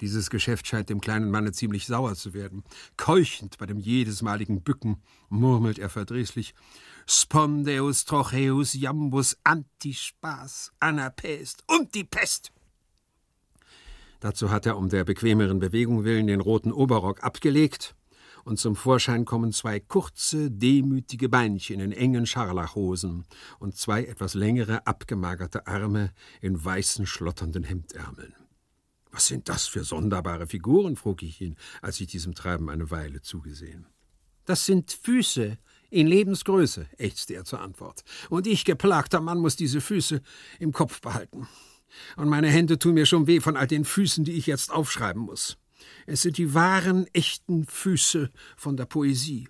Dieses 0.01 0.29
Geschäft 0.29 0.67
scheint 0.67 0.89
dem 0.89 1.01
kleinen 1.01 1.31
Manne 1.31 1.51
ziemlich 1.51 1.87
sauer 1.87 2.15
zu 2.15 2.33
werden. 2.33 2.63
Keuchend 2.97 3.57
bei 3.57 3.65
dem 3.65 3.79
jedesmaligen 3.79 4.61
Bücken 4.61 5.01
murmelt 5.29 5.79
er 5.79 5.89
verdrießlich 5.89 6.53
Spondeus 7.07 8.05
trocheus 8.05 8.73
jambus 8.73 9.37
antispas 9.43 10.71
anapest 10.79 11.63
und 11.67 11.95
die 11.95 12.03
Pest. 12.03 12.51
Dazu 14.19 14.49
hat 14.49 14.65
er 14.65 14.77
um 14.77 14.89
der 14.89 15.03
bequemeren 15.03 15.59
Bewegung 15.59 16.03
willen 16.03 16.27
den 16.27 16.41
roten 16.41 16.71
Oberrock 16.71 17.23
abgelegt, 17.23 17.95
und 18.43 18.57
zum 18.57 18.77
Vorschein 18.77 19.25
kommen 19.25 19.51
zwei 19.51 19.81
kurze, 19.81 20.49
demütige 20.49 21.27
Beinchen 21.27 21.81
in 21.81 21.91
engen 21.91 22.25
Scharlachhosen 22.25 23.25
und 23.59 23.75
zwei 23.75 24.05
etwas 24.05 24.35
längere, 24.35 24.87
abgemagerte 24.87 25.67
Arme 25.67 26.13
in 26.39 26.63
weißen, 26.63 27.05
schlotternden 27.05 27.65
Hemdärmeln. 27.65 28.33
Was 29.17 29.25
sind 29.25 29.49
das 29.49 29.65
für 29.65 29.83
sonderbare 29.83 30.45
Figuren? 30.45 30.95
frug 30.95 31.23
ich 31.23 31.41
ihn, 31.41 31.55
als 31.81 31.99
ich 31.99 32.05
diesem 32.05 32.35
Treiben 32.35 32.69
eine 32.69 32.91
Weile 32.91 33.19
zugesehen. 33.23 33.87
Das 34.45 34.67
sind 34.67 34.91
Füße 34.91 35.57
in 35.89 36.05
Lebensgröße, 36.05 36.85
ächzte 36.99 37.33
er 37.33 37.43
zur 37.43 37.61
Antwort. 37.61 38.03
Und 38.29 38.45
ich, 38.45 38.63
geplagter 38.63 39.19
Mann, 39.19 39.39
muss 39.39 39.55
diese 39.55 39.81
Füße 39.81 40.21
im 40.59 40.71
Kopf 40.71 41.01
behalten. 41.01 41.47
Und 42.15 42.29
meine 42.29 42.49
Hände 42.49 42.77
tun 42.77 42.93
mir 42.93 43.07
schon 43.07 43.25
weh 43.25 43.39
von 43.39 43.57
all 43.57 43.65
den 43.65 43.85
Füßen, 43.85 44.23
die 44.23 44.33
ich 44.33 44.45
jetzt 44.45 44.69
aufschreiben 44.71 45.23
muss. 45.23 45.57
Es 46.05 46.21
sind 46.21 46.37
die 46.37 46.53
wahren, 46.53 47.07
echten 47.13 47.65
Füße 47.65 48.29
von 48.55 48.77
der 48.77 48.85
Poesie. 48.85 49.49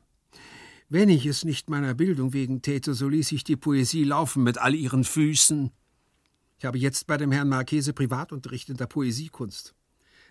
Wenn 0.88 1.10
ich 1.10 1.26
es 1.26 1.44
nicht 1.44 1.70
meiner 1.70 1.94
Bildung 1.94 2.32
wegen 2.32 2.62
täte, 2.62 2.94
so 2.94 3.10
ließ 3.10 3.34
ich 3.34 3.44
die 3.44 3.58
Poesie 3.58 4.06
laufen 4.06 4.44
mit 4.44 4.60
all 4.60 4.76
ihren 4.76 5.04
Füßen. 5.04 5.72
Ich 6.60 6.66
habe 6.66 6.80
jetzt 6.80 7.06
bei 7.06 7.18
dem 7.18 7.32
Herrn 7.32 7.50
Marchese 7.50 7.94
Privatunterricht 7.94 8.70
in 8.70 8.78
der 8.78 8.88
Poesiekunst. 8.88 9.76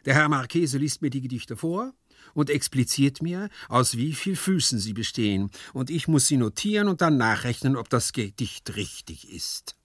Der 0.06 0.14
Herr 0.14 0.28
Marchese 0.28 0.78
liest 0.78 1.00
mir 1.00 1.10
die 1.10 1.20
Gedichte 1.20 1.56
vor 1.56 1.92
und 2.34 2.50
expliziert 2.50 3.22
mir, 3.22 3.48
aus 3.68 3.96
wie 3.96 4.12
viel 4.12 4.34
Füßen 4.34 4.80
sie 4.80 4.92
bestehen, 4.92 5.50
und 5.72 5.88
ich 5.88 6.08
muss 6.08 6.26
sie 6.26 6.36
notieren 6.36 6.88
und 6.88 7.00
dann 7.00 7.16
nachrechnen, 7.16 7.76
ob 7.76 7.88
das 7.88 8.12
Gedicht 8.12 8.74
richtig 8.76 9.32
ist. 9.32 9.76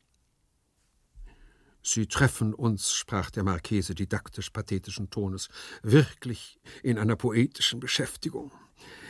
Sie 1.84 2.08
treffen 2.08 2.54
uns, 2.54 2.94
sprach 2.94 3.32
der 3.32 3.44
Marchese 3.44 3.96
didaktisch 3.96 4.50
pathetischen 4.52 5.10
Tones, 5.10 5.50
wirklich 5.82 6.60
in 6.84 6.98
einer 6.98 7.16
poetischen 7.16 7.80
Beschäftigung. 7.80 8.52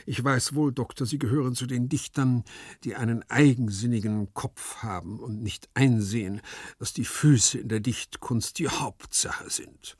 Ich 0.05 0.23
weiß 0.23 0.55
wohl, 0.55 0.71
Doktor, 0.71 1.05
Sie 1.05 1.19
gehören 1.19 1.55
zu 1.55 1.67
den 1.67 1.89
Dichtern, 1.89 2.43
die 2.83 2.95
einen 2.95 3.23
eigensinnigen 3.29 4.33
Kopf 4.33 4.77
haben 4.77 5.19
und 5.19 5.41
nicht 5.41 5.69
einsehen, 5.73 6.41
dass 6.79 6.93
die 6.93 7.05
Füße 7.05 7.59
in 7.59 7.69
der 7.69 7.79
Dichtkunst 7.79 8.59
die 8.59 8.67
Hauptsache 8.67 9.49
sind. 9.49 9.97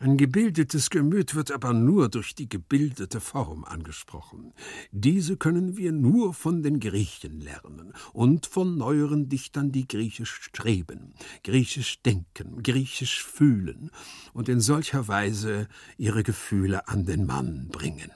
Ein 0.00 0.18
gebildetes 0.18 0.90
Gemüt 0.90 1.34
wird 1.34 1.50
aber 1.50 1.72
nur 1.72 2.08
durch 2.08 2.34
die 2.34 2.48
gebildete 2.48 3.20
Form 3.20 3.64
angesprochen. 3.64 4.52
Diese 4.90 5.36
können 5.36 5.76
wir 5.76 5.92
nur 5.92 6.34
von 6.34 6.62
den 6.62 6.80
Griechen 6.80 7.40
lernen 7.40 7.94
und 8.12 8.44
von 8.44 8.76
neueren 8.76 9.28
Dichtern, 9.28 9.72
die 9.72 9.86
griechisch 9.86 10.34
streben, 10.42 11.14
griechisch 11.42 12.02
denken, 12.02 12.62
griechisch 12.62 13.24
fühlen 13.24 13.90
und 14.32 14.48
in 14.48 14.60
solcher 14.60 15.08
Weise 15.08 15.68
ihre 15.96 16.22
Gefühle 16.22 16.88
an 16.88 17.06
den 17.06 17.24
Mann 17.24 17.68
bringen. 17.68 18.10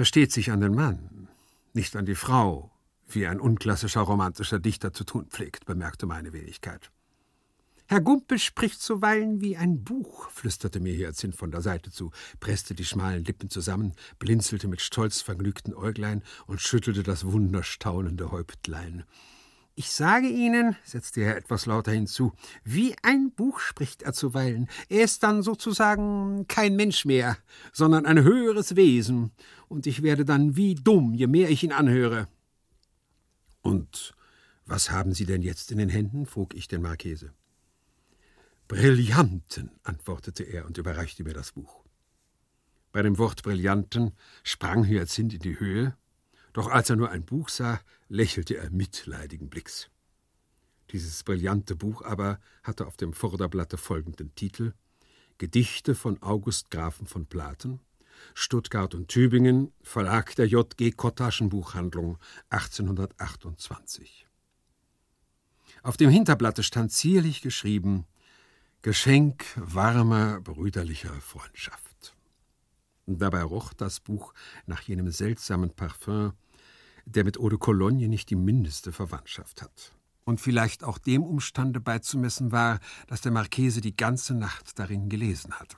Versteht 0.00 0.32
sich 0.32 0.50
an 0.50 0.62
den 0.62 0.74
Mann, 0.74 1.28
nicht 1.74 1.94
an 1.94 2.06
die 2.06 2.14
Frau, 2.14 2.70
wie 3.06 3.26
ein 3.26 3.38
unklassischer 3.38 4.00
romantischer 4.00 4.58
Dichter 4.58 4.94
zu 4.94 5.04
tun 5.04 5.26
pflegt, 5.26 5.66
bemerkte 5.66 6.06
meine 6.06 6.32
Wenigkeit. 6.32 6.90
Herr 7.84 8.00
Gumpel 8.00 8.38
spricht 8.38 8.80
zuweilen 8.80 9.42
wie 9.42 9.58
ein 9.58 9.84
Buch, 9.84 10.30
flüsterte 10.30 10.80
mir 10.80 10.94
Hyazinth 10.94 11.36
von 11.36 11.50
der 11.50 11.60
Seite 11.60 11.90
zu, 11.90 12.12
presste 12.40 12.74
die 12.74 12.86
schmalen 12.86 13.26
Lippen 13.26 13.50
zusammen, 13.50 13.92
blinzelte 14.18 14.68
mit 14.68 14.80
stolz 14.80 15.20
vergnügten 15.20 15.74
Äuglein 15.74 16.22
und 16.46 16.62
schüttelte 16.62 17.02
das 17.02 17.26
wunderstaunende 17.26 18.30
Häuptlein. 18.30 19.04
Ich 19.80 19.92
sage 19.92 20.28
Ihnen, 20.28 20.76
setzte 20.84 21.22
er 21.22 21.38
etwas 21.38 21.64
lauter 21.64 21.90
hinzu, 21.90 22.34
wie 22.64 22.94
ein 23.02 23.32
Buch 23.32 23.60
spricht 23.60 24.02
er 24.02 24.12
zuweilen. 24.12 24.68
Er 24.90 25.04
ist 25.04 25.22
dann 25.22 25.42
sozusagen 25.42 26.46
kein 26.48 26.76
Mensch 26.76 27.06
mehr, 27.06 27.38
sondern 27.72 28.04
ein 28.04 28.22
höheres 28.22 28.76
Wesen, 28.76 29.32
und 29.68 29.86
ich 29.86 30.02
werde 30.02 30.26
dann 30.26 30.54
wie 30.54 30.74
dumm, 30.74 31.14
je 31.14 31.28
mehr 31.28 31.48
ich 31.48 31.64
ihn 31.64 31.72
anhöre. 31.72 32.28
Und 33.62 34.12
was 34.66 34.90
haben 34.90 35.14
Sie 35.14 35.24
denn 35.24 35.40
jetzt 35.40 35.72
in 35.72 35.78
den 35.78 35.88
Händen? 35.88 36.26
frug 36.26 36.52
ich 36.52 36.68
den 36.68 36.82
Marchese. 36.82 37.32
Brillanten, 38.68 39.70
antwortete 39.82 40.42
er 40.42 40.66
und 40.66 40.76
überreichte 40.76 41.24
mir 41.24 41.32
das 41.32 41.52
Buch. 41.52 41.82
Bei 42.92 43.00
dem 43.00 43.16
Wort 43.16 43.44
Brillanten 43.44 44.12
sprang 44.42 44.86
Hyazinth 44.86 45.32
in 45.32 45.40
die 45.40 45.58
Höhe, 45.58 45.96
doch 46.52 46.68
als 46.68 46.90
er 46.90 46.96
nur 46.96 47.10
ein 47.10 47.24
Buch 47.24 47.48
sah, 47.48 47.80
lächelte 48.08 48.56
er 48.56 48.70
mitleidigen 48.70 49.48
Blicks. 49.48 49.90
Dieses 50.90 51.22
brillante 51.22 51.76
Buch 51.76 52.02
aber 52.02 52.40
hatte 52.62 52.86
auf 52.86 52.96
dem 52.96 53.12
Vorderblatte 53.12 53.76
folgenden 53.76 54.34
Titel 54.34 54.74
Gedichte 55.38 55.94
von 55.94 56.20
August 56.22 56.70
Grafen 56.70 57.06
von 57.06 57.26
Platen, 57.26 57.80
Stuttgart 58.34 58.94
und 58.94 59.08
Tübingen, 59.08 59.72
Verlag 59.82 60.34
der 60.34 60.46
J.G. 60.46 60.90
Kottaschenbuchhandlung 60.90 62.18
1828. 62.50 64.26
Auf 65.82 65.96
dem 65.96 66.10
Hinterblatte 66.10 66.62
stand 66.62 66.92
zierlich 66.92 67.40
geschrieben 67.40 68.06
Geschenk 68.82 69.44
warmer, 69.56 70.40
brüderlicher 70.40 71.12
Freundschaft. 71.20 71.89
Dabei 73.18 73.42
roch 73.42 73.72
das 73.72 74.00
Buch 74.00 74.32
nach 74.66 74.82
jenem 74.82 75.10
seltsamen 75.10 75.70
Parfüm, 75.70 76.32
der 77.06 77.24
mit 77.24 77.38
Eau 77.38 77.48
de 77.48 77.58
Cologne 77.58 78.08
nicht 78.08 78.30
die 78.30 78.36
mindeste 78.36 78.92
Verwandtschaft 78.92 79.62
hat. 79.62 79.92
Und 80.24 80.40
vielleicht 80.40 80.84
auch 80.84 80.98
dem 80.98 81.22
Umstande 81.22 81.80
beizumessen 81.80 82.52
war, 82.52 82.78
dass 83.08 83.20
der 83.20 83.32
Marchese 83.32 83.80
die 83.80 83.96
ganze 83.96 84.34
Nacht 84.34 84.78
darin 84.78 85.08
gelesen 85.08 85.52
hatte. 85.58 85.76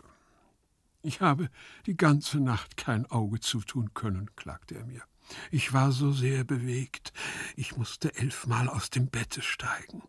Ich 1.02 1.20
habe 1.20 1.48
die 1.86 1.96
ganze 1.96 2.38
Nacht 2.38 2.76
kein 2.76 3.06
Auge 3.06 3.40
zutun 3.40 3.94
können, 3.94 4.30
klagte 4.36 4.76
er 4.76 4.84
mir. 4.84 5.02
Ich 5.50 5.72
war 5.72 5.92
so 5.92 6.12
sehr 6.12 6.44
bewegt, 6.44 7.12
ich 7.56 7.76
musste 7.76 8.14
elfmal 8.16 8.68
aus 8.68 8.90
dem 8.90 9.08
Bette 9.08 9.42
steigen. 9.42 10.02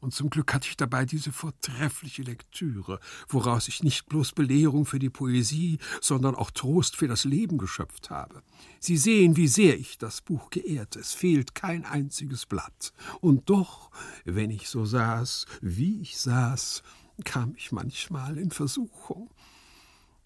Und 0.00 0.14
zum 0.14 0.30
Glück 0.30 0.52
hatte 0.54 0.68
ich 0.68 0.76
dabei 0.76 1.04
diese 1.04 1.32
vortreffliche 1.32 2.22
Lektüre, 2.22 3.00
woraus 3.28 3.68
ich 3.68 3.82
nicht 3.82 4.06
bloß 4.06 4.32
Belehrung 4.32 4.86
für 4.86 4.98
die 4.98 5.10
Poesie, 5.10 5.78
sondern 6.00 6.34
auch 6.34 6.50
Trost 6.50 6.96
für 6.96 7.08
das 7.08 7.24
Leben 7.24 7.58
geschöpft 7.58 8.10
habe. 8.10 8.42
Sie 8.78 8.96
sehen, 8.96 9.36
wie 9.36 9.48
sehr 9.48 9.78
ich 9.78 9.98
das 9.98 10.20
Buch 10.20 10.50
geehrt. 10.50 10.96
Es 10.96 11.12
fehlt 11.12 11.54
kein 11.54 11.84
einziges 11.84 12.46
Blatt. 12.46 12.92
Und 13.20 13.50
doch, 13.50 13.90
wenn 14.24 14.50
ich 14.50 14.68
so 14.68 14.84
saß, 14.84 15.46
wie 15.60 16.00
ich 16.00 16.18
saß, 16.18 16.82
kam 17.24 17.54
ich 17.56 17.72
manchmal 17.72 18.38
in 18.38 18.50
Versuchung. 18.50 19.30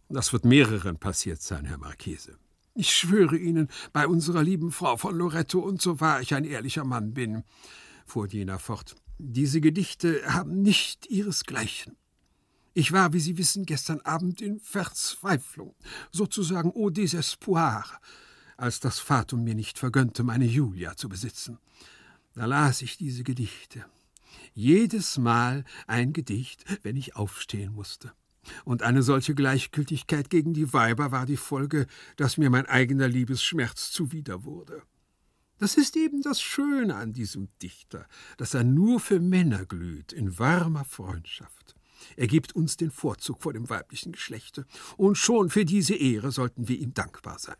Das 0.08 0.32
wird 0.32 0.44
mehreren 0.44 0.98
passiert 0.98 1.42
sein, 1.42 1.64
Herr 1.64 1.78
Marchese. 1.78 2.38
Ich 2.74 2.94
schwöre 2.94 3.36
Ihnen, 3.36 3.68
bei 3.92 4.06
unserer 4.06 4.42
lieben 4.42 4.72
Frau 4.72 4.96
von 4.96 5.16
Loretto 5.16 5.60
und 5.60 5.80
so 5.80 6.00
wahr 6.00 6.20
ich 6.20 6.34
ein 6.34 6.44
ehrlicher 6.44 6.84
Mann 6.84 7.14
bin, 7.14 7.44
fuhr 8.04 8.26
jener 8.28 8.58
fort, 8.58 8.96
diese 9.18 9.60
Gedichte 9.60 10.22
haben 10.26 10.62
nicht 10.62 11.06
ihresgleichen. 11.06 11.96
Ich 12.72 12.90
war, 12.90 13.12
wie 13.12 13.20
Sie 13.20 13.38
wissen, 13.38 13.66
gestern 13.66 14.00
Abend 14.00 14.40
in 14.40 14.58
Verzweiflung, 14.58 15.74
sozusagen 16.10 16.72
au 16.74 16.90
désespoir, 16.90 17.84
als 18.56 18.80
das 18.80 18.98
Fatum 18.98 19.44
mir 19.44 19.54
nicht 19.54 19.78
vergönnte, 19.78 20.24
meine 20.24 20.44
Julia 20.44 20.96
zu 20.96 21.08
besitzen. 21.08 21.58
Da 22.34 22.46
las 22.46 22.82
ich 22.82 22.96
diese 22.96 23.22
Gedichte. 23.22 23.84
Jedes 24.54 25.18
Mal 25.18 25.64
ein 25.86 26.12
Gedicht, 26.12 26.64
wenn 26.82 26.96
ich 26.96 27.14
aufstehen 27.14 27.72
musste. 27.72 28.12
Und 28.64 28.82
eine 28.82 29.02
solche 29.02 29.34
Gleichgültigkeit 29.34 30.28
gegen 30.28 30.52
die 30.52 30.72
Weiber 30.72 31.12
war 31.12 31.26
die 31.26 31.36
Folge, 31.36 31.86
dass 32.16 32.36
mir 32.36 32.50
mein 32.50 32.66
eigener 32.66 33.08
Liebesschmerz 33.08 33.92
zuwider 33.92 34.44
wurde. 34.44 34.82
Das 35.58 35.76
ist 35.76 35.96
eben 35.96 36.22
das 36.22 36.42
Schöne 36.42 36.96
an 36.96 37.12
diesem 37.12 37.48
Dichter, 37.62 38.06
dass 38.36 38.54
er 38.54 38.64
nur 38.64 39.00
für 39.00 39.20
Männer 39.20 39.64
glüht, 39.64 40.12
in 40.12 40.38
warmer 40.38 40.84
Freundschaft. 40.84 41.76
Er 42.16 42.26
gibt 42.26 42.54
uns 42.54 42.76
den 42.76 42.90
Vorzug 42.90 43.42
vor 43.42 43.52
dem 43.52 43.70
weiblichen 43.70 44.12
Geschlechte, 44.12 44.66
und 44.96 45.16
schon 45.16 45.50
für 45.50 45.64
diese 45.64 45.94
Ehre 45.94 46.32
sollten 46.32 46.68
wir 46.68 46.78
ihm 46.78 46.92
dankbar 46.92 47.38
sein. 47.38 47.56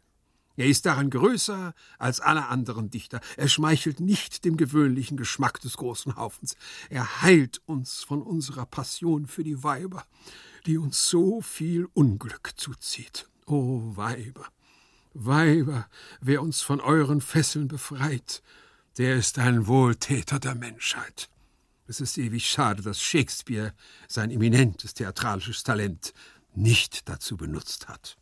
Er 0.57 0.67
ist 0.67 0.87
daran 0.87 1.11
größer 1.11 1.75
als 1.99 2.21
alle 2.21 2.47
anderen 2.47 2.89
Dichter. 2.91 3.21
Er 3.37 3.49
schmeichelt 3.49 3.99
nicht 3.99 4.45
dem 4.45 4.57
gewöhnlichen 4.57 5.17
Geschmack 5.17 5.61
des 5.61 5.77
großen 5.77 6.15
Haufens. 6.15 6.57
Er 6.91 7.23
heilt 7.23 7.61
uns 7.67 8.05
von 8.05 8.23
unserer 8.23 8.67
Passion 8.67 9.27
für 9.27 9.43
die 9.43 9.65
Weiber, 9.65 10.05
die 10.67 10.79
uns 10.79 11.09
so 11.09 11.41
viel 11.41 11.89
Unglück 11.93 12.53
zuzieht. 12.57 13.29
O 13.47 13.55
oh, 13.55 13.97
Weiber, 13.97 14.47
Weiber, 15.15 15.89
wer 16.21 16.43
uns 16.43 16.61
von 16.61 16.81
euren 16.81 17.21
Fesseln 17.21 17.69
befreit, 17.69 18.43
der 18.99 19.15
ist 19.15 19.39
ein 19.39 19.69
Wohltäter 19.69 20.41
der 20.41 20.57
Menschheit. 20.57 21.31
Es 21.87 22.01
ist 22.01 22.19
ewig 22.19 22.51
schade, 22.51 22.83
dass 22.83 23.01
Shakespeare 23.01 23.75
sein 24.09 24.33
eminentes 24.33 24.95
theatralisches 24.95 25.63
Talent 25.63 26.13
nicht 26.55 27.09
dazu 27.09 27.37
benutzt 27.37 27.87
hat. 27.89 28.17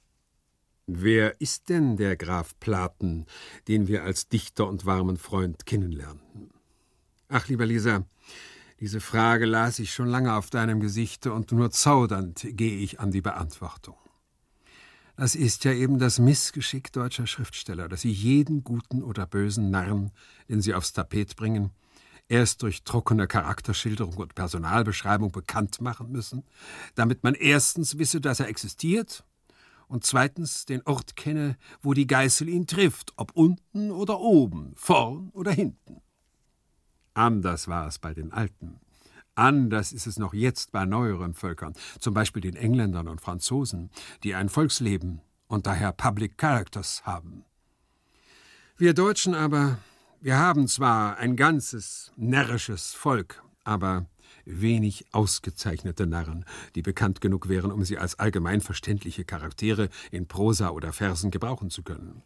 Wer 0.87 1.41
ist 1.41 1.71
denn 1.71 1.97
der 1.97 2.17
Graf 2.17 2.59
Platen, 2.61 3.25
den 3.69 3.89
wir 3.89 4.03
als 4.03 4.29
Dichter 4.29 4.67
und 4.67 4.85
warmen 4.85 5.17
Freund 5.17 5.65
kennenlernten? 5.65 6.51
Ach, 7.29 7.49
lieber 7.49 7.65
Leser, 7.65 8.05
diese 8.81 9.01
Frage 9.01 9.47
las 9.47 9.79
ich 9.79 9.95
schon 9.95 10.09
lange 10.09 10.35
auf 10.35 10.51
deinem 10.51 10.81
Gesichte 10.81 11.33
und 11.33 11.53
nur 11.53 11.71
zaudernd 11.71 12.47
gehe 12.51 12.79
ich 12.79 13.01
an 13.01 13.13
die 13.13 13.23
Beantwortung. 13.23 13.97
Das 15.17 15.35
ist 15.35 15.65
ja 15.65 15.73
eben 15.73 15.99
das 15.99 16.19
Missgeschick 16.19 16.93
deutscher 16.93 17.27
Schriftsteller, 17.27 17.89
dass 17.89 18.01
sie 18.01 18.11
jeden 18.11 18.65
guten 18.65 19.03
oder 19.03 19.27
bösen 19.27 19.71
Narren, 19.71 20.11
den 20.49 20.63
sie 20.63 20.75
aufs 20.75 20.93
Tapet 20.93 21.37
bringen, 21.37 21.71
erst 22.29 22.63
durch 22.63 22.83
trockene 22.83 23.27
Charakterschilderung 23.27 24.17
und 24.17 24.35
Personalbeschreibung 24.35 25.31
bekannt 25.31 25.81
machen 25.81 26.11
müssen, 26.11 26.45
damit 26.95 27.23
man 27.23 27.35
erstens 27.35 27.99
wisse, 27.99 28.21
dass 28.21 28.41
er 28.41 28.49
existiert 28.49 29.25
und 29.87 30.05
zweitens 30.05 30.65
den 30.65 30.81
Ort 30.87 31.17
kenne, 31.17 31.59
wo 31.83 31.93
die 31.93 32.07
Geißel 32.07 32.49
ihn 32.49 32.67
trifft, 32.67 33.13
ob 33.17 33.33
unten 33.33 33.91
oder 33.91 34.19
oben, 34.19 34.73
vorn 34.77 35.29
oder 35.35 35.53
hinten. 35.53 36.01
Anders 37.13 37.69
war 37.69 37.87
es 37.87 37.99
bei 37.99 38.15
den 38.15 38.33
Alten. 38.33 38.81
Anders 39.35 39.93
ist 39.93 40.07
es 40.07 40.19
noch 40.19 40.35
jetzt 40.35 40.73
bei 40.73 40.85
neueren 40.85 41.33
Völkern, 41.35 41.73
zum 41.99 42.13
Beispiel 42.13 42.43
den 42.43 42.57
Engländern 42.57 43.09
und 43.09 43.21
Franzosen, 43.21 43.91
die 44.25 44.35
ein 44.35 44.51
Volksleben 44.51 45.23
und 45.47 45.67
daher 45.67 45.93
Public 45.93 46.37
Characters 46.37 47.03
haben. 47.05 47.45
Wir 48.77 48.95
Deutschen 48.95 49.35
aber, 49.35 49.79
wir 50.21 50.39
haben 50.39 50.69
zwar 50.69 51.17
ein 51.17 51.37
ganzes 51.37 52.13
närrisches 52.17 52.93
Volk, 52.93 53.43
aber 53.65 54.07
wenig 54.45 55.07
ausgezeichnete 55.13 56.07
Narren, 56.07 56.45
die 56.75 56.83
bekannt 56.83 57.21
genug 57.21 57.49
wären, 57.49 57.71
um 57.71 57.85
sie 57.85 57.97
als 57.97 58.19
allgemein 58.19 58.61
verständliche 58.61 59.25
Charaktere 59.25 59.89
in 60.11 60.27
Prosa 60.27 60.71
oder 60.71 60.93
Versen 60.93 61.31
gebrauchen 61.31 61.71
zu 61.71 61.83
können. 61.83 62.23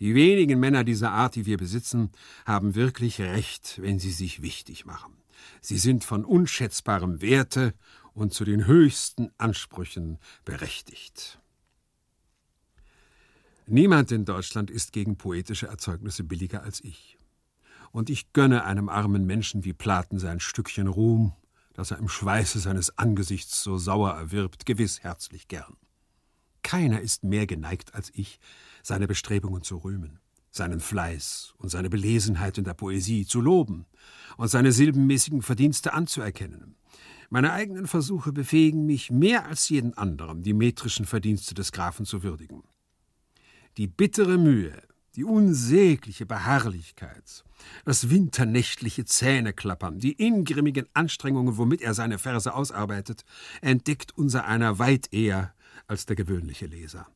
Die 0.00 0.14
wenigen 0.14 0.58
Männer 0.58 0.84
dieser 0.84 1.12
Art, 1.12 1.36
die 1.36 1.46
wir 1.46 1.56
besitzen, 1.56 2.10
haben 2.44 2.74
wirklich 2.74 3.20
Recht, 3.20 3.80
wenn 3.80 3.98
sie 3.98 4.10
sich 4.10 4.42
wichtig 4.42 4.84
machen. 4.84 5.23
Sie 5.64 5.78
sind 5.78 6.04
von 6.04 6.24
unschätzbarem 6.24 7.20
Werte 7.20 7.74
und 8.12 8.34
zu 8.34 8.44
den 8.44 8.66
höchsten 8.66 9.30
Ansprüchen 9.38 10.18
berechtigt. 10.44 11.40
Niemand 13.66 14.12
in 14.12 14.24
Deutschland 14.24 14.70
ist 14.70 14.92
gegen 14.92 15.16
poetische 15.16 15.68
Erzeugnisse 15.68 16.22
billiger 16.22 16.62
als 16.62 16.82
ich. 16.84 17.18
Und 17.92 18.10
ich 18.10 18.32
gönne 18.32 18.64
einem 18.64 18.88
armen 18.88 19.24
Menschen 19.24 19.64
wie 19.64 19.72
Platen 19.72 20.18
sein 20.18 20.38
Stückchen 20.38 20.86
Ruhm 20.86 21.32
das 21.74 21.90
er 21.90 21.98
im 21.98 22.08
Schweiße 22.08 22.60
seines 22.60 22.96
Angesichts 22.98 23.62
so 23.62 23.76
sauer 23.76 24.12
erwirbt, 24.12 24.64
gewiss 24.64 25.02
herzlich 25.02 25.48
gern. 25.48 25.76
Keiner 26.62 27.00
ist 27.02 27.24
mehr 27.24 27.46
geneigt 27.46 27.94
als 27.94 28.10
ich, 28.14 28.40
seine 28.82 29.06
Bestrebungen 29.06 29.62
zu 29.62 29.76
rühmen, 29.76 30.20
seinen 30.56 30.80
Fleiß 30.80 31.54
und 31.58 31.68
seine 31.68 31.90
Belesenheit 31.90 32.58
in 32.58 32.64
der 32.64 32.74
Poesie 32.74 33.26
zu 33.26 33.40
loben 33.40 33.86
und 34.36 34.48
seine 34.48 34.72
silbenmäßigen 34.72 35.42
Verdienste 35.42 35.92
anzuerkennen. 35.92 36.76
Meine 37.28 37.52
eigenen 37.52 37.86
Versuche 37.86 38.32
befähigen 38.32 38.86
mich 38.86 39.10
mehr 39.10 39.46
als 39.46 39.68
jeden 39.68 39.94
anderen, 39.94 40.42
die 40.42 40.52
metrischen 40.52 41.06
Verdienste 41.06 41.54
des 41.54 41.72
Grafen 41.72 42.06
zu 42.06 42.22
würdigen. 42.22 42.62
Die 43.76 43.88
bittere 43.88 44.38
Mühe, 44.38 44.80
die 45.16 45.24
unsägliche 45.24 46.26
Beharrlichkeit, 46.26 47.44
das 47.84 48.10
winternächtliche 48.10 49.04
Zähneklappern, 49.04 49.98
die 49.98 50.12
ingrimmigen 50.12 50.86
Anstrengungen, 50.92 51.56
womit 51.56 51.82
er 51.82 51.94
seine 51.94 52.18
Verse 52.18 52.52
ausarbeitet, 52.52 53.24
entdeckt 53.60 54.16
unser 54.16 54.44
einer 54.44 54.78
weit 54.78 55.12
eher 55.12 55.54
als 55.88 56.06
der 56.06 56.14
gewöhnliche 56.14 56.66
Leser, 56.66 57.08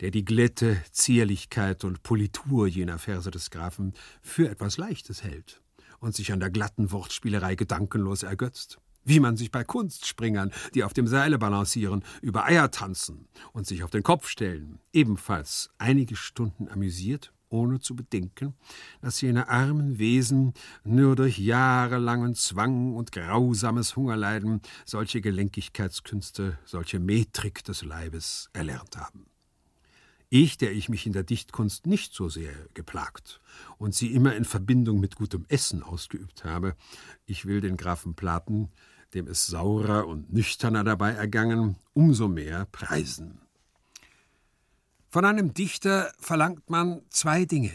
der 0.00 0.10
die 0.10 0.24
Glätte, 0.24 0.82
Zierlichkeit 0.90 1.84
und 1.84 2.02
Politur 2.02 2.66
jener 2.66 2.98
Verse 2.98 3.30
des 3.30 3.50
Grafen 3.50 3.94
für 4.22 4.48
etwas 4.48 4.76
Leichtes 4.76 5.22
hält 5.22 5.60
und 6.00 6.14
sich 6.14 6.32
an 6.32 6.40
der 6.40 6.50
glatten 6.50 6.92
Wortspielerei 6.92 7.54
gedankenlos 7.54 8.22
ergötzt 8.22 8.78
wie 9.08 9.20
man 9.20 9.36
sich 9.36 9.52
bei 9.52 9.62
Kunstspringern, 9.62 10.50
die 10.74 10.82
auf 10.82 10.92
dem 10.92 11.06
Seile 11.06 11.38
balancieren, 11.38 12.02
über 12.20 12.44
Eier 12.44 12.72
tanzen 12.72 13.28
und 13.52 13.64
sich 13.64 13.84
auf 13.84 13.90
den 13.90 14.02
Kopf 14.02 14.28
stellen, 14.28 14.80
ebenfalls 14.92 15.70
einige 15.78 16.16
Stunden 16.16 16.68
amüsiert 16.68 17.32
ohne 17.48 17.78
zu 17.78 17.94
bedenken, 17.94 18.54
dass 19.00 19.20
jene 19.20 19.48
armen 19.48 19.98
Wesen 19.98 20.52
nur 20.82 21.14
durch 21.14 21.38
jahrelangen 21.38 22.34
Zwang 22.34 22.96
und 22.96 23.12
grausames 23.12 23.94
Hungerleiden 23.94 24.60
solche 24.84 25.20
Gelenkigkeitskünste, 25.20 26.58
solche 26.64 26.98
Metrik 26.98 27.62
des 27.64 27.82
Leibes 27.82 28.50
erlernt 28.52 28.96
haben. 28.96 29.26
Ich, 30.38 30.58
der 30.58 30.72
ich 30.72 30.90
mich 30.90 31.06
in 31.06 31.14
der 31.14 31.22
Dichtkunst 31.22 31.86
nicht 31.86 32.12
so 32.12 32.28
sehr 32.28 32.52
geplagt 32.74 33.40
und 33.78 33.94
sie 33.94 34.12
immer 34.12 34.36
in 34.36 34.44
Verbindung 34.44 35.00
mit 35.00 35.16
gutem 35.16 35.46
Essen 35.48 35.82
ausgeübt 35.82 36.44
habe, 36.44 36.76
ich 37.24 37.46
will 37.46 37.62
den 37.62 37.78
Grafen 37.78 38.12
Platen, 38.12 38.68
dem 39.14 39.28
es 39.28 39.46
saurer 39.46 40.06
und 40.06 40.30
nüchterner 40.34 40.84
dabei 40.84 41.12
ergangen, 41.12 41.76
umso 41.94 42.28
mehr 42.28 42.66
preisen. 42.66 43.40
Von 45.08 45.24
einem 45.24 45.54
Dichter 45.54 46.12
verlangt 46.20 46.68
man 46.68 47.00
zwei 47.08 47.46
Dinge. 47.46 47.72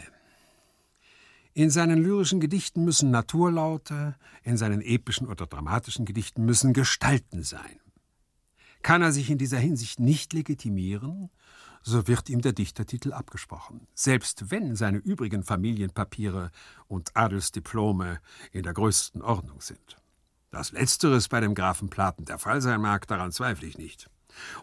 In 1.54 1.68
seinen 1.68 2.00
lyrischen 2.00 2.38
Gedichten 2.38 2.84
müssen 2.84 3.10
Naturlaute, 3.10 4.14
in 4.44 4.56
seinen 4.56 4.82
epischen 4.82 5.26
oder 5.26 5.46
dramatischen 5.46 6.04
Gedichten 6.04 6.44
müssen 6.44 6.74
Gestalten 6.74 7.42
sein. 7.42 7.80
Kann 8.82 9.02
er 9.02 9.10
sich 9.10 9.30
in 9.30 9.38
dieser 9.38 9.58
Hinsicht 9.58 9.98
nicht 9.98 10.32
legitimieren, 10.32 11.28
so 11.82 12.06
wird 12.06 12.28
ihm 12.28 12.40
der 12.40 12.52
Dichtertitel 12.52 13.12
abgesprochen, 13.12 13.86
selbst 13.94 14.50
wenn 14.50 14.76
seine 14.76 14.98
übrigen 14.98 15.42
Familienpapiere 15.42 16.50
und 16.88 17.16
Adelsdiplome 17.16 18.20
in 18.52 18.62
der 18.62 18.74
größten 18.74 19.22
Ordnung 19.22 19.60
sind. 19.60 19.96
Dass 20.50 20.72
letzteres 20.72 21.28
bei 21.28 21.40
dem 21.40 21.54
Grafen 21.54 21.88
Platen 21.90 22.24
der 22.24 22.38
Fall 22.38 22.60
sein 22.60 22.80
mag, 22.80 23.06
daran 23.06 23.32
zweifle 23.32 23.66
ich 23.66 23.78
nicht. 23.78 24.08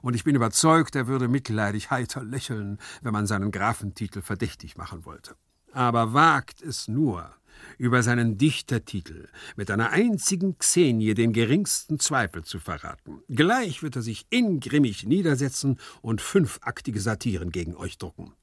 Und 0.01 0.15
ich 0.15 0.23
bin 0.23 0.35
überzeugt, 0.35 0.95
er 0.95 1.07
würde 1.07 1.27
mitleidig 1.27 1.91
heiter 1.91 2.23
lächeln, 2.23 2.79
wenn 3.01 3.13
man 3.13 3.27
seinen 3.27 3.51
Grafentitel 3.51 4.21
verdächtig 4.21 4.77
machen 4.77 5.05
wollte. 5.05 5.35
Aber 5.71 6.13
wagt 6.13 6.61
es 6.61 6.87
nur, 6.87 7.31
über 7.77 8.03
seinen 8.03 8.37
Dichtertitel 8.37 9.27
mit 9.55 9.71
einer 9.71 9.91
einzigen 9.91 10.57
Xenie 10.57 11.13
den 11.13 11.33
geringsten 11.33 11.99
Zweifel 11.99 12.43
zu 12.43 12.59
verraten. 12.59 13.21
Gleich 13.29 13.83
wird 13.83 13.95
er 13.95 14.01
sich 14.01 14.25
ingrimmig 14.29 15.05
niedersetzen 15.05 15.79
und 16.01 16.21
fünfaktige 16.21 16.99
Satiren 16.99 17.51
gegen 17.51 17.75
euch 17.75 17.97
drucken. 17.97 18.33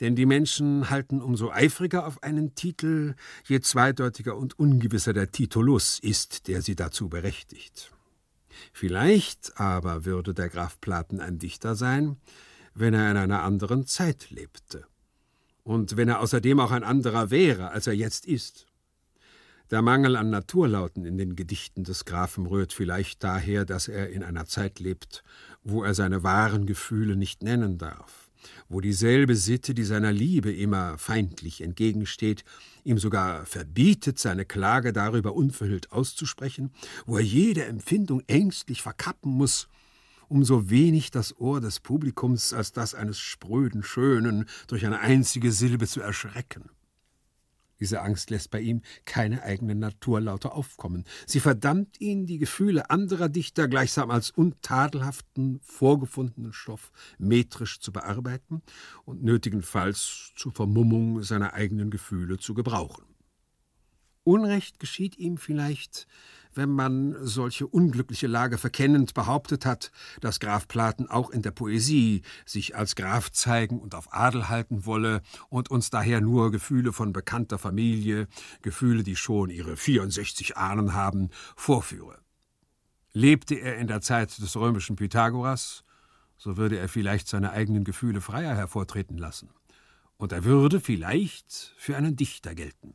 Denn 0.00 0.16
die 0.16 0.26
Menschen 0.26 0.90
halten 0.90 1.20
umso 1.22 1.50
eifriger 1.50 2.06
auf 2.06 2.22
einen 2.22 2.54
Titel, 2.54 3.14
je 3.46 3.60
zweideutiger 3.60 4.36
und 4.36 4.58
ungewisser 4.58 5.12
der 5.12 5.30
Titulus 5.30 5.98
ist, 6.00 6.48
der 6.48 6.60
sie 6.62 6.74
dazu 6.74 7.08
berechtigt. 7.08 7.92
Vielleicht 8.72 9.58
aber 9.60 10.04
würde 10.04 10.34
der 10.34 10.48
Graf 10.48 10.80
Platen 10.80 11.20
ein 11.20 11.38
Dichter 11.38 11.74
sein, 11.74 12.16
wenn 12.74 12.94
er 12.94 13.10
in 13.10 13.16
einer 13.16 13.42
anderen 13.42 13.86
Zeit 13.86 14.30
lebte. 14.30 14.84
Und 15.64 15.96
wenn 15.96 16.08
er 16.08 16.20
außerdem 16.20 16.60
auch 16.60 16.70
ein 16.70 16.84
anderer 16.84 17.30
wäre, 17.30 17.70
als 17.70 17.86
er 17.86 17.94
jetzt 17.94 18.26
ist. 18.26 18.66
Der 19.70 19.80
Mangel 19.80 20.16
an 20.16 20.28
Naturlauten 20.28 21.04
in 21.06 21.16
den 21.16 21.34
Gedichten 21.34 21.84
des 21.84 22.04
Grafen 22.04 22.46
rührt 22.46 22.72
vielleicht 22.72 23.24
daher, 23.24 23.64
dass 23.64 23.88
er 23.88 24.10
in 24.10 24.22
einer 24.22 24.44
Zeit 24.44 24.80
lebt, 24.80 25.24
wo 25.62 25.82
er 25.82 25.94
seine 25.94 26.22
wahren 26.22 26.66
Gefühle 26.66 27.16
nicht 27.16 27.42
nennen 27.42 27.78
darf 27.78 28.22
wo 28.68 28.80
dieselbe 28.80 29.36
Sitte, 29.36 29.74
die 29.74 29.84
seiner 29.84 30.12
Liebe 30.12 30.52
immer 30.52 30.98
feindlich 30.98 31.60
entgegensteht, 31.60 32.44
ihm 32.84 32.98
sogar 32.98 33.46
verbietet, 33.46 34.18
seine 34.18 34.44
Klage 34.44 34.92
darüber 34.92 35.34
unverhüllt 35.34 35.92
auszusprechen, 35.92 36.70
wo 37.06 37.16
er 37.16 37.22
jede 37.22 37.64
Empfindung 37.64 38.22
ängstlich 38.26 38.82
verkappen 38.82 39.32
muss, 39.32 39.68
um 40.32 40.44
so 40.44 40.70
wenig 40.70 41.10
das 41.10 41.38
Ohr 41.38 41.60
des 41.60 41.78
Publikums 41.78 42.54
als 42.54 42.72
das 42.72 42.94
eines 42.94 43.20
spröden 43.20 43.82
Schönen 43.82 44.46
durch 44.66 44.86
eine 44.86 45.00
einzige 45.00 45.52
Silbe 45.52 45.86
zu 45.86 46.00
erschrecken. 46.00 46.70
Diese 47.80 48.00
Angst 48.00 48.30
lässt 48.30 48.50
bei 48.50 48.60
ihm 48.60 48.80
keine 49.04 49.42
eigene 49.42 49.74
Natur 49.74 50.22
lauter 50.22 50.54
aufkommen. 50.54 51.04
Sie 51.26 51.40
verdammt 51.40 52.00
ihn, 52.00 52.24
die 52.24 52.38
Gefühle 52.38 52.88
anderer 52.88 53.28
Dichter 53.28 53.68
gleichsam 53.68 54.10
als 54.10 54.30
untadelhaften, 54.30 55.60
vorgefundenen 55.62 56.54
Stoff 56.54 56.92
metrisch 57.18 57.80
zu 57.80 57.92
bearbeiten 57.92 58.62
und 59.04 59.22
nötigenfalls 59.22 60.32
zur 60.34 60.52
Vermummung 60.52 61.22
seiner 61.22 61.52
eigenen 61.52 61.90
Gefühle 61.90 62.38
zu 62.38 62.54
gebrauchen. 62.54 63.04
Unrecht 64.24 64.78
geschieht 64.78 65.18
ihm 65.18 65.36
vielleicht, 65.36 66.06
wenn 66.54 66.70
man 66.70 67.16
solche 67.20 67.66
unglückliche 67.66 68.26
Lage 68.26 68.58
verkennend 68.58 69.14
behauptet 69.14 69.66
hat, 69.66 69.90
dass 70.20 70.40
Graf 70.40 70.68
Platen 70.68 71.08
auch 71.08 71.30
in 71.30 71.42
der 71.42 71.50
Poesie 71.50 72.22
sich 72.44 72.76
als 72.76 72.96
Graf 72.96 73.30
zeigen 73.30 73.80
und 73.80 73.94
auf 73.94 74.12
Adel 74.12 74.48
halten 74.48 74.86
wolle 74.86 75.22
und 75.48 75.70
uns 75.70 75.90
daher 75.90 76.20
nur 76.20 76.50
Gefühle 76.50 76.92
von 76.92 77.12
bekannter 77.12 77.58
Familie, 77.58 78.28
Gefühle, 78.62 79.02
die 79.02 79.16
schon 79.16 79.50
ihre 79.50 79.76
64 79.76 80.56
Ahnen 80.56 80.94
haben, 80.94 81.30
vorführe. 81.56 82.18
Lebte 83.12 83.54
er 83.54 83.76
in 83.76 83.86
der 83.86 84.00
Zeit 84.00 84.38
des 84.38 84.56
römischen 84.56 84.96
Pythagoras, 84.96 85.84
so 86.36 86.56
würde 86.56 86.78
er 86.78 86.88
vielleicht 86.88 87.28
seine 87.28 87.52
eigenen 87.52 87.84
Gefühle 87.84 88.20
freier 88.20 88.54
hervortreten 88.56 89.18
lassen. 89.18 89.50
Und 90.16 90.32
er 90.32 90.44
würde 90.44 90.80
vielleicht 90.80 91.74
für 91.76 91.96
einen 91.96 92.16
Dichter 92.16 92.54
gelten. 92.54 92.94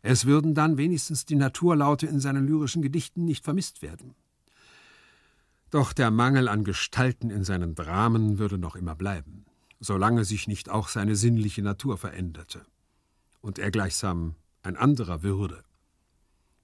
Es 0.00 0.24
würden 0.24 0.54
dann 0.54 0.78
wenigstens 0.78 1.24
die 1.24 1.34
Naturlaute 1.34 2.06
in 2.06 2.20
seinen 2.20 2.46
lyrischen 2.46 2.82
Gedichten 2.82 3.24
nicht 3.24 3.44
vermisst 3.44 3.82
werden. 3.82 4.14
Doch 5.70 5.92
der 5.92 6.10
Mangel 6.10 6.48
an 6.48 6.64
Gestalten 6.64 7.30
in 7.30 7.44
seinen 7.44 7.74
Dramen 7.74 8.38
würde 8.38 8.58
noch 8.58 8.76
immer 8.76 8.94
bleiben, 8.94 9.44
solange 9.80 10.24
sich 10.24 10.46
nicht 10.46 10.68
auch 10.70 10.88
seine 10.88 11.16
sinnliche 11.16 11.62
Natur 11.62 11.96
veränderte 11.98 12.64
und 13.40 13.58
er 13.58 13.70
gleichsam 13.70 14.36
ein 14.62 14.76
anderer 14.76 15.22
würde. 15.22 15.64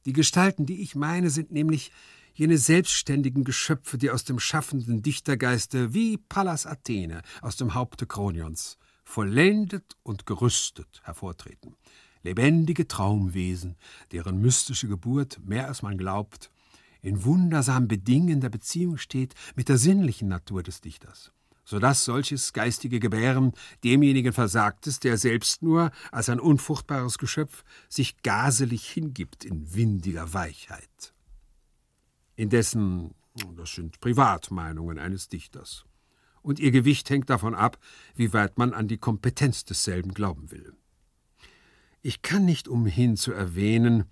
Die 0.07 0.12
Gestalten, 0.12 0.64
die 0.64 0.81
ich 0.81 0.95
meine, 0.95 1.29
sind 1.29 1.51
nämlich 1.51 1.91
jene 2.33 2.57
selbstständigen 2.57 3.45
Geschöpfe, 3.45 3.99
die 3.99 4.11
aus 4.11 4.24
dem 4.24 4.39
schaffenden 4.39 5.03
Dichtergeiste 5.03 5.93
wie 5.93 6.16
Pallas 6.16 6.66
Athene 6.66 7.22
aus 7.43 7.57
dem 7.57 7.74
Haupte 7.74 8.07
Kronions 8.07 8.79
vollendet 9.05 9.97
und 10.03 10.24
gerüstet 10.26 11.01
hervortreten, 11.03 11.74
lebendige 12.29 12.87
Traumwesen, 12.87 13.76
deren 14.12 14.41
mystische 14.41 14.87
Geburt, 14.87 15.41
mehr 15.45 15.66
als 15.66 15.81
man 15.81 15.97
glaubt, 15.97 16.51
in 17.01 17.24
wundersam 17.24 17.89
bedingender 17.89 18.51
Beziehung 18.51 18.99
steht 18.99 19.35
mit 19.57 19.68
der 19.68 19.79
sinnlichen 19.79 20.29
Natur 20.29 20.62
des 20.62 20.83
Dichters, 20.83 21.33
so 21.64 21.79
dass 21.79 22.05
solches 22.05 22.53
geistige 22.53 23.01
Gebären 23.01 23.53
demjenigen 23.83 24.35
versagt 24.35 24.87
ist, 24.87 25.05
der 25.05 25.16
selbst 25.16 25.62
nur 25.62 25.91
als 26.12 26.29
ein 26.29 26.41
unfruchtbares 26.41 27.16
Geschöpf 27.16 27.64
sich 27.89 28.22
gaselig 28.22 28.87
hingibt 28.87 29.47
in 29.47 29.74
windiger 29.74 30.35
Weichheit. 30.35 31.14
Indessen, 32.37 33.14
das 33.57 33.72
sind 33.72 34.01
Privatmeinungen 34.01 34.99
eines 34.99 35.29
Dichters, 35.29 35.87
und 36.43 36.61
ihr 36.61 36.72
Gewicht 36.72 37.09
hängt 37.09 37.31
davon 37.31 37.55
ab, 37.55 37.79
wie 38.14 38.35
weit 38.35 38.59
man 38.59 38.74
an 38.74 38.87
die 38.87 38.99
Kompetenz 38.99 39.64
desselben 39.64 40.12
glauben 40.12 40.51
will. 40.51 40.74
Ich 42.03 42.23
kann 42.23 42.45
nicht 42.45 42.69
umhin 42.69 43.17
zu 43.17 43.33
erwähnen, 43.33 44.05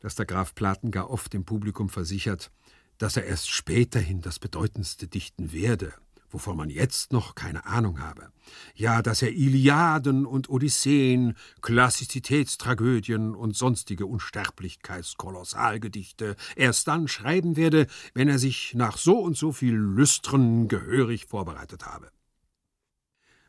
dass 0.00 0.14
der 0.14 0.26
Graf 0.26 0.54
Platen 0.54 0.92
gar 0.92 1.10
oft 1.10 1.32
dem 1.32 1.44
Publikum 1.44 1.88
versichert, 1.88 2.52
dass 2.98 3.16
er 3.16 3.24
erst 3.24 3.50
späterhin 3.50 4.20
das 4.20 4.38
Bedeutendste 4.38 5.08
dichten 5.08 5.52
werde, 5.52 5.92
wovon 6.30 6.56
man 6.56 6.70
jetzt 6.70 7.12
noch 7.12 7.34
keine 7.34 7.66
Ahnung 7.66 7.98
habe. 8.00 8.28
Ja, 8.76 9.02
dass 9.02 9.20
er 9.20 9.32
Iliaden 9.32 10.26
und 10.26 10.48
Odysseen, 10.48 11.34
Klassizitätstragödien 11.60 13.34
und 13.34 13.56
sonstige 13.56 14.06
Unsterblichkeitskolossalgedichte 14.06 16.36
erst 16.54 16.86
dann 16.86 17.08
schreiben 17.08 17.56
werde, 17.56 17.88
wenn 18.12 18.28
er 18.28 18.38
sich 18.38 18.74
nach 18.74 18.96
so 18.96 19.18
und 19.18 19.36
so 19.36 19.50
viel 19.50 19.74
Lüstren 19.74 20.68
gehörig 20.68 21.26
vorbereitet 21.26 21.86
habe. 21.86 22.13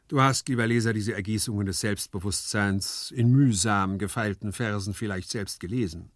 Du 0.07 0.21
hast, 0.21 0.47
lieber 0.49 0.67
Leser, 0.67 0.93
diese 0.93 1.13
Ergießungen 1.13 1.65
des 1.65 1.79
Selbstbewusstseins 1.79 3.09
in 3.09 3.31
mühsam 3.31 3.97
gefeilten 3.97 4.53
Versen 4.53 4.93
vielleicht 4.93 5.31
selbst 5.31 5.59
gelesen. 5.59 6.11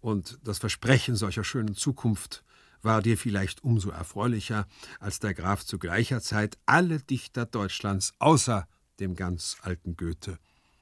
Und 0.00 0.40
das 0.42 0.58
Versprechen 0.58 1.14
solcher 1.14 1.44
schönen 1.44 1.76
Zukunft 1.76 2.42
war 2.82 3.00
dir 3.00 3.16
vielleicht 3.16 3.62
umso 3.62 3.90
erfreulicher, 3.90 4.66
als 4.98 5.20
der 5.20 5.34
Graf 5.34 5.64
zu 5.64 5.78
gleicher 5.78 6.20
Zeit 6.20 6.58
alle 6.66 6.98
Dichter 6.98 7.46
Deutschlands 7.46 8.12
außer 8.18 8.66
dem 8.98 9.14
ganz 9.14 9.56
alten 9.62 9.96
Goethe 9.96 10.38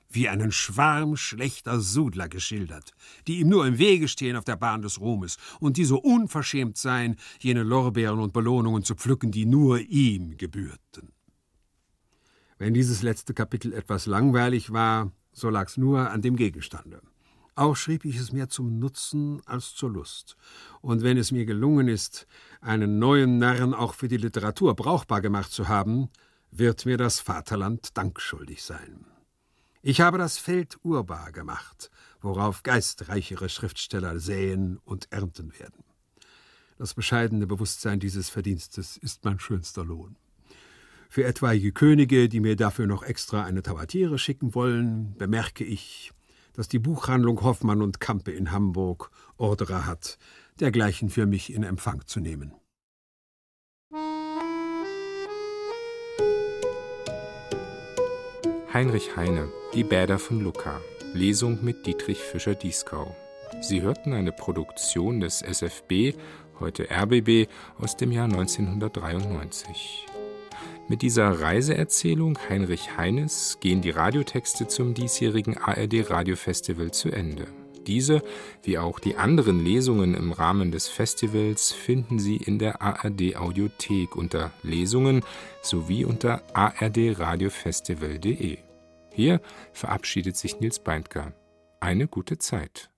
wie 0.08 0.28
einen 0.28 0.52
Schwarm 0.52 1.16
schlechter 1.16 1.80
Sudler 1.80 2.28
geschildert, 2.28 2.92
die 3.26 3.40
ihm 3.40 3.48
nur 3.48 3.66
im 3.66 3.78
Wege 3.78 4.08
stehen 4.08 4.36
auf 4.36 4.44
der 4.44 4.56
Bahn 4.56 4.80
des 4.80 5.00
Ruhmes 5.00 5.36
und 5.60 5.76
die 5.76 5.84
so 5.84 5.98
unverschämt 5.98 6.78
seien, 6.78 7.16
jene 7.40 7.64
Lorbeeren 7.64 8.20
und 8.20 8.32
Belohnungen 8.32 8.82
zu 8.82 8.94
pflücken, 8.94 9.30
die 9.30 9.44
nur 9.44 9.80
ihm 9.80 10.36
gebührten. 10.38 11.12
Wenn 12.58 12.72
dieses 12.72 13.02
letzte 13.02 13.34
Kapitel 13.34 13.72
etwas 13.74 14.06
langweilig 14.06 14.72
war, 14.72 15.12
so 15.32 15.50
lag's 15.50 15.76
nur 15.76 16.10
an 16.10 16.22
dem 16.22 16.36
Gegenstande. 16.36 17.02
Auch 17.54 17.76
schrieb 17.76 18.04
ich 18.04 18.16
es 18.16 18.32
mehr 18.32 18.48
zum 18.48 18.78
Nutzen 18.78 19.40
als 19.46 19.74
zur 19.74 19.90
Lust. 19.90 20.36
Und 20.80 21.02
wenn 21.02 21.16
es 21.16 21.32
mir 21.32 21.46
gelungen 21.46 21.88
ist, 21.88 22.26
einen 22.60 22.98
neuen 22.98 23.38
Narren 23.38 23.74
auch 23.74 23.94
für 23.94 24.08
die 24.08 24.18
Literatur 24.18 24.74
brauchbar 24.74 25.20
gemacht 25.20 25.52
zu 25.52 25.68
haben, 25.68 26.08
wird 26.50 26.86
mir 26.86 26.96
das 26.96 27.20
Vaterland 27.20 27.96
dankschuldig 27.96 28.62
sein. 28.62 29.06
Ich 29.82 30.00
habe 30.00 30.18
das 30.18 30.36
Feld 30.38 30.78
urbar 30.82 31.32
gemacht, 31.32 31.90
worauf 32.20 32.62
geistreichere 32.62 33.48
Schriftsteller 33.48 34.18
säen 34.18 34.78
und 34.84 35.12
ernten 35.12 35.58
werden. 35.58 35.84
Das 36.78 36.92
bescheidene 36.92 37.46
Bewusstsein 37.46 38.00
dieses 38.00 38.28
Verdienstes 38.28 38.96
ist 38.96 39.24
mein 39.24 39.38
schönster 39.38 39.84
Lohn. 39.84 40.16
Für 41.08 41.24
etwaige 41.24 41.72
Könige, 41.72 42.28
die 42.28 42.40
mir 42.40 42.56
dafür 42.56 42.86
noch 42.86 43.02
extra 43.02 43.44
eine 43.44 43.62
Tabatiere 43.62 44.18
schicken 44.18 44.54
wollen, 44.54 45.14
bemerke 45.16 45.64
ich, 45.64 46.12
dass 46.52 46.68
die 46.68 46.78
Buchhandlung 46.78 47.42
Hoffmann 47.42 47.82
und 47.82 48.00
Kampe 48.00 48.32
in 48.32 48.50
Hamburg 48.50 49.10
Orderer 49.36 49.86
hat, 49.86 50.18
dergleichen 50.58 51.10
für 51.10 51.26
mich 51.26 51.52
in 51.52 51.62
Empfang 51.62 52.06
zu 52.06 52.20
nehmen. 52.20 52.52
Heinrich 58.72 59.16
Heine, 59.16 59.48
Die 59.74 59.84
Bäder 59.84 60.18
von 60.18 60.42
Lucca. 60.42 60.80
Lesung 61.14 61.64
mit 61.64 61.86
Dietrich 61.86 62.18
Fischer-Dieskau. 62.18 63.16
Sie 63.62 63.80
hörten 63.80 64.12
eine 64.12 64.32
Produktion 64.32 65.20
des 65.20 65.40
SFB, 65.40 66.14
heute 66.60 66.88
RBB, 66.90 67.48
aus 67.78 67.96
dem 67.96 68.12
Jahr 68.12 68.26
1993. 68.26 70.06
Mit 70.88 71.02
dieser 71.02 71.40
Reiseerzählung 71.40 72.38
Heinrich 72.48 72.96
Heines 72.96 73.58
gehen 73.60 73.82
die 73.82 73.90
Radiotexte 73.90 74.68
zum 74.68 74.94
diesjährigen 74.94 75.58
ARD 75.58 76.08
Radiofestival 76.08 76.92
zu 76.92 77.10
Ende. 77.10 77.48
Diese, 77.88 78.22
wie 78.62 78.78
auch 78.78 79.00
die 79.00 79.16
anderen 79.16 79.64
Lesungen 79.64 80.14
im 80.14 80.30
Rahmen 80.30 80.70
des 80.70 80.86
Festivals, 80.86 81.72
finden 81.72 82.20
Sie 82.20 82.36
in 82.36 82.60
der 82.60 82.82
ARD 82.82 83.34
Audiothek 83.36 84.14
unter 84.14 84.52
Lesungen 84.62 85.24
sowie 85.60 86.04
unter 86.04 86.44
ardradiofestival.de. 86.54 88.58
Hier 89.12 89.40
verabschiedet 89.72 90.36
sich 90.36 90.60
Nils 90.60 90.78
Beindker. 90.78 91.32
Eine 91.80 92.06
gute 92.06 92.38
Zeit. 92.38 92.90